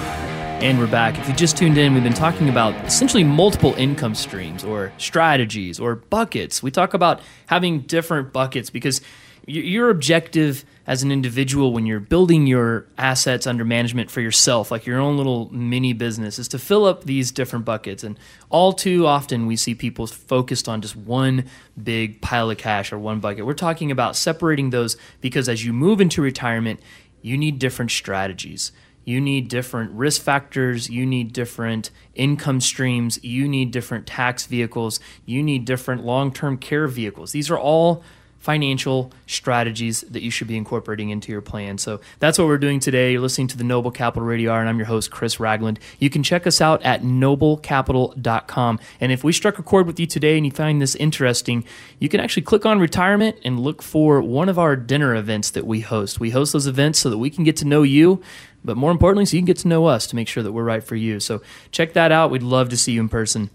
And 0.61 0.77
we're 0.77 0.87
back. 0.87 1.17
If 1.17 1.29
you 1.29 1.35
just 1.35 1.55
tuned 1.55 1.77
in, 1.77 1.93
we've 1.93 2.03
been 2.03 2.11
talking 2.11 2.49
about 2.49 2.75
essentially 2.85 3.23
multiple 3.23 3.75
income 3.75 4.13
streams 4.13 4.65
or 4.65 4.91
strategies 4.97 5.79
or 5.79 5.95
buckets. 5.95 6.61
We 6.61 6.69
talk 6.69 6.93
about 6.93 7.21
having 7.45 7.79
different 7.81 8.33
buckets 8.33 8.69
because 8.69 8.99
your 9.45 9.89
objective 9.89 10.65
as 10.87 11.03
an 11.03 11.11
individual 11.11 11.73
when 11.73 11.85
you're 11.85 11.99
building 11.99 12.47
your 12.47 12.87
assets 12.97 13.45
under 13.45 13.65
management 13.65 14.09
for 14.09 14.21
yourself, 14.21 14.71
like 14.71 14.85
your 14.85 14.99
own 14.99 15.17
little 15.17 15.53
mini 15.53 15.91
business, 15.91 16.39
is 16.39 16.47
to 16.47 16.57
fill 16.57 16.85
up 16.85 17.03
these 17.03 17.29
different 17.29 17.65
buckets. 17.65 18.05
And 18.05 18.17
all 18.49 18.71
too 18.71 19.05
often, 19.05 19.45
we 19.45 19.57
see 19.57 19.75
people 19.75 20.07
focused 20.07 20.69
on 20.69 20.81
just 20.81 20.95
one 20.95 21.45
big 21.81 22.21
pile 22.21 22.49
of 22.49 22.57
cash 22.57 22.93
or 22.93 22.97
one 22.97 23.19
bucket. 23.19 23.45
We're 23.45 23.53
talking 23.53 23.91
about 23.91 24.15
separating 24.15 24.69
those 24.69 24.95
because 25.19 25.49
as 25.49 25.65
you 25.65 25.73
move 25.73 25.99
into 25.99 26.21
retirement, 26.21 26.79
you 27.21 27.37
need 27.37 27.59
different 27.59 27.91
strategies. 27.91 28.71
You 29.03 29.19
need 29.19 29.49
different 29.49 29.91
risk 29.91 30.21
factors. 30.21 30.89
You 30.89 31.05
need 31.05 31.33
different 31.33 31.91
income 32.15 32.61
streams. 32.61 33.21
You 33.23 33.47
need 33.47 33.71
different 33.71 34.07
tax 34.07 34.45
vehicles. 34.45 35.01
You 35.25 35.43
need 35.43 35.65
different 35.65 36.05
long 36.05 36.31
term 36.31 36.57
care 36.57 36.87
vehicles. 36.87 37.33
These 37.33 37.49
are 37.49 37.57
all 37.59 38.03
financial 38.39 39.11
strategies 39.25 40.01
that 40.01 40.21
you 40.21 40.31
should 40.31 40.47
be 40.47 40.57
incorporating 40.57 41.09
into 41.09 41.31
your 41.31 41.41
plan. 41.41 41.77
So 41.77 41.99
that's 42.19 42.37
what 42.37 42.47
we're 42.47 42.57
doing 42.57 42.79
today. 42.79 43.11
You're 43.11 43.21
listening 43.21 43.47
to 43.47 43.57
the 43.57 43.63
Noble 43.63 43.91
Capital 43.91 44.25
Radio 44.25 44.53
and 44.53 44.69
I'm 44.69 44.77
your 44.77 44.87
host, 44.87 45.11
Chris 45.11 45.39
Ragland. 45.39 45.79
You 45.99 46.09
can 46.09 46.23
check 46.23 46.47
us 46.47 46.61
out 46.61 46.81
at 46.83 47.01
noblecapital.com. 47.01 48.79
And 48.99 49.11
if 49.11 49.23
we 49.23 49.33
struck 49.33 49.59
a 49.59 49.63
chord 49.63 49.87
with 49.87 49.99
you 49.99 50.07
today 50.07 50.37
and 50.37 50.45
you 50.45 50.51
find 50.51 50.81
this 50.81 50.95
interesting, 50.95 51.65
you 51.99 52.09
can 52.09 52.19
actually 52.19 52.43
click 52.43 52.65
on 52.65 52.79
retirement 52.79 53.37
and 53.43 53.59
look 53.59 53.81
for 53.81 54.21
one 54.21 54.49
of 54.49 54.57
our 54.57 54.75
dinner 54.75 55.15
events 55.15 55.51
that 55.51 55.65
we 55.65 55.81
host. 55.81 56.19
We 56.19 56.29
host 56.29 56.53
those 56.53 56.67
events 56.67 56.99
so 56.99 57.09
that 57.09 57.17
we 57.17 57.29
can 57.29 57.43
get 57.43 57.57
to 57.57 57.65
know 57.65 57.83
you 57.83 58.21
but 58.63 58.75
more 58.75 58.91
importantly, 58.91 59.25
so 59.25 59.37
you 59.37 59.41
can 59.41 59.45
get 59.45 59.57
to 59.57 59.67
know 59.67 59.85
us 59.85 60.07
to 60.07 60.15
make 60.15 60.27
sure 60.27 60.43
that 60.43 60.51
we're 60.51 60.63
right 60.63 60.83
for 60.83 60.95
you. 60.95 61.21
So 61.21 61.41
check 61.71 61.93
that 61.93 62.11
out. 62.11 62.31
We'd 62.31 62.43
love 62.43 62.67
to 62.69 62.77
see 62.77 62.91
you 62.91 62.99
in 62.99 63.07
person. 63.07 63.49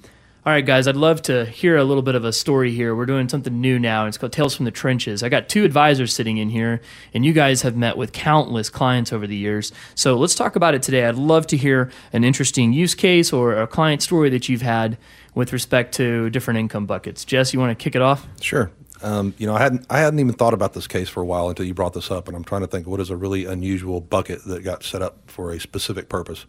All 0.45 0.53
right, 0.53 0.67
guys, 0.67 0.89
I'd 0.89 0.97
love 0.97 1.23
to 1.23 1.45
hear 1.45 1.77
a 1.77 1.85
little 1.85 2.03
bit 2.03 2.17
of 2.17 2.25
a 2.25 2.33
story 2.33 2.73
here. 2.73 2.97
We're 2.97 3.07
doing 3.07 3.29
something 3.29 3.61
new 3.61 3.79
now. 3.79 4.07
It's 4.07 4.19
called 4.19 4.33
Tales 4.33 4.57
from 4.57 4.65
the 4.65 4.73
Trenches. 4.73 5.23
I 5.23 5.29
got 5.29 5.49
two 5.49 5.65
advisors 5.65 6.13
sitting 6.13 6.39
in 6.39 6.51
here, 6.51 6.81
and 7.15 7.25
you 7.25 7.33
guys 7.33 7.63
have 7.63 7.77
met 7.77 7.97
with 7.97 8.13
countless 8.13 8.69
clients 8.69 9.13
over 9.13 9.29
the 9.29 9.37
years. 9.37 9.71
So 9.95 10.17
let's 10.17 10.35
talk 10.35 10.57
about 10.57 10.75
it 10.75 10.83
today. 10.83 11.07
I'd 11.07 11.15
love 11.15 11.47
to 11.47 11.57
hear 11.57 11.93
an 12.13 12.25
interesting 12.25 12.73
use 12.73 12.97
case 12.97 13.33
or 13.33 13.55
a 13.55 13.69
client 13.69 14.03
story 14.03 14.31
that 14.31 14.49
you've 14.49 14.63
had 14.63 14.99
with 15.33 15.53
respect 15.53 15.95
to 15.95 16.29
different 16.31 16.59
income 16.59 16.87
buckets. 16.87 17.25
Jess, 17.25 17.55
you 17.55 17.61
want 17.61 17.79
to 17.79 17.81
kick 17.81 17.95
it 17.95 18.03
off? 18.03 18.27
Sure. 18.41 18.73
Um, 19.01 19.35
you 19.39 19.47
know, 19.47 19.55
I 19.55 19.61
hadn't 19.61 19.87
I 19.91 20.01
hadn't 20.01 20.19
even 20.19 20.35
thought 20.35 20.55
about 20.55 20.73
this 20.73 20.89
case 20.89 21.09
for 21.09 21.23
a 21.23 21.27
while 21.27 21.51
until 21.51 21.67
you 21.67 21.75
brought 21.75 21.93
this 21.93 22.11
up, 22.11 22.27
and 22.27 22.37
I'm 22.37 22.45
trying 22.45 22.63
to 22.63 22.67
think 22.67 22.89
what 22.89 22.99
is 22.99 23.11
a 23.11 23.17
really 23.17 23.45
unusual 23.45 24.01
bucket 24.01 24.45
that 24.47 24.65
got 24.65 24.83
set 24.83 25.03
up 25.03 25.31
for 25.31 25.53
a 25.53 25.61
specific 25.61 26.09
purpose 26.09 26.47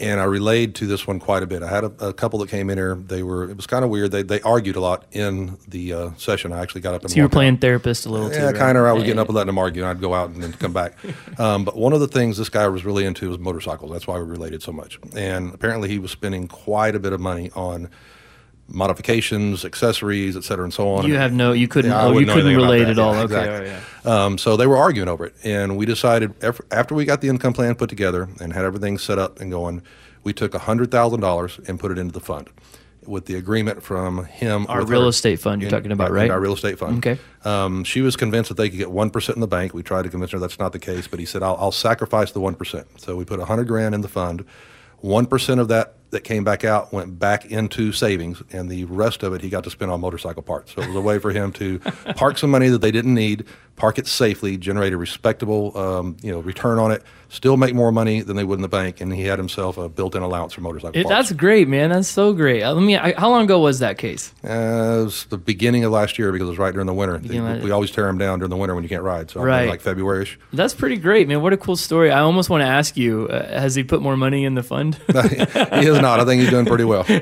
and 0.00 0.20
I 0.20 0.24
relayed 0.24 0.74
to 0.76 0.86
this 0.86 1.06
one 1.06 1.20
quite 1.20 1.42
a 1.42 1.46
bit. 1.46 1.62
I 1.62 1.68
had 1.68 1.84
a, 1.84 2.08
a 2.08 2.12
couple 2.12 2.38
that 2.40 2.48
came 2.48 2.68
in 2.70 2.78
here. 2.78 2.94
They 2.96 3.22
were 3.22 3.48
it 3.48 3.56
was 3.56 3.66
kind 3.66 3.84
of 3.84 3.90
weird. 3.90 4.10
They 4.10 4.22
they 4.22 4.40
argued 4.40 4.76
a 4.76 4.80
lot 4.80 5.04
in 5.12 5.58
the 5.68 5.92
uh, 5.92 6.10
session. 6.16 6.52
I 6.52 6.60
actually 6.60 6.80
got 6.80 6.94
up 6.94 7.02
and 7.02 7.10
so 7.10 7.16
you 7.16 7.22
were 7.22 7.28
playing 7.28 7.54
out. 7.54 7.60
therapist 7.60 8.06
a 8.06 8.10
little 8.10 8.30
yeah, 8.30 8.50
too. 8.50 8.58
kind 8.58 8.76
of. 8.76 8.84
I 8.84 8.92
was 8.92 9.04
getting 9.04 9.18
up 9.18 9.28
and 9.28 9.36
letting 9.36 9.48
them 9.48 9.58
argue, 9.58 9.82
and 9.82 9.90
I'd 9.90 10.00
go 10.00 10.14
out 10.14 10.30
and 10.30 10.42
then 10.42 10.52
come 10.52 10.72
back. 10.72 10.94
um, 11.38 11.64
but 11.64 11.76
one 11.76 11.92
of 11.92 12.00
the 12.00 12.08
things 12.08 12.36
this 12.38 12.48
guy 12.48 12.66
was 12.68 12.84
really 12.84 13.04
into 13.04 13.28
was 13.28 13.38
motorcycles. 13.38 13.92
That's 13.92 14.06
why 14.06 14.18
we 14.18 14.24
related 14.24 14.62
so 14.62 14.72
much. 14.72 14.98
And 15.14 15.54
apparently, 15.54 15.88
he 15.88 15.98
was 15.98 16.10
spending 16.10 16.48
quite 16.48 16.94
a 16.94 16.98
bit 16.98 17.12
of 17.12 17.20
money 17.20 17.50
on 17.54 17.88
modifications, 18.68 19.64
accessories, 19.64 20.36
et 20.36 20.44
cetera, 20.44 20.64
and 20.64 20.72
so 20.72 20.88
on. 20.90 21.06
You 21.06 21.16
have 21.16 21.32
no, 21.32 21.52
you 21.52 21.68
couldn't, 21.68 21.90
yeah, 21.90 22.02
oh, 22.02 22.18
you 22.18 22.26
couldn't 22.26 22.56
relate 22.56 22.88
at 22.88 22.98
all. 22.98 23.14
Yeah, 23.14 23.22
okay, 23.22 23.34
exactly. 23.34 23.70
oh, 23.70 23.80
yeah. 24.04 24.24
Um, 24.24 24.38
so 24.38 24.56
they 24.56 24.66
were 24.66 24.76
arguing 24.76 25.08
over 25.08 25.26
it, 25.26 25.34
and 25.44 25.76
we 25.76 25.86
decided 25.86 26.34
after 26.70 26.94
we 26.94 27.04
got 27.04 27.20
the 27.20 27.28
income 27.28 27.52
plan 27.52 27.74
put 27.74 27.90
together 27.90 28.28
and 28.40 28.52
had 28.52 28.64
everything 28.64 28.98
set 28.98 29.18
up 29.18 29.40
and 29.40 29.50
going, 29.50 29.82
we 30.22 30.32
took 30.32 30.54
hundred 30.54 30.90
thousand 30.90 31.20
dollars 31.20 31.60
and 31.68 31.78
put 31.78 31.90
it 31.90 31.98
into 31.98 32.12
the 32.12 32.20
fund. 32.20 32.48
With 33.06 33.26
the 33.26 33.34
agreement 33.34 33.82
from 33.82 34.24
him, 34.24 34.64
our 34.70 34.82
real 34.82 35.02
her, 35.02 35.08
estate 35.08 35.38
fund 35.38 35.60
you're 35.60 35.68
in, 35.68 35.74
talking 35.74 35.92
about, 35.92 36.10
right? 36.10 36.30
Our 36.30 36.40
real 36.40 36.54
estate 36.54 36.78
fund. 36.78 37.06
Okay. 37.06 37.20
Um, 37.44 37.84
she 37.84 38.00
was 38.00 38.16
convinced 38.16 38.48
that 38.48 38.54
they 38.54 38.70
could 38.70 38.78
get 38.78 38.90
one 38.90 39.10
percent 39.10 39.36
in 39.36 39.42
the 39.42 39.46
bank. 39.46 39.74
We 39.74 39.82
tried 39.82 40.04
to 40.04 40.08
convince 40.08 40.32
her 40.32 40.38
that's 40.38 40.58
not 40.58 40.72
the 40.72 40.78
case, 40.78 41.06
but 41.06 41.18
he 41.18 41.26
said, 41.26 41.42
"I'll, 41.42 41.56
I'll 41.60 41.70
sacrifice 41.70 42.32
the 42.32 42.40
one 42.40 42.54
percent." 42.54 42.86
So 42.96 43.14
we 43.14 43.26
put 43.26 43.40
a 43.40 43.44
hundred 43.44 43.68
grand 43.68 43.94
in 43.94 44.00
the 44.00 44.08
fund. 44.08 44.46
One 45.00 45.26
percent 45.26 45.60
of 45.60 45.68
that 45.68 45.96
that 46.14 46.24
came 46.24 46.42
back 46.42 46.64
out 46.64 46.92
went 46.92 47.18
back 47.18 47.44
into 47.44 47.92
savings, 47.92 48.42
and 48.50 48.70
the 48.70 48.84
rest 48.84 49.22
of 49.22 49.34
it 49.34 49.42
he 49.42 49.50
got 49.50 49.64
to 49.64 49.70
spend 49.70 49.90
on 49.90 50.00
motorcycle 50.00 50.42
parts. 50.42 50.72
So 50.72 50.80
it 50.80 50.86
was 50.86 50.96
a 50.96 51.00
way 51.00 51.18
for 51.18 51.30
him 51.30 51.52
to 51.52 51.78
park 52.16 52.38
some 52.38 52.50
money 52.50 52.68
that 52.68 52.80
they 52.80 52.90
didn't 52.90 53.14
need, 53.14 53.44
park 53.76 53.98
it 53.98 54.06
safely, 54.06 54.56
generate 54.56 54.92
a 54.92 54.96
respectable, 54.96 55.76
um, 55.76 56.16
you 56.22 56.32
know, 56.32 56.40
return 56.40 56.78
on 56.78 56.90
it, 56.90 57.02
still 57.34 57.56
make 57.56 57.74
more 57.74 57.90
money 57.90 58.20
than 58.20 58.36
they 58.36 58.44
would 58.44 58.56
in 58.56 58.62
the 58.62 58.68
bank, 58.68 59.00
and 59.00 59.12
he 59.12 59.22
had 59.24 59.38
himself 59.38 59.76
a 59.76 59.88
built-in 59.88 60.22
allowance 60.22 60.52
for 60.52 60.60
motorcycle 60.60 61.00
it. 61.00 61.08
That's 61.08 61.32
great, 61.32 61.68
man. 61.68 61.90
That's 61.90 62.08
so 62.08 62.32
great. 62.32 62.62
Uh, 62.62 62.72
let 62.72 62.82
me. 62.82 62.96
I, 62.96 63.18
how 63.18 63.28
long 63.28 63.44
ago 63.44 63.58
was 63.58 63.80
that 63.80 63.98
case? 63.98 64.32
Uh, 64.44 65.00
it 65.00 65.04
was 65.04 65.24
the 65.26 65.38
beginning 65.38 65.84
of 65.84 65.92
last 65.92 66.18
year 66.18 66.30
because 66.30 66.46
it 66.46 66.50
was 66.50 66.58
right 66.58 66.72
during 66.72 66.86
the 66.86 66.94
winter. 66.94 67.18
They, 67.18 67.40
we 67.60 67.70
always 67.72 67.90
tear 67.90 68.06
them 68.06 68.18
down 68.18 68.38
during 68.38 68.50
the 68.50 68.56
winter 68.56 68.74
when 68.74 68.84
you 68.84 68.88
can't 68.88 69.02
ride. 69.02 69.30
So 69.30 69.42
right. 69.42 69.68
like 69.68 69.82
Februaryish. 69.82 70.36
That's 70.52 70.74
pretty 70.74 70.96
great, 70.96 71.26
man. 71.26 71.42
What 71.42 71.52
a 71.52 71.56
cool 71.56 71.76
story. 71.76 72.10
I 72.10 72.20
almost 72.20 72.50
want 72.50 72.62
to 72.62 72.66
ask 72.66 72.96
you: 72.96 73.26
uh, 73.26 73.60
Has 73.60 73.74
he 73.74 73.82
put 73.82 74.00
more 74.00 74.16
money 74.16 74.44
in 74.44 74.54
the 74.54 74.62
fund? 74.62 74.94
he 75.06 75.12
has 75.14 76.00
not. 76.00 76.20
I 76.20 76.24
think 76.24 76.40
he's 76.40 76.50
doing 76.50 76.66
pretty 76.66 76.84
well. 76.84 77.04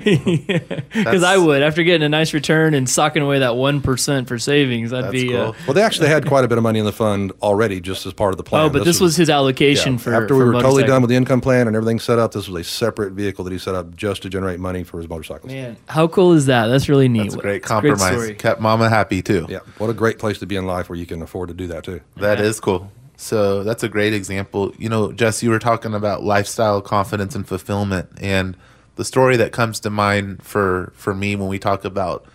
Because 0.92 1.22
I 1.22 1.36
would 1.36 1.62
after 1.62 1.82
getting 1.82 2.04
a 2.04 2.08
nice 2.08 2.34
return 2.34 2.74
and 2.74 2.88
socking 2.88 3.22
away 3.22 3.40
that 3.40 3.56
one 3.56 3.80
percent 3.80 4.28
for 4.28 4.38
savings. 4.38 4.90
That'd 4.90 5.10
be 5.10 5.34
uh, 5.34 5.52
well. 5.66 5.74
They 5.74 5.82
actually 5.82 6.08
had 6.08 6.26
quite 6.26 6.44
a 6.44 6.48
bit 6.48 6.58
of 6.58 6.64
money 6.64 6.78
in 6.78 6.84
the 6.84 6.92
fund 6.92 7.32
already, 7.42 7.80
just 7.80 8.04
as 8.06 8.12
part 8.12 8.32
of 8.32 8.36
the 8.36 8.42
plan. 8.42 8.64
Oh, 8.64 8.68
but 8.68 8.80
this, 8.80 8.86
this 8.86 9.00
was, 9.00 9.08
was, 9.12 9.16
his 9.16 9.30
allocation 9.30 9.94
yeah, 9.94 9.98
for 10.02 10.14
after 10.14 10.28
for 10.28 10.38
we 10.38 10.44
were 10.44 10.60
totally 10.60 10.84
done 10.84 11.02
with 11.02 11.08
the 11.08 11.16
income 11.16 11.40
plan 11.40 11.66
and 11.66 11.76
everything 11.76 11.98
set 11.98 12.18
up. 12.18 12.32
This 12.32 12.48
was 12.48 12.60
a 12.60 12.64
separate 12.68 13.12
vehicle 13.12 13.44
that 13.44 13.52
he 13.52 13.58
set 13.58 13.74
up 13.74 13.94
just 13.94 14.22
to 14.22 14.28
generate 14.28 14.60
money 14.60 14.84
for 14.84 14.98
his 14.98 15.08
motorcycles. 15.08 15.52
Man, 15.52 15.76
how 15.88 16.08
cool 16.08 16.32
is 16.32 16.46
that? 16.46 16.66
That's 16.66 16.88
really 16.88 17.08
neat. 17.08 17.22
That's 17.22 17.34
a 17.34 17.38
great 17.38 17.62
compromise. 17.62 18.16
Great 18.16 18.38
Kept 18.38 18.60
Mama 18.60 18.88
happy 18.88 19.22
too. 19.22 19.46
Yeah, 19.48 19.60
what 19.78 19.90
a 19.90 19.94
great 19.94 20.18
place 20.18 20.38
to 20.38 20.46
be 20.46 20.56
in 20.56 20.66
life 20.66 20.88
where 20.88 20.98
you 20.98 21.06
can 21.06 21.22
afford 21.22 21.48
to 21.48 21.54
do 21.54 21.66
that 21.68 21.84
too. 21.84 22.00
That 22.16 22.38
yeah. 22.38 22.44
is 22.44 22.60
cool. 22.60 22.90
So 23.16 23.62
that's 23.62 23.84
a 23.84 23.88
great 23.88 24.12
example. 24.14 24.74
You 24.78 24.88
know, 24.88 25.12
Jess, 25.12 25.42
you 25.42 25.50
were 25.50 25.60
talking 25.60 25.94
about 25.94 26.24
lifestyle 26.24 26.80
confidence 26.82 27.36
and 27.36 27.46
fulfillment, 27.46 28.08
and 28.20 28.56
the 28.96 29.04
story 29.04 29.36
that 29.36 29.52
comes 29.52 29.80
to 29.80 29.90
mind 29.90 30.42
for 30.42 30.92
for 30.96 31.14
me 31.14 31.36
when 31.36 31.48
we 31.48 31.58
talk 31.58 31.84
about 31.84 32.26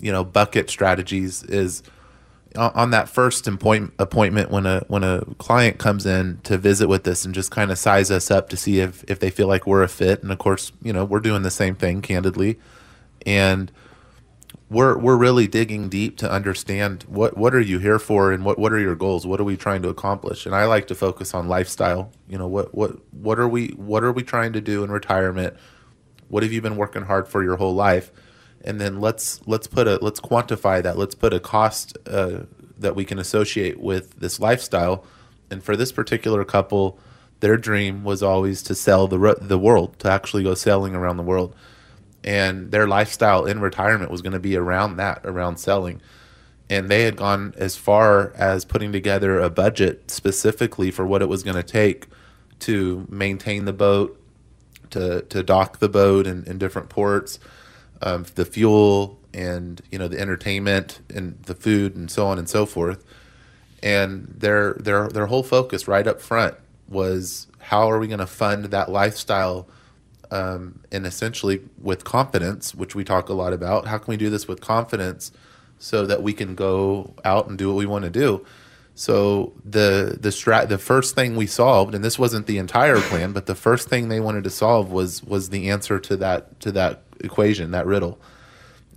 you 0.00 0.12
know 0.12 0.24
bucket 0.24 0.68
strategies 0.68 1.42
is 1.44 1.82
o- 1.84 1.92
on 2.56 2.90
that 2.90 3.08
first 3.08 3.46
appoint, 3.46 3.92
appointment 3.98 4.50
when 4.50 4.66
a 4.66 4.84
when 4.88 5.04
a 5.04 5.24
client 5.38 5.78
comes 5.78 6.06
in 6.06 6.38
to 6.44 6.58
visit 6.58 6.88
with 6.88 7.06
us 7.06 7.24
and 7.24 7.34
just 7.34 7.50
kind 7.50 7.70
of 7.70 7.78
size 7.78 8.10
us 8.10 8.30
up 8.30 8.48
to 8.50 8.56
see 8.56 8.80
if 8.80 9.04
if 9.08 9.20
they 9.20 9.30
feel 9.30 9.46
like 9.46 9.66
we're 9.66 9.82
a 9.82 9.88
fit. 9.88 10.22
And 10.22 10.32
of 10.32 10.38
course 10.38 10.72
you 10.82 10.92
know 10.92 11.04
we're 11.04 11.20
doing 11.20 11.42
the 11.42 11.50
same 11.50 11.74
thing 11.74 12.02
candidly. 12.02 12.58
And 13.24 13.70
we're 14.68 14.96
we're 14.96 15.16
really 15.16 15.46
digging 15.46 15.88
deep 15.88 16.16
to 16.18 16.30
understand 16.30 17.04
what 17.04 17.36
what 17.36 17.54
are 17.54 17.60
you 17.60 17.78
here 17.78 17.98
for 17.98 18.32
and 18.32 18.44
what 18.44 18.58
what 18.58 18.72
are 18.72 18.78
your 18.78 18.96
goals? 18.96 19.26
What 19.26 19.40
are 19.40 19.44
we 19.44 19.56
trying 19.56 19.82
to 19.82 19.88
accomplish? 19.88 20.46
And 20.46 20.54
i 20.54 20.64
like 20.64 20.86
to 20.88 20.94
focus 20.94 21.34
on 21.34 21.48
lifestyle. 21.48 22.10
You 22.28 22.38
know 22.38 22.48
what 22.48 22.74
what 22.74 22.96
what 23.12 23.38
are 23.38 23.48
we 23.48 23.68
what 23.68 24.02
are 24.02 24.12
we 24.12 24.22
trying 24.22 24.52
to 24.54 24.60
do 24.60 24.82
in 24.82 24.90
retirement? 24.90 25.56
What 26.28 26.42
have 26.42 26.52
you 26.52 26.62
been 26.62 26.76
working 26.76 27.02
hard 27.02 27.28
for 27.28 27.42
your 27.42 27.56
whole 27.56 27.74
life 27.74 28.10
and 28.64 28.80
then 28.80 29.00
let's 29.00 29.40
let's 29.46 29.66
put 29.66 29.88
a 29.88 29.98
let's 30.02 30.20
quantify 30.20 30.82
that. 30.82 30.96
Let's 30.96 31.14
put 31.14 31.32
a 31.32 31.40
cost 31.40 31.96
uh, 32.06 32.40
that 32.78 32.94
we 32.94 33.04
can 33.04 33.18
associate 33.18 33.80
with 33.80 34.18
this 34.20 34.40
lifestyle. 34.40 35.04
And 35.50 35.62
for 35.62 35.76
this 35.76 35.92
particular 35.92 36.44
couple 36.44 36.98
their 37.40 37.56
dream 37.56 38.04
was 38.04 38.22
always 38.22 38.62
to 38.62 38.74
sell 38.74 39.08
the 39.08 39.36
the 39.40 39.58
world 39.58 39.98
to 39.98 40.10
actually 40.10 40.44
go 40.44 40.54
sailing 40.54 40.94
around 40.94 41.16
the 41.16 41.22
world. 41.24 41.54
And 42.22 42.70
their 42.70 42.86
lifestyle 42.86 43.44
in 43.46 43.60
retirement 43.60 44.12
was 44.12 44.22
going 44.22 44.32
to 44.32 44.38
be 44.40 44.56
around 44.56 44.96
that 44.96 45.20
around 45.24 45.56
selling. 45.56 46.00
And 46.70 46.88
they 46.88 47.02
had 47.02 47.16
gone 47.16 47.52
as 47.56 47.76
far 47.76 48.32
as 48.36 48.64
putting 48.64 48.92
together 48.92 49.40
a 49.40 49.50
budget 49.50 50.08
specifically 50.08 50.92
for 50.92 51.04
what 51.04 51.20
it 51.20 51.28
was 51.28 51.42
going 51.42 51.56
to 51.56 51.64
take 51.64 52.06
to 52.60 53.06
maintain 53.10 53.64
the 53.64 53.72
boat 53.72 54.18
to 54.90 55.22
to 55.22 55.42
dock 55.42 55.80
the 55.80 55.88
boat 55.88 56.28
in, 56.28 56.44
in 56.44 56.58
different 56.58 56.88
ports 56.88 57.40
um, 58.02 58.26
the 58.34 58.44
fuel 58.44 59.18
and 59.34 59.80
you 59.90 59.98
know 59.98 60.08
the 60.08 60.20
entertainment 60.20 61.00
and 61.14 61.40
the 61.44 61.54
food 61.54 61.96
and 61.96 62.10
so 62.10 62.26
on 62.26 62.38
and 62.38 62.48
so 62.48 62.66
forth 62.66 63.04
and 63.82 64.26
their 64.38 64.74
their 64.74 65.08
their 65.08 65.26
whole 65.26 65.42
focus 65.42 65.88
right 65.88 66.06
up 66.06 66.20
front 66.20 66.54
was 66.88 67.46
how 67.58 67.90
are 67.90 67.98
we 67.98 68.06
going 68.06 68.18
to 68.18 68.26
fund 68.26 68.66
that 68.66 68.90
lifestyle 68.90 69.68
um, 70.32 70.80
and 70.90 71.06
essentially 71.06 71.60
with 71.80 72.04
confidence, 72.04 72.74
which 72.74 72.94
we 72.94 73.04
talk 73.04 73.28
a 73.28 73.34
lot 73.34 73.52
about. 73.52 73.86
How 73.86 73.98
can 73.98 74.10
we 74.10 74.16
do 74.16 74.30
this 74.30 74.48
with 74.48 74.62
confidence 74.62 75.30
so 75.78 76.06
that 76.06 76.22
we 76.22 76.32
can 76.32 76.54
go 76.54 77.14
out 77.22 77.48
and 77.48 77.58
do 77.58 77.68
what 77.68 77.76
we 77.76 77.86
want 77.86 78.04
to 78.04 78.10
do? 78.10 78.44
So 78.94 79.52
the 79.64 80.18
the 80.20 80.30
strat 80.30 80.68
the 80.68 80.78
first 80.78 81.14
thing 81.14 81.36
we 81.36 81.46
solved, 81.46 81.94
and 81.94 82.04
this 82.04 82.18
wasn't 82.18 82.46
the 82.46 82.58
entire 82.58 83.00
plan, 83.00 83.32
but 83.32 83.46
the 83.46 83.54
first 83.54 83.88
thing 83.88 84.08
they 84.08 84.20
wanted 84.20 84.44
to 84.44 84.50
solve 84.50 84.90
was 84.90 85.22
was 85.22 85.50
the 85.50 85.70
answer 85.70 85.98
to 86.00 86.16
that 86.16 86.58
to 86.60 86.72
that 86.72 87.02
equation, 87.24 87.70
that 87.72 87.86
riddle. 87.86 88.18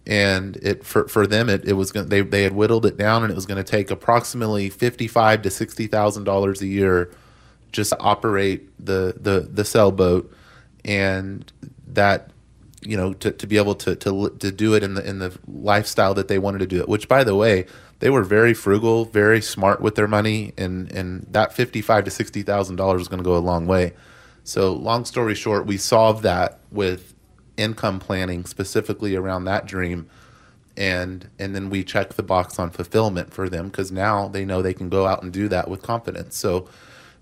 And 0.07 0.57
it 0.57 0.86
for, 0.86 1.07
for 1.07 1.26
them 1.26 1.49
it, 1.49 1.67
it 1.67 1.73
was 1.73 1.91
going 1.91 2.09
they 2.09 2.21
they 2.21 2.43
had 2.43 2.53
whittled 2.53 2.86
it 2.86 2.95
down 2.95 3.23
and 3.23 3.32
it 3.32 3.36
was 3.36 3.47
going 3.47 3.57
to 3.57 3.63
take 3.63 3.89
approximately 3.89 4.69
fifty 4.69 5.07
five 5.07 5.41
to 5.41 5.49
sixty 5.49 5.88
thousand 5.88 6.26
dollars 6.26 6.61
a 6.61 6.67
year 6.67 7.11
just 7.71 7.89
to 7.89 7.99
operate 7.99 8.69
the 8.84 9.15
the 9.19 9.47
the 9.51 9.65
sailboat. 9.65 10.32
And 10.84 11.51
that 11.88 12.30
you 12.82 12.95
know 12.95 13.13
to, 13.13 13.32
to 13.32 13.47
be 13.47 13.57
able 13.57 13.73
to, 13.73 13.95
to 13.95 14.30
to 14.30 14.51
do 14.51 14.76
it 14.76 14.84
in 14.84 14.93
the 14.93 15.07
in 15.07 15.17
the 15.17 15.36
lifestyle 15.47 16.13
that 16.13 16.28
they 16.28 16.38
wanted 16.38 16.59
to 16.59 16.67
do 16.67 16.80
it 16.80 16.88
which 16.88 17.07
by 17.07 17.23
the 17.23 17.36
way 17.36 17.65
they 18.05 18.11
were 18.11 18.23
very 18.23 18.53
frugal 18.53 19.05
very 19.05 19.41
smart 19.41 19.82
with 19.82 19.95
their 19.95 20.07
money. 20.07 20.53
And 20.57 20.91
and 20.91 21.26
that 21.32 21.53
55 21.53 22.05
to 22.05 22.11
60 22.11 22.43
thousand 22.43 22.76
dollars 22.76 23.01
is 23.01 23.07
going 23.07 23.17
to 23.17 23.23
go 23.23 23.36
a 23.36 23.39
long 23.39 23.65
way. 23.65 23.93
So 24.43 24.73
long 24.73 25.05
story 25.05 25.34
short 25.36 25.65
we 25.65 25.78
solved 25.78 26.21
that 26.21 26.59
with 26.71 27.14
income 27.57 27.99
planning 27.99 28.45
specifically 28.45 29.15
around 29.15 29.45
that 29.45 29.65
dream. 29.65 30.09
And 30.77 31.29
and 31.39 31.55
then 31.55 31.69
we 31.69 31.83
check 31.83 32.13
the 32.13 32.23
box 32.23 32.59
on 32.59 32.69
fulfillment 32.69 33.33
for 33.33 33.47
them 33.47 33.67
because 33.67 33.91
now 33.91 34.27
they 34.27 34.43
know 34.43 34.61
they 34.61 34.73
can 34.73 34.89
go 34.89 35.05
out 35.05 35.23
and 35.23 35.31
do 35.31 35.47
that 35.47 35.69
with 35.69 35.81
confidence. 35.81 36.35
So 36.37 36.67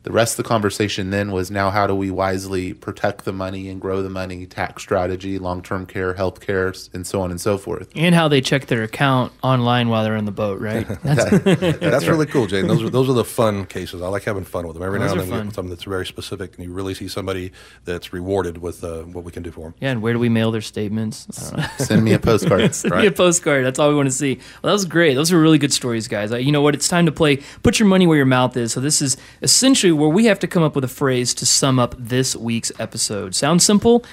the 0.04 0.12
rest 0.12 0.34
of 0.38 0.44
the 0.44 0.48
conversation 0.48 1.10
then 1.10 1.32
was 1.32 1.50
now 1.50 1.70
how 1.70 1.88
do 1.88 1.96
we 1.96 2.12
wisely 2.12 2.74
protect 2.74 3.26
the 3.26 3.34
money 3.34 3.70
and 3.70 3.82
grow 3.82 4.02
the 4.02 4.10
money, 4.10 4.46
tax 4.46 4.82
strategy, 4.84 5.40
long 5.40 5.62
term 5.62 5.86
care, 5.86 6.14
health 6.14 6.42
care, 6.42 6.74
and 6.94 7.06
so 7.08 7.22
on 7.22 7.32
and 7.32 7.40
so 7.42 7.58
forth. 7.58 7.90
And 7.96 8.14
how 8.14 8.28
they 8.28 8.42
check 8.42 8.68
their 8.68 8.84
account 8.84 9.32
online 9.44 9.90
while 9.90 10.04
they're 10.04 10.16
in 10.16 10.26
the 10.26 10.32
boat, 10.32 10.60
right? 10.62 10.88
That's, 11.04 11.80
That's 11.80 12.06
really 12.06 12.26
cool, 12.26 12.48
Jay. 12.48 12.62
Those 12.62 12.84
are 12.84 12.90
those 12.90 13.10
are 13.10 13.14
the 13.14 13.26
fun 13.26 13.66
cases. 13.66 14.02
I 14.02 14.08
like 14.08 14.24
having 14.24 14.44
fun 14.44 14.68
with 14.68 14.76
them. 14.76 14.84
Every 14.84 15.00
Those 15.00 15.16
now 15.16 15.22
and 15.22 15.32
then 15.32 15.52
something 15.52 15.70
that's 15.70 15.84
very 15.84 16.06
specific, 16.06 16.56
and 16.56 16.66
you 16.66 16.72
really 16.74 16.94
see 16.94 17.08
somebody 17.08 17.52
that's 17.86 18.12
rewarded 18.14 18.58
with 18.58 18.84
uh, 18.84 19.04
what 19.04 19.24
we 19.24 19.32
can 19.32 19.44
do 19.44 19.52
for 19.52 19.62
them. 19.62 19.76
yeah, 19.80 19.92
and 19.92 20.02
where 20.02 20.14
do 20.14 20.20
we 20.20 20.30
mail 20.30 20.52
their 20.52 20.62
statements? 20.62 21.28
I 21.30 21.50
don't 21.50 21.60
know. 21.60 21.86
Send 21.86 22.04
me 22.04 22.14
a 22.14 22.20
postcard. 22.30 22.76
Send 22.76 22.96
me 22.96 23.08
a 23.08 23.12
postcard. 23.12 23.66
That's 23.66 23.80
all 23.80 23.90
we 23.90 23.96
want 23.96 24.08
to 24.08 24.16
see. 24.16 24.36
Well, 24.36 24.70
that 24.70 24.74
was 24.74 24.86
great. 24.86 25.14
Those 25.14 25.32
were 25.32 25.42
really 25.42 25.58
good 25.58 25.74
stories, 25.74 26.08
guys. 26.08 26.32
You 26.32 26.52
know 26.52 26.62
what? 26.62 26.76
It's 26.76 26.88
time 26.88 27.06
to 27.06 27.12
play 27.12 27.38
Put 27.64 27.80
Your 27.80 27.88
Money 27.88 28.08
Where 28.08 28.18
Your 28.18 28.26
Mouth 28.26 28.58
Is. 28.58 28.74
So, 28.74 28.80
this 28.82 29.02
is 29.02 29.16
essentially 29.42 29.93
where 29.94 30.10
we 30.10 30.26
have 30.26 30.40
to 30.40 30.48
come 30.48 30.64
up 30.64 30.76
with 30.76 30.84
a 30.84 30.90
phrase 30.90 31.34
to 31.36 31.46
sum 31.46 31.80
up 31.80 31.96
this 31.98 32.36
week's 32.36 32.72
episode. 32.80 33.36
Sounds 33.36 33.64
simple? 33.64 34.04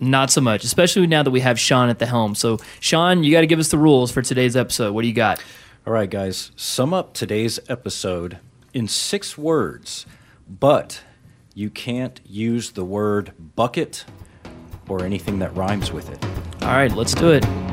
Not 0.00 0.30
so 0.30 0.40
much, 0.40 0.64
especially 0.64 1.06
now 1.06 1.22
that 1.22 1.30
we 1.30 1.40
have 1.40 1.58
Sean 1.58 1.88
at 1.88 1.98
the 1.98 2.06
helm. 2.06 2.34
So, 2.34 2.58
Sean, 2.80 3.24
you 3.24 3.32
got 3.32 3.40
to 3.40 3.46
give 3.46 3.58
us 3.58 3.68
the 3.68 3.78
rules 3.78 4.12
for 4.12 4.22
today's 4.22 4.56
episode. 4.56 4.94
What 4.94 5.02
do 5.02 5.08
you 5.08 5.14
got? 5.14 5.42
All 5.86 5.92
right, 5.92 6.08
guys, 6.08 6.52
sum 6.54 6.94
up 6.94 7.14
today's 7.14 7.58
episode 7.68 8.38
in 8.74 8.86
six 8.86 9.36
words, 9.36 10.06
but 10.48 11.02
you 11.54 11.70
can't 11.70 12.20
use 12.24 12.72
the 12.72 12.84
word 12.84 13.32
bucket 13.56 14.04
or 14.88 15.04
anything 15.04 15.40
that 15.40 15.56
rhymes 15.56 15.90
with 15.90 16.10
it. 16.10 16.24
All 16.62 16.68
right, 16.68 16.92
let's 16.92 17.14
do 17.14 17.30
it. 17.30 17.67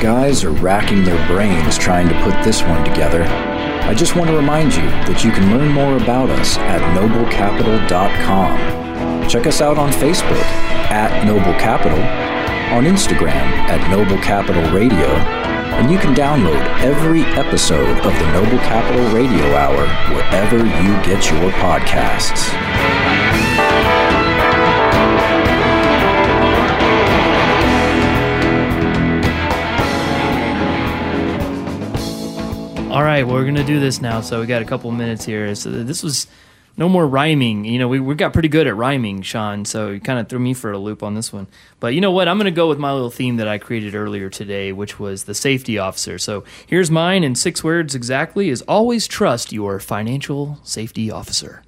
Guys 0.00 0.44
are 0.44 0.50
racking 0.50 1.04
their 1.04 1.26
brains 1.26 1.76
trying 1.76 2.08
to 2.08 2.14
put 2.22 2.40
this 2.44 2.62
one 2.62 2.82
together, 2.84 3.24
I 3.24 3.92
just 3.94 4.14
want 4.16 4.30
to 4.30 4.36
remind 4.36 4.74
you 4.74 4.82
that 4.82 5.24
you 5.24 5.32
can 5.32 5.50
learn 5.50 5.72
more 5.72 5.96
about 5.96 6.30
us 6.30 6.56
at 6.58 6.80
noblecapital.com. 6.94 9.28
Check 9.28 9.46
us 9.46 9.60
out 9.60 9.78
on 9.78 9.90
Facebook 9.90 10.44
at 10.90 11.24
Noble 11.24 11.52
Capital, 11.58 11.98
on 12.76 12.84
Instagram 12.84 13.46
at 13.68 13.90
Noble 13.90 14.18
Capital 14.22 14.62
Radio, 14.72 15.08
and 15.78 15.90
you 15.90 15.98
can 15.98 16.14
download 16.14 16.62
every 16.80 17.22
episode 17.22 17.98
of 18.04 18.12
the 18.12 18.32
Noble 18.32 18.58
Capital 18.58 19.08
Radio 19.14 19.56
Hour 19.56 19.86
wherever 20.14 20.58
you 20.58 20.94
get 21.02 21.30
your 21.30 21.50
podcasts. 21.52 23.47
All 32.98 33.04
right, 33.04 33.24
well, 33.24 33.36
we're 33.36 33.44
gonna 33.44 33.62
do 33.62 33.78
this 33.78 34.00
now. 34.00 34.20
So 34.22 34.40
we 34.40 34.46
got 34.46 34.60
a 34.60 34.64
couple 34.64 34.90
minutes 34.90 35.24
here. 35.24 35.54
So 35.54 35.70
this 35.70 36.02
was 36.02 36.26
no 36.76 36.88
more 36.88 37.06
rhyming. 37.06 37.64
You 37.64 37.78
know, 37.78 37.86
we, 37.86 38.00
we 38.00 38.16
got 38.16 38.32
pretty 38.32 38.48
good 38.48 38.66
at 38.66 38.74
rhyming, 38.74 39.22
Sean. 39.22 39.64
So 39.64 39.90
you 39.90 40.00
kind 40.00 40.18
of 40.18 40.28
threw 40.28 40.40
me 40.40 40.52
for 40.52 40.72
a 40.72 40.78
loop 40.78 41.04
on 41.04 41.14
this 41.14 41.32
one. 41.32 41.46
But 41.78 41.94
you 41.94 42.00
know 42.00 42.10
what? 42.10 42.26
I'm 42.26 42.38
gonna 42.38 42.50
go 42.50 42.68
with 42.68 42.78
my 42.80 42.92
little 42.92 43.12
theme 43.12 43.36
that 43.36 43.46
I 43.46 43.58
created 43.58 43.94
earlier 43.94 44.28
today, 44.28 44.72
which 44.72 44.98
was 44.98 45.26
the 45.26 45.34
safety 45.36 45.78
officer. 45.78 46.18
So 46.18 46.42
here's 46.66 46.90
mine 46.90 47.22
in 47.22 47.36
six 47.36 47.62
words 47.62 47.94
exactly: 47.94 48.48
is 48.48 48.62
always 48.62 49.06
trust 49.06 49.52
your 49.52 49.78
financial 49.78 50.58
safety 50.64 51.08
officer. 51.08 51.62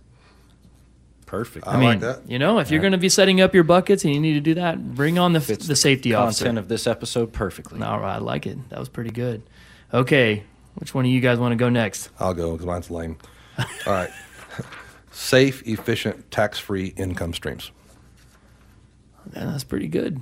Perfect. 1.26 1.64
I, 1.68 1.80
like 1.80 2.00
that. 2.00 2.28
You 2.28 2.40
know, 2.40 2.58
if 2.58 2.72
you're 2.72 2.80
going 2.80 2.90
to 2.90 2.98
be 2.98 3.08
setting 3.08 3.40
up 3.40 3.54
your 3.54 3.62
buckets 3.62 4.04
and 4.04 4.12
you 4.12 4.18
need 4.18 4.34
to 4.34 4.40
do 4.40 4.54
that, 4.54 4.96
bring 4.96 5.16
on 5.16 5.32
the, 5.32 5.40
Fits 5.40 5.64
the 5.64 5.76
safety 5.76 6.12
officer. 6.12 6.46
Content 6.46 6.58
of 6.58 6.66
this 6.66 6.88
episode 6.88 7.32
perfectly. 7.32 7.80
All 7.80 8.00
right, 8.00 8.16
I 8.16 8.18
like 8.18 8.48
it. 8.48 8.68
That 8.70 8.80
was 8.80 8.88
pretty 8.88 9.12
good. 9.12 9.44
Okay, 9.94 10.42
which 10.80 10.94
one 10.94 11.04
of 11.04 11.10
you 11.10 11.20
guys 11.20 11.38
want 11.38 11.52
to 11.52 11.56
go 11.56 11.68
next? 11.68 12.10
I'll 12.18 12.34
go 12.34 12.52
because 12.52 12.66
mine's 12.66 12.90
lame. 12.90 13.16
All 13.58 13.92
right. 13.92 14.10
Safe, 15.12 15.66
efficient, 15.66 16.30
tax-free 16.30 16.94
income 16.96 17.34
streams. 17.34 17.70
Yeah, 19.34 19.44
that's 19.46 19.64
pretty 19.64 19.88
good. 19.88 20.20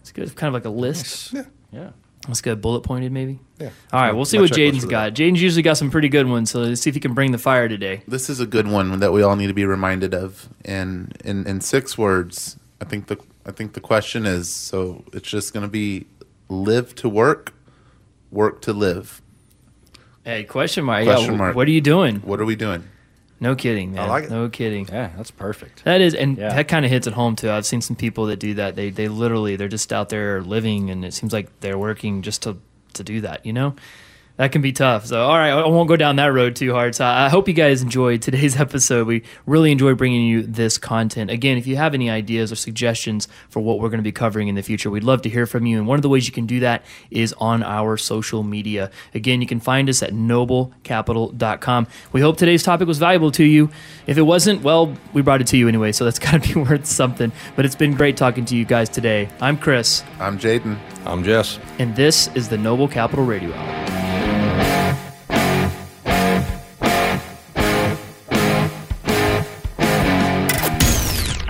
It's 0.00 0.12
good. 0.12 0.34
Kind 0.34 0.48
of 0.48 0.54
like 0.54 0.64
a 0.64 0.70
list. 0.70 1.32
Yeah. 1.32 1.44
Yeah. 1.70 1.90
That's 2.26 2.40
good. 2.40 2.60
Bullet 2.60 2.82
pointed, 2.82 3.10
maybe. 3.10 3.40
Yeah. 3.58 3.70
All 3.92 4.00
right, 4.00 4.12
we'll 4.12 4.24
see 4.24 4.36
My 4.36 4.42
what 4.42 4.52
checklist 4.52 4.72
Jaden's 4.72 4.84
got. 4.84 5.14
that. 5.14 5.22
Jaden's 5.22 5.42
usually 5.42 5.62
got 5.62 5.76
some 5.76 5.90
pretty 5.90 6.08
good 6.08 6.28
ones, 6.28 6.50
so 6.50 6.60
let's 6.60 6.80
see 6.80 6.88
if 6.88 6.94
he 6.94 7.00
can 7.00 7.14
bring 7.14 7.32
the 7.32 7.38
fire 7.38 7.68
today. 7.68 8.02
This 8.06 8.30
is 8.30 8.38
a 8.38 8.46
good 8.46 8.68
one 8.68 9.00
that 9.00 9.12
we 9.12 9.22
all 9.22 9.34
need 9.34 9.48
to 9.48 9.54
be 9.54 9.64
reminded 9.64 10.14
of. 10.14 10.48
And 10.64 11.16
in, 11.24 11.46
in 11.48 11.60
six 11.60 11.98
words, 11.98 12.58
I 12.80 12.84
think 12.84 13.08
the 13.08 13.18
I 13.44 13.50
think 13.50 13.72
the 13.72 13.80
question 13.80 14.24
is 14.24 14.48
so 14.48 15.04
it's 15.12 15.28
just 15.28 15.52
going 15.52 15.64
to 15.64 15.70
be 15.70 16.06
live 16.48 16.94
to 16.96 17.08
work, 17.08 17.52
work 18.30 18.60
to 18.62 18.72
live. 18.72 19.20
Hey, 20.24 20.44
question 20.44 20.84
mark. 20.84 21.04
Question 21.04 21.32
yeah, 21.32 21.38
mark. 21.38 21.56
What 21.56 21.66
are 21.66 21.72
you 21.72 21.80
doing? 21.80 22.16
What 22.16 22.40
are 22.40 22.44
we 22.44 22.54
doing? 22.56 22.84
No 23.40 23.56
kidding, 23.56 23.92
man. 23.92 24.08
like 24.08 24.24
it. 24.24 24.30
No 24.30 24.48
kidding. 24.48 24.86
Yeah, 24.86 25.10
that's 25.16 25.32
perfect. 25.32 25.82
That 25.84 26.00
is, 26.00 26.14
and 26.14 26.38
Yeah. 26.38 26.54
that 26.54 26.68
kind 26.68 26.84
of 26.84 26.92
hits 26.92 27.08
it 27.08 27.12
home 27.14 27.34
too. 27.34 27.50
I've 27.50 27.66
seen 27.66 27.80
some 27.80 27.96
people 27.96 28.26
that 28.26 28.38
do 28.38 28.54
that. 28.54 28.76
They 28.76 28.90
they 28.90 29.08
literally 29.08 29.56
they're 29.56 29.66
just 29.66 29.92
out 29.92 30.10
there 30.10 30.40
living, 30.42 30.90
and 30.90 31.04
it 31.04 31.12
seems 31.12 31.32
like 31.32 31.48
they're 31.60 31.78
working 31.78 32.22
just 32.22 32.42
to 32.42 32.56
to 32.94 33.02
do 33.02 33.20
that. 33.22 33.44
You 33.44 33.52
know, 33.52 33.74
That 34.38 34.50
can 34.50 34.62
be 34.62 34.72
tough. 34.72 35.06
So, 35.06 35.22
all 35.22 35.36
right, 35.36 35.50
I 35.50 35.66
won't 35.68 35.88
go 35.88 35.96
down 35.96 36.16
that 36.16 36.32
road 36.32 36.56
too 36.56 36.72
hard. 36.72 36.94
So, 36.94 37.04
I 37.04 37.28
hope 37.28 37.48
you 37.48 37.54
guys 37.54 37.82
enjoyed 37.82 38.22
today's 38.22 38.56
episode. 38.60 39.06
We 39.06 39.22
really 39.46 39.70
enjoy 39.70 39.94
bringing 39.94 40.22
you 40.26 40.42
this 40.42 40.78
content. 40.78 41.30
Again, 41.30 41.58
if 41.58 41.66
you 41.66 41.76
have 41.76 41.92
any 41.94 42.08
ideas 42.08 42.50
or 42.50 42.56
suggestions 42.56 43.28
for 43.50 43.60
what 43.60 43.78
we're 43.78 43.90
going 43.90 43.98
to 43.98 44.02
be 44.02 44.10
covering 44.12 44.48
in 44.48 44.54
the 44.54 44.62
future, 44.62 44.90
we'd 44.90 45.04
love 45.04 45.22
to 45.22 45.28
hear 45.28 45.44
from 45.46 45.66
you. 45.66 45.76
And 45.78 45.86
one 45.86 45.96
of 45.98 46.02
the 46.02 46.08
ways 46.08 46.26
you 46.26 46.32
can 46.32 46.46
do 46.46 46.60
that 46.60 46.82
is 47.10 47.34
on 47.34 47.62
our 47.62 47.96
social 47.98 48.42
media. 48.42 48.90
Again, 49.14 49.42
you 49.42 49.46
can 49.46 49.60
find 49.60 49.88
us 49.88 50.02
at 50.02 50.12
noblecapital.com. 50.12 51.86
We 52.12 52.20
hope 52.20 52.36
today's 52.38 52.62
topic 52.62 52.88
was 52.88 52.98
valuable 52.98 53.30
to 53.32 53.44
you. 53.44 53.70
If 54.06 54.16
it 54.18 54.22
wasn't, 54.22 54.62
well, 54.62 54.96
we 55.12 55.20
brought 55.22 55.40
it 55.42 55.46
to 55.48 55.56
you 55.58 55.68
anyway, 55.68 55.92
so 55.92 56.04
that's 56.04 56.18
got 56.18 56.42
to 56.42 56.54
be 56.54 56.58
worth 56.58 56.86
something. 56.86 57.32
But 57.54 57.64
it's 57.66 57.76
been 57.76 57.94
great 57.94 58.16
talking 58.16 58.44
to 58.46 58.56
you 58.56 58.64
guys 58.64 58.88
today. 58.88 59.28
I'm 59.40 59.58
Chris, 59.58 60.02
I'm 60.18 60.38
Jaden. 60.38 60.78
I'm 61.04 61.22
Jess. 61.24 61.58
and 61.78 61.94
this 61.96 62.28
is 62.34 62.48
the 62.48 62.56
Noble 62.58 62.88
Capital 62.88 63.24
Radio 63.24 63.52
Hour. 63.52 64.31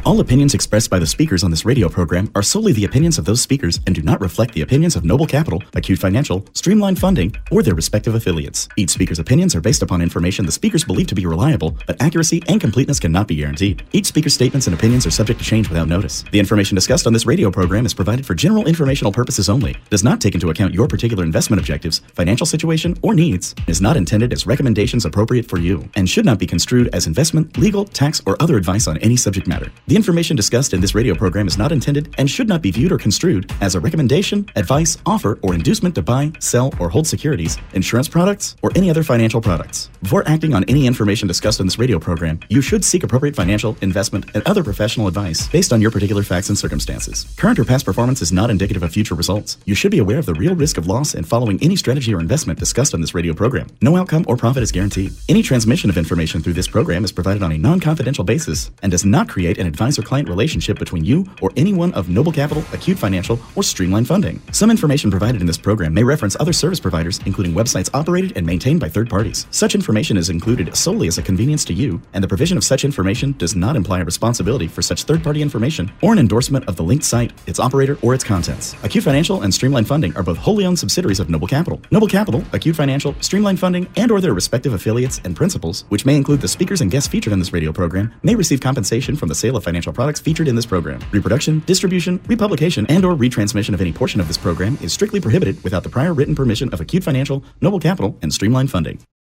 All 0.05 0.19
opinions 0.19 0.53
expressed 0.53 0.91
by 0.91 0.99
the 0.99 1.07
speakers 1.07 1.45
on 1.45 1.53
this 1.53 1.65
radio 1.65 1.89
program 1.89 2.29
are 2.35 2.43
solely 2.43 2.73
the 2.73 2.85
opinions 2.85 3.19
of 3.19 3.25
those 3.25 3.41
speakers 3.41 3.79
and 3.87 3.95
do 3.95 4.03
not 4.03 4.21
reflect 4.21 4.53
the 4.53 4.63
opinions 4.63 4.97
of 4.97 5.05
Noble 5.05 5.29
Capital, 5.29 5.63
Acute 5.75 6.01
Financial, 6.01 6.45
Streamline 6.55 6.97
Funding, 6.97 7.33
or 7.53 7.63
their 7.63 7.77
respective 7.77 8.17
affiliates. 8.17 8.69
Each 8.77 8.91
speaker's 8.91 9.21
opinions 9.21 9.55
are 9.55 9.61
based 9.61 9.81
upon 9.81 10.03
information 10.03 10.45
the 10.45 10.51
speakers 10.51 10.83
believe 10.83 11.07
to 11.07 11.15
be 11.15 11.25
reliable, 11.25 11.77
but 11.87 12.03
accuracy 12.03 12.43
and 12.49 12.61
completeness 12.61 12.99
cannot 12.99 13.29
be 13.29 13.37
guaranteed. 13.37 13.85
Each 13.93 14.07
speaker's 14.07 14.35
statements 14.35 14.67
and 14.67 14.75
opinions 14.75 15.07
are 15.07 15.13
subject 15.13 15.39
to 15.39 15.47
change 15.47 15.69
without 15.69 15.87
notice. 15.87 16.25
The 16.33 16.41
information 16.41 16.75
discussed 16.75 17.07
on 17.07 17.13
this 17.13 17.25
radio 17.25 17.53
program 17.53 17.87
is 17.87 17.95
provided 17.95 18.27
for 18.27 18.35
general 18.35 18.67
informational 18.67 19.13
purposes 19.13 19.49
only, 19.49 19.77
does 19.89 20.03
not 20.03 20.21
take 20.21 20.35
into 20.35 20.51
account 20.51 20.75
your 20.75 20.89
particular 20.89 21.23
investment 21.23 21.61
objectives, 21.61 22.01
financial 22.17 22.45
situation, 22.45 22.99
or 23.03 23.15
needs, 23.15 23.55
is 23.69 23.81
not 23.81 23.97
intended 23.97 24.33
as 24.33 24.49
recommendations 24.49 25.05
appropriate 25.05 25.47
for 25.47 25.61
you, 25.61 25.89
and 25.95 26.11
should 26.11 26.25
not 26.25 26.41
be 26.41 26.47
construed 26.47 26.89
as 26.93 27.07
investment, 27.07 27.57
legal, 27.57 27.85
tax, 27.85 28.21
or 28.27 28.37
other 28.43 28.57
advice 28.57 28.89
on 28.89 28.99
any 28.99 29.17
subject 29.17 29.47
matter. 29.47 29.71
The 29.93 29.97
information 30.03 30.35
discussed 30.35 30.75
in 30.75 30.81
this 30.81 30.97
radio 30.97 31.15
program 31.15 31.47
is 31.47 31.57
not 31.57 31.71
intended 31.71 32.13
and 32.19 32.29
should 32.29 32.49
not 32.49 32.61
be 32.61 32.73
viewed 32.73 32.91
or 32.91 32.99
construed 32.99 33.49
as 33.61 33.77
a 33.77 33.81
recommendation, 33.81 34.45
advice, 34.57 34.99
offer, 35.07 35.39
or 35.43 35.55
inducement 35.55 35.95
to 35.95 36.03
buy, 36.03 36.33
sell, 36.41 36.75
or 36.81 36.89
hold 36.89 37.07
securities, 37.07 37.57
insurance 37.73 38.09
products, 38.09 38.57
or 38.63 38.73
any 38.75 38.91
other 38.91 39.05
financial 39.05 39.41
products. 39.41 39.91
Before 40.03 40.27
acting 40.27 40.55
on 40.55 40.65
any 40.65 40.89
information 40.89 41.29
discussed 41.29 41.61
in 41.61 41.67
this 41.67 41.79
radio 41.79 42.01
program, 42.01 42.41
you 42.49 42.61
should 42.61 42.85
seek 42.85 43.05
appropriate 43.05 43.37
financial, 43.37 43.77
investment, 43.81 44.25
and 44.35 44.43
other 44.45 44.65
professional 44.65 45.07
advice 45.07 45.47
based 45.47 45.73
on 45.73 45.81
your 45.81 45.93
particular 45.93 46.25
facts 46.25 46.49
and 46.49 46.59
circumstances. 46.59 47.33
Current 47.37 47.61
or 47.61 47.65
past 47.65 47.85
performance 47.85 48.21
is 48.23 48.33
not 48.33 48.51
indicative 48.51 48.83
of 48.83 48.93
future 48.93 49.15
results. 49.15 49.57
You 49.67 49.77
should 49.77 49.93
be 49.93 50.01
aware 50.01 50.19
of 50.19 50.27
the 50.27 50.35
real 50.35 50.57
risk 50.57 50.79
of 50.79 50.89
loss 50.89 51.15
in 51.15 51.23
following 51.23 51.63
any 51.63 51.77
strategy 51.77 52.13
or 52.13 52.19
investment 52.19 52.59
discussed 52.59 52.93
on 52.93 53.01
this 53.01 53.15
radio 53.15 53.35
program. 53.35 53.69
No 53.81 53.95
outcome 53.97 54.25
or 54.27 54.37
profit 54.37 54.65
is 54.65 54.73
guaranteed. 54.73 55.13
Any 55.29 55.45
transmission 55.45 55.91
of 55.91 55.97
information 55.97 56.43
through 56.43 56.55
this 56.55 56.67
program 56.67 57.05
is 57.05 57.13
provided 57.13 57.45
on 57.45 57.53
a 57.53 57.59
non 57.59 57.79
confidential 57.79 58.25
basis 58.25 58.73
and 58.83 58.91
does 58.91 59.05
not 59.05 59.29
create 59.29 59.59
an 59.59 59.67
advisor 59.83 60.03
client 60.03 60.29
relationship 60.29 60.79
between 60.79 61.05
you 61.05 61.27
or 61.41 61.51
anyone 61.57 61.93
of 61.95 62.09
Noble 62.09 62.31
Capital, 62.31 62.63
Acute 62.73 62.99
Financial, 62.99 63.39
or 63.57 63.65
Streamline 63.65 64.05
Funding. 64.05 64.41
Some 64.53 64.71
information 64.71 65.11
provided 65.11 65.41
in 65.41 65.47
this 65.47 65.59
program 65.59 65.93
may 65.93 66.05
reference 66.05 66.37
other 66.39 66.53
service 66.53 66.79
providers, 66.79 67.19
including 67.27 67.53
websites 67.53 67.91
operated 67.93 68.33
and 68.37 68.47
maintained 68.47 68.79
by 68.79 68.89
third 68.89 69.11
parties. 69.11 69.47
Such 69.51 69.75
information 69.75 70.17
is 70.17 70.31
included 70.31 70.77
solely 70.77 71.09
as 71.09 71.19
a 71.19 71.23
convenience 71.23 71.65
to 71.65 71.73
you, 71.73 72.01
and 72.13 72.23
the 72.23 72.29
provision 72.29 72.57
of 72.57 72.63
such 72.63 72.85
information 72.85 73.35
does 73.39 73.57
not 73.57 73.75
imply 73.75 74.01
a 74.01 74.05
responsibility 74.05 74.69
for 74.69 74.83
such 74.83 75.03
third 75.03 75.25
party 75.25 75.43
information 75.43 75.91
or 76.01 76.13
an 76.13 76.21
endorsement 76.21 76.69
of 76.69 76.77
the 76.77 76.85
linked 76.85 77.05
site, 77.05 77.33
its 77.49 77.59
operator, 77.59 77.99
or 78.03 78.15
its 78.15 78.23
contents. 78.23 78.77
Acute 78.85 79.03
Financial 79.03 79.43
and 79.43 79.53
Streamline 79.53 79.85
Funding 79.85 80.17
are 80.17 80.23
both 80.23 80.39
wholly 80.39 80.65
owned 80.65 80.79
subsidiaries 80.79 81.19
of 81.19 81.29
Noble 81.29 81.49
Capital. 81.49 81.81
Noble 81.91 82.07
Capital, 82.07 82.45
Acute 82.53 82.77
Financial, 82.77 83.17
Streamline 83.21 83.57
Funding, 83.57 83.89
and 83.97 84.13
or 84.13 84.21
their 84.21 84.35
respective 84.35 84.75
affiliates 84.75 85.21
and 85.25 85.35
principals, 85.35 85.87
which 85.89 86.07
may 86.07 86.15
include 86.15 86.41
the 86.41 86.47
speakers 86.47 86.81
and 86.81 86.91
guests 86.91 87.09
featured 87.09 87.33
in 87.33 87.41
this 87.41 87.53
radio 87.53 87.73
program, 87.73 88.15
may 88.23 88.37
receive 88.37 88.61
compensation 88.61 89.17
from 89.17 89.29
the 89.29 89.35
sale 89.35 89.57
of 89.57 89.65
financial 89.73 89.93
products 89.93 90.21
featured 90.21 90.49
in 90.49 90.55
this 90.55 90.67
program. 90.67 91.01
Reproduction, 91.13 91.63
distribution, 91.65 92.21
republication, 92.27 92.85
and 92.91 93.07
or 93.07 93.15
retransmission 93.15 93.73
of 93.73 93.81
any 93.81 93.93
portion 93.93 94.21
of 94.21 94.29
this 94.29 94.37
program 94.37 94.77
is 94.83 94.93
strictly 94.93 95.19
prohibited 95.19 95.65
without 95.65 95.83
the 95.83 95.89
prior 95.89 96.13
written 96.13 96.35
permission 96.35 96.69
of 96.75 96.81
Acute 96.83 97.03
Financial, 97.03 97.43
Noble 97.63 97.81
Capital, 97.81 98.19
and 98.21 98.35
Streamline 98.35 98.69
Funding. 98.69 98.99